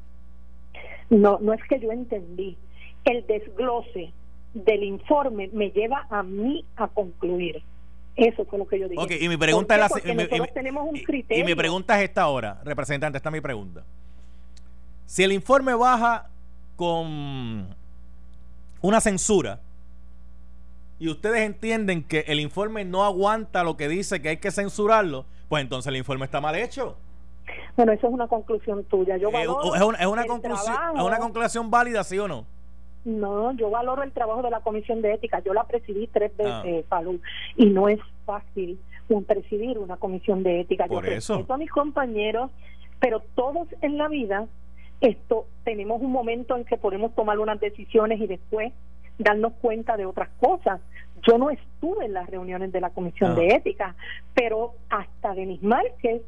No, 1.10 1.38
no 1.40 1.52
es 1.52 1.60
que 1.68 1.80
yo 1.80 1.90
entendí. 1.92 2.56
El 3.04 3.26
desglose 3.26 4.12
del 4.54 4.82
informe 4.82 5.48
me 5.52 5.70
lleva 5.70 6.06
a 6.10 6.22
mí 6.22 6.64
a 6.76 6.88
concluir. 6.88 7.62
Eso 8.16 8.44
fue 8.46 8.58
lo 8.58 8.66
que 8.66 8.80
yo 8.80 8.88
dije. 8.88 9.00
Ok, 9.00 9.12
y 9.20 9.28
mi 9.28 9.36
pregunta 9.36 9.74
es 9.74 9.80
la 9.80 10.12
y, 10.12 10.52
tenemos 10.52 10.88
un 10.88 10.98
criterio. 10.98 11.44
Y 11.44 11.46
mi 11.46 11.54
pregunta 11.54 11.96
es 11.98 12.08
esta 12.08 12.22
ahora, 12.22 12.60
representante, 12.64 13.16
esta 13.16 13.28
es 13.28 13.32
mi 13.32 13.40
pregunta. 13.40 13.84
Si 15.06 15.22
el 15.22 15.32
informe 15.32 15.74
baja 15.74 16.28
con 16.76 17.74
una 18.80 19.00
censura, 19.00 19.60
y 20.98 21.08
ustedes 21.08 21.40
entienden 21.40 22.02
que 22.02 22.20
el 22.28 22.40
informe 22.40 22.84
no 22.84 23.04
aguanta 23.04 23.62
lo 23.64 23.76
que 23.76 23.88
dice 23.88 24.20
que 24.20 24.30
hay 24.30 24.36
que 24.38 24.50
censurarlo, 24.50 25.26
pues 25.48 25.62
entonces 25.62 25.88
el 25.88 25.96
informe 25.96 26.24
está 26.24 26.40
mal 26.40 26.56
hecho. 26.56 26.96
Bueno, 27.76 27.92
eso 27.92 28.08
es 28.08 28.12
una 28.12 28.26
conclusión 28.26 28.84
tuya. 28.84 29.16
Yo 29.16 29.30
eh, 29.30 29.42
es, 29.42 29.82
una, 29.82 29.98
es, 29.98 30.06
una 30.06 30.26
conclusión, 30.26 30.76
¿Es 30.96 31.02
una 31.02 31.18
conclusión 31.18 31.70
válida, 31.70 32.04
sí 32.04 32.18
o 32.18 32.28
no? 32.28 32.44
No, 33.04 33.52
yo 33.52 33.70
valoro 33.70 34.02
el 34.02 34.12
trabajo 34.12 34.42
de 34.42 34.50
la 34.50 34.60
Comisión 34.60 35.00
de 35.00 35.14
Ética. 35.14 35.40
Yo 35.44 35.54
la 35.54 35.64
presidí 35.64 36.08
tres 36.08 36.36
veces, 36.36 36.84
ah. 36.90 37.02
y 37.56 37.66
no 37.66 37.88
es 37.88 38.00
fácil 38.26 38.78
un 39.08 39.24
presidir 39.24 39.78
una 39.78 39.96
Comisión 39.96 40.42
de 40.42 40.60
Ética. 40.60 40.86
Por 40.86 41.06
yo 41.06 41.12
eso. 41.12 41.46
a 41.48 41.56
mis 41.56 41.70
compañeros, 41.70 42.50
pero 43.00 43.22
todos 43.34 43.68
en 43.80 43.96
la 43.96 44.08
vida 44.08 44.46
esto 45.00 45.46
tenemos 45.64 46.02
un 46.02 46.10
momento 46.10 46.56
en 46.56 46.64
que 46.64 46.76
podemos 46.76 47.14
tomar 47.14 47.38
unas 47.38 47.60
decisiones 47.60 48.20
y 48.20 48.26
después 48.26 48.72
darnos 49.18 49.52
cuenta 49.60 49.96
de 49.96 50.06
otras 50.06 50.28
cosas. 50.40 50.80
Yo 51.26 51.38
no 51.38 51.50
estuve 51.50 52.06
en 52.06 52.12
las 52.12 52.28
reuniones 52.28 52.72
de 52.72 52.80
la 52.80 52.90
Comisión 52.90 53.34
de 53.34 53.48
Ética, 53.48 53.94
pero 54.34 54.74
hasta 54.90 55.34
Denis 55.34 55.62
Márquez 55.62 56.22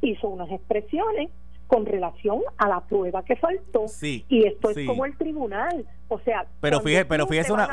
hizo 0.00 0.28
unas 0.28 0.50
expresiones 0.50 1.30
con 1.66 1.86
relación 1.86 2.40
a 2.58 2.68
la 2.68 2.80
prueba 2.80 3.24
que 3.24 3.36
faltó 3.36 3.86
y 4.02 4.44
esto 4.44 4.70
es 4.70 4.86
como 4.86 5.06
el 5.06 5.16
tribunal 5.16 5.86
o 6.08 6.18
sea 6.18 6.44
pero 6.60 6.80
fíjese 6.80 7.06
pero 7.06 7.26
fíjese 7.26 7.50
una 7.50 7.66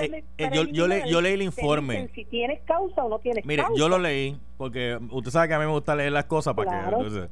eh, 0.00 0.24
eh, 0.38 0.50
yo, 0.52 0.64
yo, 0.64 0.88
le, 0.88 1.08
yo 1.08 1.20
leí 1.20 1.34
el 1.34 1.42
informe. 1.42 2.08
si 2.16 2.24
tienes 2.24 2.62
causa 2.62 3.04
o 3.04 3.08
no 3.08 3.20
tienes 3.20 3.46
mire 3.46 3.62
yo 3.76 3.88
lo 3.88 3.98
leí 3.98 4.36
porque 4.56 4.98
usted 5.08 5.30
sabe 5.30 5.46
que 5.46 5.54
a 5.54 5.60
mí 5.60 5.66
me 5.66 5.70
gusta 5.70 5.94
leer 5.94 6.10
las 6.10 6.24
cosas 6.24 6.54
para 6.54 6.90
que 6.90 7.28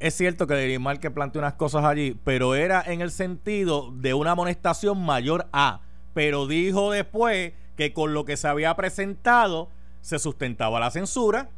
es 0.00 0.14
cierto 0.14 0.46
que 0.46 0.78
mal 0.78 0.98
que 0.98 1.10
planteó 1.10 1.40
unas 1.40 1.52
cosas 1.54 1.84
allí, 1.84 2.16
pero 2.24 2.54
era 2.54 2.82
en 2.84 3.02
el 3.02 3.10
sentido 3.10 3.92
de 3.92 4.14
una 4.14 4.30
amonestación 4.30 5.04
mayor 5.04 5.46
a. 5.52 5.82
Pero 6.14 6.46
dijo 6.46 6.90
después 6.90 7.52
que 7.80 7.94
con 7.94 8.12
lo 8.12 8.26
que 8.26 8.36
se 8.36 8.46
había 8.46 8.74
presentado 8.74 9.70
se 10.02 10.18
sustentaba 10.18 10.78
la 10.78 10.90
censura. 10.90 11.48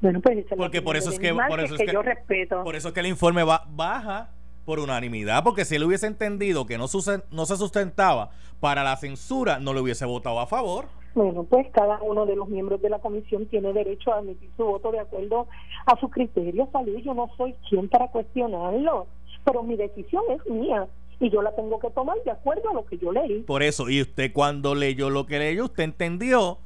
Bueno, 0.00 0.22
pues 0.22 0.46
porque 0.56 0.80
por 0.80 0.96
eso 0.96 1.10
es 1.10 1.18
que, 1.18 1.34
por 1.34 1.60
eso 1.60 1.74
es 1.74 1.82
que, 1.82 1.92
yo 1.92 2.00
respeto. 2.00 2.64
Por 2.64 2.74
eso 2.74 2.88
es 2.88 2.94
que 2.94 3.00
el 3.00 3.06
informe 3.06 3.44
va, 3.44 3.66
baja 3.68 4.30
por 4.64 4.78
unanimidad, 4.78 5.44
porque 5.44 5.66
si 5.66 5.74
él 5.74 5.84
hubiese 5.84 6.06
entendido 6.06 6.64
que 6.64 6.78
no, 6.78 6.86
no 7.30 7.46
se 7.46 7.56
sustentaba 7.58 8.30
para 8.60 8.82
la 8.82 8.96
censura, 8.96 9.58
no 9.58 9.74
le 9.74 9.82
hubiese 9.82 10.06
votado 10.06 10.40
a 10.40 10.46
favor. 10.46 10.86
Bueno, 11.14 11.44
pues 11.44 11.66
cada 11.72 12.00
uno 12.00 12.24
de 12.24 12.34
los 12.34 12.48
miembros 12.48 12.80
de 12.80 12.88
la 12.88 13.00
comisión 13.00 13.44
tiene 13.44 13.74
derecho 13.74 14.14
a 14.14 14.20
emitir 14.20 14.48
su 14.56 14.64
voto 14.64 14.90
de 14.90 15.00
acuerdo 15.00 15.48
a 15.84 16.00
su 16.00 16.08
criterio, 16.08 16.66
salud. 16.72 16.96
Yo 17.04 17.12
no 17.12 17.28
soy 17.36 17.54
quien 17.68 17.90
para 17.90 18.08
cuestionarlo, 18.08 19.06
pero 19.44 19.62
mi 19.62 19.76
decisión 19.76 20.22
es 20.30 20.50
mía 20.50 20.88
y 21.22 21.30
yo 21.30 21.40
la 21.40 21.54
tengo 21.54 21.78
que 21.78 21.88
tomar 21.90 22.16
de 22.24 22.32
acuerdo 22.32 22.70
a 22.70 22.74
lo 22.74 22.84
que 22.84 22.98
yo 22.98 23.12
leí. 23.12 23.42
Por 23.42 23.62
eso, 23.62 23.88
y 23.88 24.02
usted 24.02 24.32
cuando 24.32 24.74
leyó 24.74 25.08
lo 25.08 25.24
que 25.24 25.38
leyó, 25.38 25.66
usted 25.66 25.84
entendió 25.84 26.58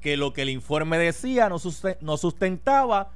que 0.00 0.16
lo 0.16 0.32
que 0.32 0.42
el 0.42 0.50
informe 0.50 0.98
decía 0.98 1.48
no, 1.48 1.56
no 2.00 2.16
sustentaba 2.16 3.10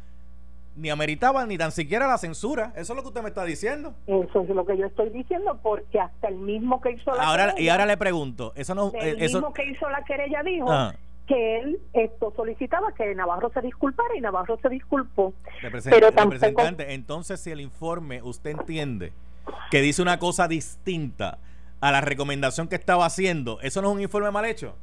ni 0.77 0.91
ameritaba 0.91 1.47
ni 1.47 1.59
tan 1.59 1.73
siquiera 1.73 2.07
la 2.07 2.19
censura. 2.19 2.73
Eso 2.77 2.93
es 2.93 2.97
lo 2.97 3.03
que 3.03 3.09
usted 3.09 3.23
me 3.23 3.29
está 3.29 3.45
diciendo. 3.45 3.95
Eso 4.07 4.43
es 4.43 4.49
lo 4.49 4.65
que 4.65 4.77
yo 4.77 4.87
estoy 4.87 5.11
diciendo, 5.11 5.59
porque 5.63 5.99
hasta 5.99 6.29
el 6.29 6.37
mismo 6.37 6.81
que 6.81 6.93
hizo 6.93 7.13
la 7.13 7.25
ahora, 7.25 7.45
querella. 7.47 7.61
Y 7.61 7.69
ahora 7.71 7.87
le 7.87 7.97
pregunto, 7.97 8.53
eso 8.55 8.75
no. 8.77 8.93
El 8.95 9.21
eh, 9.21 9.23
mismo 9.23 9.53
que 9.53 9.65
hizo 9.65 9.89
la 9.91 10.05
querella 10.05 10.43
dijo. 10.45 10.71
Ah. 10.71 10.95
que 11.27 11.59
él 11.59 11.81
esto 11.95 12.35
solicitaba 12.37 12.93
que 12.93 13.15
Navarro 13.15 13.51
se 13.51 13.63
disculpara 13.63 14.15
y 14.17 14.21
Navarro 14.21 14.59
se 14.61 14.69
disculpó. 14.69 15.33
pero 15.91 16.11
representante, 16.11 16.93
entonces 16.95 17.41
si 17.41 17.51
el 17.51 17.61
informe 17.61 18.21
usted 18.23 18.51
entiende 18.51 19.13
que 19.71 19.81
dice 19.81 20.03
una 20.03 20.19
cosa 20.19 20.49
distinta 20.49 21.39
a 21.81 21.93
la 21.93 22.01
recomendación 22.01 22.69
que 22.69 22.77
estaba 22.77 23.07
haciendo, 23.07 23.61
¿eso 23.61 23.83
no 23.83 23.89
es 23.91 23.95
un 23.97 24.03
informe 24.03 24.31
mal 24.31 24.45
hecho? 24.45 24.77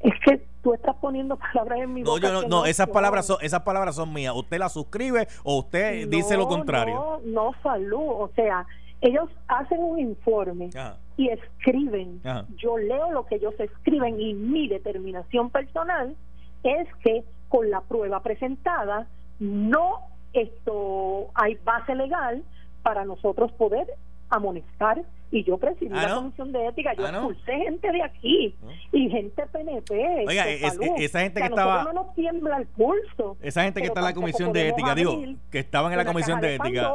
Es 0.00 0.12
que 0.24 0.46
tú 0.62 0.74
estás 0.74 0.96
poniendo 0.96 1.36
palabras 1.36 1.80
en 1.80 1.94
mi 1.94 2.02
no, 2.02 2.18
Yo 2.18 2.32
no, 2.32 2.42
no, 2.42 2.66
esas 2.66 2.88
palabras 2.88 3.26
son 3.26 3.38
esas 3.40 3.62
palabras 3.62 3.94
son 3.94 4.12
mías. 4.12 4.34
¿Usted 4.34 4.58
las 4.58 4.72
suscribe 4.72 5.26
o 5.42 5.58
usted 5.58 6.08
dice 6.08 6.36
lo 6.36 6.48
contrario? 6.48 7.20
No, 7.24 7.50
no, 7.50 7.62
salud. 7.62 8.02
O 8.02 8.30
sea, 8.34 8.66
ellos 9.00 9.30
hacen 9.48 9.78
un 9.80 9.98
informe 9.98 10.70
y 11.16 11.28
escriben. 11.28 12.20
Yo 12.56 12.78
leo 12.78 13.12
lo 13.12 13.26
que 13.26 13.36
ellos 13.36 13.54
escriben 13.58 14.20
y 14.20 14.34
mi 14.34 14.68
determinación 14.68 15.50
personal 15.50 16.14
es 16.62 16.88
que 17.02 17.24
con 17.48 17.70
la 17.70 17.80
prueba 17.80 18.20
presentada 18.22 19.06
no 19.38 20.00
esto 20.32 21.28
hay 21.34 21.54
base 21.64 21.94
legal 21.94 22.42
para 22.86 23.04
nosotros 23.04 23.50
poder 23.54 23.84
amonestar 24.28 25.02
y 25.32 25.42
yo 25.42 25.58
presidí 25.58 25.90
ah, 25.92 26.06
la 26.06 26.14
comisión 26.14 26.52
de 26.52 26.68
ética, 26.68 26.94
yo 26.94 27.04
ah, 27.04 27.08
expulsé 27.08 27.52
gente 27.52 27.90
de 27.90 28.00
aquí 28.00 28.54
y 28.92 29.10
gente 29.10 29.44
PNP. 29.44 30.24
Oiga, 30.28 30.48
esa 30.48 31.18
gente 31.18 31.40
que 31.40 31.46
estaba. 31.48 31.82
No 31.82 31.92
nos 31.92 32.14
tiembla 32.14 32.58
el 32.58 32.66
pulso. 32.68 33.36
Esa 33.42 33.64
gente 33.64 33.80
que 33.80 33.88
está 33.88 33.98
en 33.98 34.06
la 34.06 34.14
comisión 34.14 34.52
de 34.52 34.68
ética, 34.68 34.94
digo, 34.94 35.20
que 35.50 35.58
estaban 35.58 35.90
en 35.90 35.98
la 35.98 36.04
comisión 36.04 36.40
de, 36.40 36.54
ética. 36.54 36.92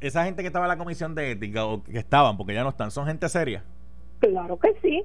Esa 0.00 0.24
gente 0.24 0.42
que 0.42 0.46
estaba 0.46 0.66
en 0.66 0.68
la 0.68 0.78
comisión 0.78 1.16
de 1.16 1.32
ética, 1.32 1.66
o 1.66 1.82
que 1.82 1.98
estaban, 1.98 2.36
porque 2.36 2.54
ya 2.54 2.62
no 2.62 2.68
están, 2.68 2.92
¿son 2.92 3.06
gente 3.06 3.28
seria? 3.28 3.64
Claro 4.20 4.56
que 4.56 4.72
sí. 4.82 5.02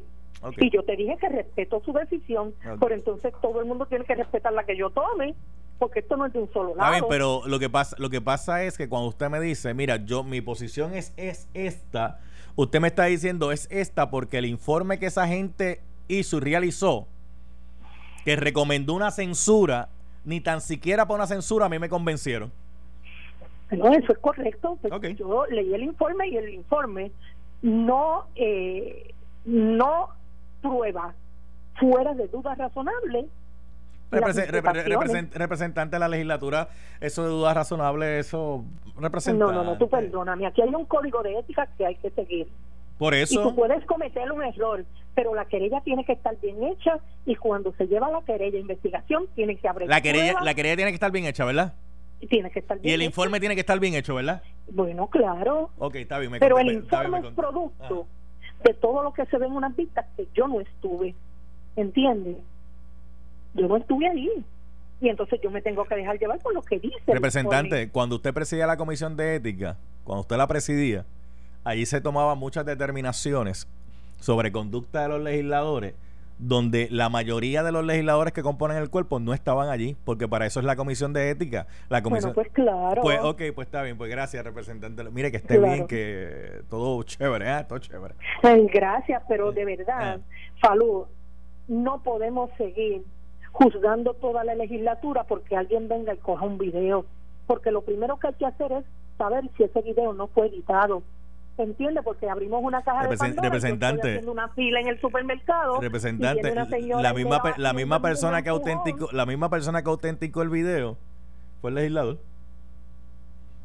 Y 0.58 0.70
yo 0.70 0.84
te 0.84 0.96
dije 0.96 1.18
que 1.18 1.30
respeto 1.30 1.82
su 1.84 1.92
decisión, 1.92 2.54
pero 2.80 2.94
entonces 2.94 3.34
todo 3.42 3.62
el 3.62 3.66
mundo 3.66 3.88
tiene 3.88 4.06
que 4.06 4.14
respetar 4.14 4.54
la 4.54 4.64
que 4.64 4.78
yo 4.78 4.92
tome 4.92 5.34
porque 5.80 6.00
esto 6.00 6.18
no 6.18 6.26
es 6.26 6.34
de 6.34 6.40
un 6.40 6.52
solo 6.52 6.76
lado. 6.76 7.08
pero 7.08 7.42
lo 7.48 7.58
que 7.58 7.70
pasa 7.70 7.96
lo 8.00 8.10
que 8.10 8.22
pasa 8.22 8.64
es 8.64 8.78
que 8.78 8.90
cuando 8.90 9.08
usted 9.08 9.30
me 9.30 9.40
dice, 9.40 9.74
mira, 9.74 9.96
yo 10.06 10.24
mi 10.24 10.42
posición 10.42 10.94
es 10.94 11.14
es 11.18 11.48
esta, 11.54 12.20
usted 12.56 12.82
me 12.82 12.90
está 12.90 13.06
diciendo 13.06 13.52
es 13.52 13.68
esta 13.72 14.10
porque 14.12 14.38
el 14.38 14.46
informe 14.46 15.00
que 15.00 15.08
esa 15.08 15.28
gente 15.28 15.82
hizo 16.08 16.38
y 16.38 16.40
realizó 16.42 17.08
que 18.26 18.36
recomendó 18.36 18.94
una 18.94 19.12
censura, 19.12 19.90
ni 20.26 20.42
tan 20.42 20.62
siquiera 20.62 21.08
para 21.08 21.16
una 21.16 21.28
censura 21.28 21.66
a 21.66 21.70
mí 21.70 21.80
me 21.80 21.90
convencieron. 21.90 22.52
No, 23.72 23.94
eso 23.94 24.12
es 24.12 24.20
correcto. 24.20 24.78
Pues 24.82 25.18
yo 25.18 25.46
leí 25.48 25.74
el 25.74 25.84
informe 25.84 26.28
y 26.28 26.38
el 26.38 26.50
informe 26.50 27.12
no 27.62 28.26
eh, 28.36 29.14
no 29.46 30.10
prueba 30.62 31.14
fuera 31.80 32.14
de 32.14 32.28
representante 34.12 35.96
de 35.96 36.00
la 36.00 36.08
legislatura, 36.08 36.70
eso 37.00 37.24
de 37.24 37.30
dudas 37.30 37.56
razonables, 37.56 38.28
eso 38.28 38.66
representa. 38.98 39.46
No, 39.46 39.52
no, 39.52 39.64
no, 39.64 39.78
tú 39.78 39.90
perdóname. 39.90 40.46
Aquí 40.46 40.62
hay 40.62 40.74
un 40.74 40.86
código 40.86 41.22
de 41.24 41.40
ética 41.40 41.68
que 41.78 41.86
hay 41.86 41.96
que 41.96 42.10
seguir. 42.12 42.48
Por 42.98 43.14
eso. 43.14 43.40
Y 43.40 43.44
tú 43.44 43.56
puedes 43.56 43.84
cometer 43.86 44.30
un 44.32 44.44
error, 44.44 44.86
pero 45.16 45.34
la 45.34 45.46
querella 45.46 45.82
tiene 45.82 46.04
que 46.04 46.12
estar 46.12 46.38
bien 46.42 46.62
hecha 46.64 47.00
y 47.26 47.36
cuando 47.36 47.74
se 47.78 47.88
lleva 47.88 48.12
la 48.12 48.22
querella 48.22 48.60
investigación 48.60 49.28
tiene 49.36 49.56
que 49.56 49.68
abrir. 49.68 49.88
La 49.88 50.02
querella, 50.02 50.36
la 50.44 50.54
querella 50.54 50.76
tiene 50.76 50.92
que 50.92 50.96
estar 50.96 51.12
bien 51.12 51.26
hecha, 51.26 51.46
¿verdad? 51.46 51.74
Tiene 52.30 52.52
que 52.52 52.60
estar 52.60 52.78
bien 52.78 52.92
Y 52.92 52.94
el 52.94 53.02
informe 53.02 53.40
tiene 53.40 53.56
que 53.56 53.62
estar 53.62 53.80
bien 53.80 53.96
hecho, 53.96 54.16
¿verdad? 54.16 54.44
Bueno, 54.70 55.08
claro. 55.08 55.70
Ok, 55.78 55.96
está 55.96 56.20
bien. 56.20 56.34
pero 56.40 56.60
el 56.60 56.74
informe 56.74 57.20
es 57.20 57.28
producto 57.28 58.06
ah. 58.06 58.64
de 58.66 58.74
todo 58.74 59.02
lo 59.04 59.14
que 59.14 59.26
se 59.28 59.38
ve 59.38 59.46
en 59.46 59.54
unas 59.54 59.74
vistas 59.76 60.06
que 60.18 60.28
yo 60.34 60.50
no 60.50 60.60
estuve. 60.60 61.16
¿Entiendes? 61.78 62.36
Yo 63.60 63.68
no 63.68 63.78
estuve 63.78 64.08
ahí. 64.08 64.46
Y 65.02 65.08
entonces 65.08 65.40
yo 65.42 65.50
me 65.50 65.62
tengo 65.62 65.86
que 65.86 65.96
dejar 65.96 66.20
llevar 66.20 66.40
por 66.40 66.54
lo 66.54 66.62
que 66.62 66.80
dice. 66.80 67.00
Representante, 67.08 67.90
cuando 67.90 68.18
usted 68.18 68.34
presidía 68.34 68.68
la 68.68 68.78
comisión 68.78 69.16
de 69.16 69.36
ética, 69.36 69.78
cuando 70.04 70.22
usted 70.22 70.36
la 70.36 70.48
presidía, 70.48 71.06
ahí 71.64 71.86
se 71.86 72.02
tomaban 72.02 72.38
muchas 72.38 72.66
determinaciones 72.66 73.68
sobre 74.20 74.52
conducta 74.52 75.04
de 75.04 75.08
los 75.10 75.22
legisladores, 75.22 75.94
donde 76.38 76.88
la 76.92 77.10
mayoría 77.10 77.64
de 77.64 77.72
los 77.72 77.86
legisladores 77.86 78.34
que 78.34 78.42
componen 78.42 78.78
el 78.78 78.90
cuerpo 78.90 79.20
no 79.20 79.34
estaban 79.34 79.70
allí, 79.70 79.96
porque 80.04 80.28
para 80.28 80.46
eso 80.46 80.60
es 80.60 80.66
la 80.66 80.76
comisión 80.76 81.14
de 81.14 81.30
ética. 81.30 81.68
La 81.90 82.02
comisión, 82.02 82.34
bueno, 82.34 82.36
pues 82.36 82.52
claro. 82.54 83.02
Pues 83.02 83.20
ok, 83.22 83.42
pues 83.56 83.68
está 83.68 83.84
bien, 83.84 83.98
pues 83.98 84.10
gracias, 84.12 84.44
representante. 84.44 85.04
Mire 85.12 85.32
que 85.32 85.38
esté 85.38 85.60
bien, 85.60 85.88
que 85.88 86.62
todo 86.70 87.02
chévere, 87.04 87.50
¿eh? 87.50 87.66
todo 87.68 87.80
chévere. 87.80 88.16
Gracias, 88.74 89.24
pero 89.30 89.54
de 89.54 89.64
verdad, 89.64 90.20
salud, 90.62 91.06
no 91.70 92.02
podemos 92.04 92.50
seguir 92.58 93.04
juzgando 93.52 94.14
toda 94.14 94.44
la 94.44 94.56
legislatura 94.56 95.24
porque 95.24 95.56
alguien 95.56 95.88
venga 95.88 96.14
y 96.14 96.18
coja 96.18 96.46
un 96.46 96.58
video. 96.58 97.06
Porque 97.48 97.72
lo 97.72 97.82
primero 97.82 98.18
que 98.18 98.28
hay 98.28 98.34
que 98.34 98.46
hacer 98.46 98.72
es 98.72 98.86
saber 99.18 99.50
si 99.58 99.64
ese 99.64 99.82
video 99.82 100.14
no 100.14 100.28
fue 100.28 100.48
editado. 100.48 101.04
¿Se 101.58 101.64
entiende? 101.64 102.02
Porque 102.02 102.30
abrimos 102.30 102.64
una 102.64 102.82
caja 102.84 103.06
de 103.06 103.18
Pandora, 103.18 103.42
representante, 103.42 104.24
una 104.26 104.48
fila 104.50 104.80
en 104.80 104.88
el 104.88 105.02
supermercado. 105.02 105.82
Representante, 105.82 106.56
la 106.56 107.14
misma 107.14 107.42
la 107.58 107.74
misma 107.74 108.02
persona 108.02 108.42
que 108.42 108.50
auténtico 108.50 109.10
la 109.12 109.26
misma 109.26 109.50
persona 109.50 109.84
que 109.84 109.90
autenticó 109.90 110.42
el 110.42 110.48
video 110.48 110.96
fue 111.60 111.72
el 111.72 111.76
legislador. 111.76 112.18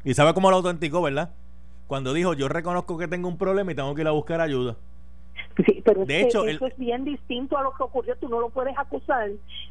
Y 0.03 0.13
sabe 0.13 0.33
cómo 0.33 0.49
lo 0.49 0.57
autenticó, 0.57 1.01
¿verdad? 1.01 1.31
Cuando 1.87 2.11
dijo, 2.13 2.33
"Yo 2.33 2.49
reconozco 2.49 2.97
que 2.97 3.07
tengo 3.07 3.29
un 3.29 3.37
problema 3.37 3.71
y 3.71 3.75
tengo 3.75 3.95
que 3.95 4.01
ir 4.01 4.07
a 4.07 4.11
buscar 4.11 4.41
ayuda." 4.41 4.75
Sí, 5.63 5.81
pero 5.85 6.05
de 6.05 6.21
hecho, 6.21 6.45
eso 6.45 6.65
es 6.65 6.77
bien 6.77 7.05
distinto 7.05 7.57
a 7.57 7.63
lo 7.63 7.71
que 7.73 7.83
ocurrió. 7.83 8.15
Tú 8.17 8.27
no 8.27 8.41
lo 8.41 8.49
puedes 8.49 8.77
acusar 8.77 9.29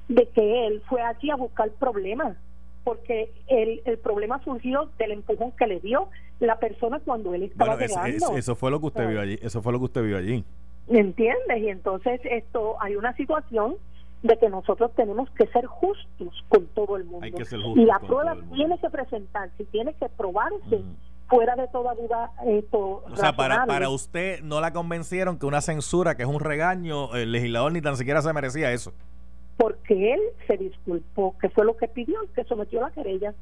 de 0.08 0.28
que 0.28 0.66
él 0.66 0.82
fue 0.88 1.02
allí 1.02 1.30
a 1.30 1.36
buscar 1.36 1.70
problemas, 1.72 2.36
porque 2.84 3.30
el, 3.48 3.82
el 3.84 3.98
problema 3.98 4.42
surgió 4.44 4.88
del 4.98 5.12
empujón 5.12 5.52
que 5.52 5.66
le 5.66 5.80
dio 5.80 6.08
la 6.40 6.58
persona 6.58 7.00
cuando 7.00 7.34
él 7.34 7.44
estaba 7.44 7.76
bueno, 7.76 8.36
eso 8.36 8.54
fue 8.54 8.70
lo 8.70 8.80
que 8.80 8.86
usted 8.86 9.08
vio 9.08 9.20
allí. 9.20 9.38
Eso 9.42 9.62
fue 9.62 9.72
lo 9.72 9.78
que 9.78 9.84
usted 9.84 10.02
vio 10.02 10.16
allí. 10.16 10.44
¿Me 10.88 11.00
entiendes? 11.00 11.62
Y 11.62 11.68
entonces 11.68 12.20
esto 12.24 12.76
hay 12.80 12.96
una 12.96 13.14
situación 13.16 13.76
de 14.22 14.38
que 14.38 14.48
nosotros 14.48 14.90
tenemos 14.96 15.28
que 15.32 15.46
ser 15.48 15.66
justos 15.66 16.44
con 16.48 16.66
todo 16.68 16.96
el 16.96 17.04
mundo. 17.04 17.26
y 17.26 17.84
la 17.84 17.98
prueba 17.98 18.36
tiene 18.54 18.78
que 18.78 18.88
presentarse, 18.88 19.64
tiene 19.66 19.92
que 19.94 20.08
probarse. 20.08 20.78
Mm 20.78 21.13
fuera 21.28 21.56
de 21.56 21.66
toda 21.68 21.94
duda 21.94 22.32
esto 22.46 23.02
o 23.10 23.16
sea 23.16 23.34
para, 23.34 23.64
para 23.66 23.88
usted 23.88 24.42
no 24.42 24.60
la 24.60 24.72
convencieron 24.72 25.38
que 25.38 25.46
una 25.46 25.60
censura 25.60 26.16
que 26.16 26.22
es 26.22 26.28
un 26.28 26.40
regaño 26.40 27.14
el 27.14 27.32
legislador 27.32 27.72
ni 27.72 27.80
tan 27.80 27.96
siquiera 27.96 28.22
se 28.22 28.32
merecía 28.32 28.72
eso. 28.72 28.92
Porque 29.56 30.14
él 30.14 30.20
se 30.46 30.56
disculpó 30.56 31.36
que 31.38 31.48
fue 31.48 31.64
lo 31.64 31.76
que 31.76 31.88
pidió 31.88 32.18
que 32.34 32.44
sometió 32.44 32.80
la 32.80 32.90
querella. 32.90 33.34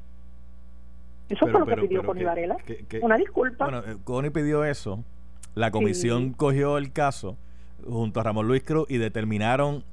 Eso 1.29 1.47
fue 1.47 1.59
lo 1.59 1.65
que 1.65 1.75
pidió 1.75 2.05
Connie 2.05 2.23
Varela. 2.23 2.57
una 3.01 3.17
disculpa. 3.17 3.65
Bueno 3.65 3.79
eh, 3.79 3.97
Connie 4.03 4.29
pidió 4.29 4.63
eso. 4.63 5.03
La 5.55 5.71
comisión 5.71 6.33
cogió 6.33 6.77
el 6.77 6.91
caso 6.93 7.37
junto 7.85 8.19
a 8.19 8.23
Ramón 8.23 8.47
Luis 8.47 8.63
Cruz 8.63 8.85
y 8.89 8.97
determinaron 8.97 9.83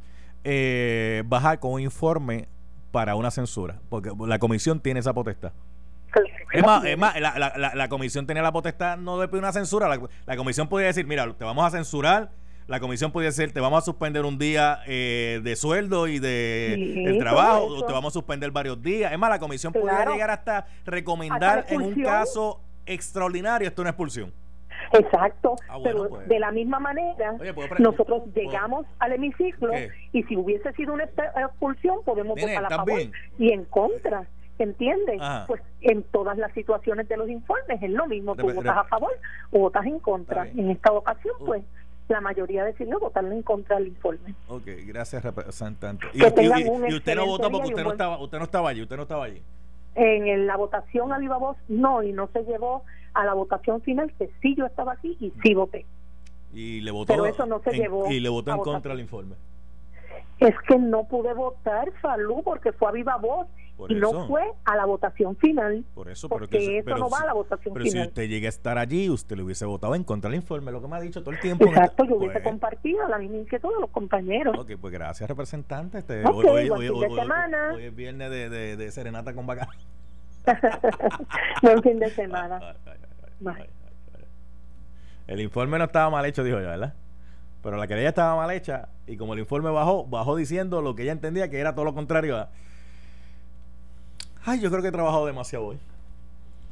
eh, 0.44 1.22
bajar 1.26 1.58
con 1.58 1.72
un 1.72 1.80
informe 1.80 2.48
para 2.92 3.14
una 3.14 3.30
censura 3.30 3.80
porque 3.88 4.10
la 4.26 4.38
comisión 4.38 4.80
tiene 4.80 5.00
esa 5.00 5.12
potestad. 5.14 5.52
es 5.52 5.69
más, 6.64 6.84
es 6.84 6.98
más 6.98 7.20
la, 7.20 7.38
la, 7.38 7.74
la, 7.74 7.88
comisión 7.88 8.26
tenía 8.26 8.42
la 8.42 8.52
potestad 8.52 8.96
no 8.98 9.18
de 9.18 9.28
pedir 9.28 9.42
una 9.42 9.52
censura. 9.52 9.88
La, 10.26 10.36
comisión 10.36 10.68
podía 10.68 10.86
decir, 10.86 11.06
mira, 11.06 11.32
te 11.34 11.44
vamos 11.44 11.64
a 11.64 11.70
censurar 11.70 12.30
la 12.70 12.78
comisión 12.78 13.10
podía 13.10 13.32
ser, 13.32 13.50
te 13.50 13.58
vamos 13.58 13.82
a 13.82 13.84
suspender 13.84 14.24
un 14.24 14.38
día 14.38 14.78
eh, 14.86 15.40
de 15.42 15.56
sueldo 15.56 16.06
y 16.06 16.20
de 16.20 16.74
el 17.04 17.18
trabajo, 17.18 17.64
o 17.64 17.84
te 17.84 17.92
vamos 17.92 18.12
a 18.12 18.14
suspender 18.14 18.52
varios 18.52 18.80
días. 18.80 19.10
Es 19.10 19.18
más, 19.18 19.28
la 19.28 19.40
comisión 19.40 19.72
podía 19.72 20.04
llegar 20.04 20.30
hasta 20.30 20.66
recomendar 20.86 21.66
en 21.68 21.82
un 21.82 22.00
caso 22.00 22.60
extraordinario 22.86 23.66
esto 23.66 23.82
una 23.82 23.90
expulsión. 23.90 24.32
Exacto, 24.92 25.56
ah, 25.68 25.78
pero 25.82 26.08
pues. 26.08 26.28
de 26.28 26.38
la 26.38 26.52
misma 26.52 26.78
manera 26.78 27.34
nosotros 27.78 28.22
llegamos 28.34 28.86
al 28.98 29.12
hemiciclo 29.12 29.72
y 30.12 30.22
si 30.22 30.36
hubiese 30.36 30.72
sido 30.72 30.94
una 30.94 31.04
expulsión 31.04 32.04
podemos 32.04 32.38
votar 32.40 32.64
a 32.64 32.68
favor 32.68 33.00
y 33.38 33.52
en 33.52 33.64
contra. 33.64 34.26
¿Entiendes? 34.60 35.18
Pues 35.46 35.62
en 35.80 36.02
todas 36.02 36.36
las 36.36 36.52
situaciones 36.52 37.08
de 37.08 37.16
los 37.16 37.30
informes 37.30 37.82
es 37.82 37.90
lo 37.90 38.06
mismo, 38.06 38.36
tú 38.36 38.52
votas 38.52 38.76
a 38.76 38.84
favor 38.84 39.10
o 39.50 39.58
votas 39.60 39.86
en 39.86 39.98
contra. 40.00 40.46
En 40.48 40.70
esta 40.70 40.92
ocasión, 40.92 41.34
uh. 41.40 41.46
pues, 41.46 41.62
la 42.08 42.20
mayoría 42.20 42.64
decidió 42.64 43.00
votar 43.00 43.24
en 43.24 43.42
contra 43.42 43.76
del 43.76 43.88
informe. 43.88 44.34
Ok, 44.48 44.66
gracias, 44.86 45.24
representante. 45.24 46.06
Y, 46.12 46.22
usted 46.22 47.14
no 47.16 47.24
votó 47.24 47.50
porque 47.50 47.68
usted 47.68 47.84
no, 47.84 47.92
estaba, 47.92 48.18
usted 48.18 48.36
no 48.36 48.44
estaba 48.44 48.68
allí, 48.68 48.82
usted 48.82 48.96
no 48.96 49.02
estaba 49.02 49.24
allí. 49.24 49.40
En 49.94 50.46
la 50.46 50.56
votación 50.58 51.10
a 51.14 51.18
viva 51.18 51.38
voz, 51.38 51.56
no, 51.68 52.02
y 52.02 52.12
no 52.12 52.28
se 52.28 52.44
llevó 52.44 52.84
a 53.14 53.24
la 53.24 53.32
votación 53.32 53.80
final, 53.80 54.12
que 54.18 54.30
sí 54.42 54.54
yo 54.56 54.66
estaba 54.66 54.92
aquí 54.92 55.16
y 55.20 55.32
sí 55.42 55.54
voté. 55.54 55.86
Y 56.52 56.82
le 56.82 56.90
votó, 56.90 57.14
Pero 57.14 57.24
eso 57.24 57.46
no 57.46 57.62
se 57.62 57.72
llevó 57.72 58.10
y 58.10 58.20
le 58.20 58.28
votó 58.28 58.52
en 58.52 58.58
contra 58.58 58.92
del 58.92 59.00
informe. 59.00 59.36
Es 60.38 60.54
que 60.68 60.78
no 60.78 61.04
pude 61.04 61.32
votar, 61.32 61.90
Falú, 62.02 62.42
porque 62.42 62.72
fue 62.72 62.88
a 62.88 62.92
viva 62.92 63.16
voz 63.16 63.46
y 63.88 63.94
no 63.94 64.26
fue 64.26 64.42
a 64.64 64.76
la 64.76 64.84
votación 64.84 65.36
final. 65.36 65.84
Por 65.94 66.10
eso, 66.10 66.28
porque 66.28 66.78
eso 66.78 66.96
no 66.96 67.08
va 67.08 67.20
a 67.20 67.26
la 67.26 67.32
votación 67.32 67.74
pero 67.74 67.84
final. 67.84 67.92
Pero 67.92 68.04
si 68.04 68.08
usted 68.08 68.28
llega 68.28 68.46
a 68.46 68.48
estar 68.48 68.78
allí, 68.78 69.08
usted 69.10 69.36
le 69.36 69.42
hubiese 69.42 69.64
votado 69.64 69.94
en 69.94 70.04
contra 70.04 70.30
del 70.30 70.36
informe, 70.40 70.72
lo 70.72 70.80
que 70.80 70.88
me 70.88 70.96
ha 70.96 71.00
dicho 71.00 71.22
todo 71.22 71.32
el 71.32 71.40
tiempo. 71.40 71.66
Exacto, 71.66 72.04
yo 72.04 72.16
hubiese 72.16 72.40
pues. 72.40 72.44
compartido 72.44 73.08
la 73.08 73.18
misma 73.18 73.38
inquietud 73.38 73.72
de 73.74 73.80
los 73.80 73.90
compañeros. 73.90 74.56
Ok, 74.58 74.72
pues 74.80 74.92
gracias, 74.92 75.28
representante. 75.28 75.98
Este, 75.98 76.24
hoy, 76.26 76.46
hoy, 76.46 76.70
hoy, 76.70 76.88
hoy, 76.88 77.84
es 77.84 77.94
viernes 77.94 78.30
de, 78.30 78.50
de, 78.50 78.76
de 78.76 78.90
serenata 78.90 79.34
con 79.34 79.46
vaca. 79.46 79.68
Buen 81.62 81.82
fin 81.82 81.98
de 81.98 82.10
semana. 82.10 82.76
El 85.26 85.40
informe 85.40 85.78
no 85.78 85.84
estaba 85.84 86.10
mal 86.10 86.24
hecho, 86.26 86.42
dijo 86.42 86.58
ella, 86.58 86.70
¿verdad? 86.70 86.94
Pero 87.62 87.76
la 87.76 87.86
querella 87.86 88.08
estaba 88.08 88.36
mal 88.36 88.50
hecha 88.50 88.88
y 89.06 89.16
como 89.16 89.34
el 89.34 89.40
informe 89.40 89.70
bajó, 89.70 90.06
bajó 90.06 90.34
diciendo 90.34 90.80
lo 90.80 90.94
que 90.94 91.02
ella 91.02 91.12
entendía 91.12 91.50
que 91.50 91.58
era 91.60 91.74
todo 91.74 91.84
lo 91.84 91.94
contrario 91.94 92.48
Ay, 94.50 94.58
yo 94.58 94.68
creo 94.68 94.82
que 94.82 94.88
he 94.88 94.92
trabajado 94.92 95.26
demasiado 95.26 95.66
hoy. 95.66 95.78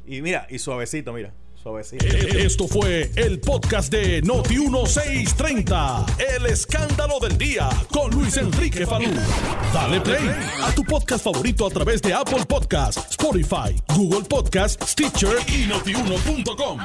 Y 0.05 0.21
mira, 0.21 0.45
y 0.49 0.59
suavecito, 0.59 1.13
mira. 1.13 1.31
Suavecito. 1.63 2.05
Eh, 2.05 2.43
esto 2.45 2.67
fue 2.67 3.09
el 3.15 3.39
podcast 3.39 3.89
de 3.89 4.21
Noti1630. 4.21 6.05
El 6.35 6.45
escándalo 6.47 7.19
del 7.21 7.37
día 7.37 7.69
con 7.89 8.11
Luis 8.11 8.35
Enrique 8.35 8.85
Falú. 8.85 9.09
Dale 9.73 10.01
play 10.01 10.29
a 10.61 10.75
tu 10.75 10.83
podcast 10.83 11.23
favorito 11.23 11.65
a 11.65 11.69
través 11.69 12.01
de 12.01 12.13
Apple 12.13 12.45
Podcasts, 12.45 13.11
Spotify, 13.11 13.73
Google 13.95 14.27
Podcasts, 14.27 14.91
Stitcher 14.91 15.37
y 15.47 15.65
notiuno.com. 15.67 16.79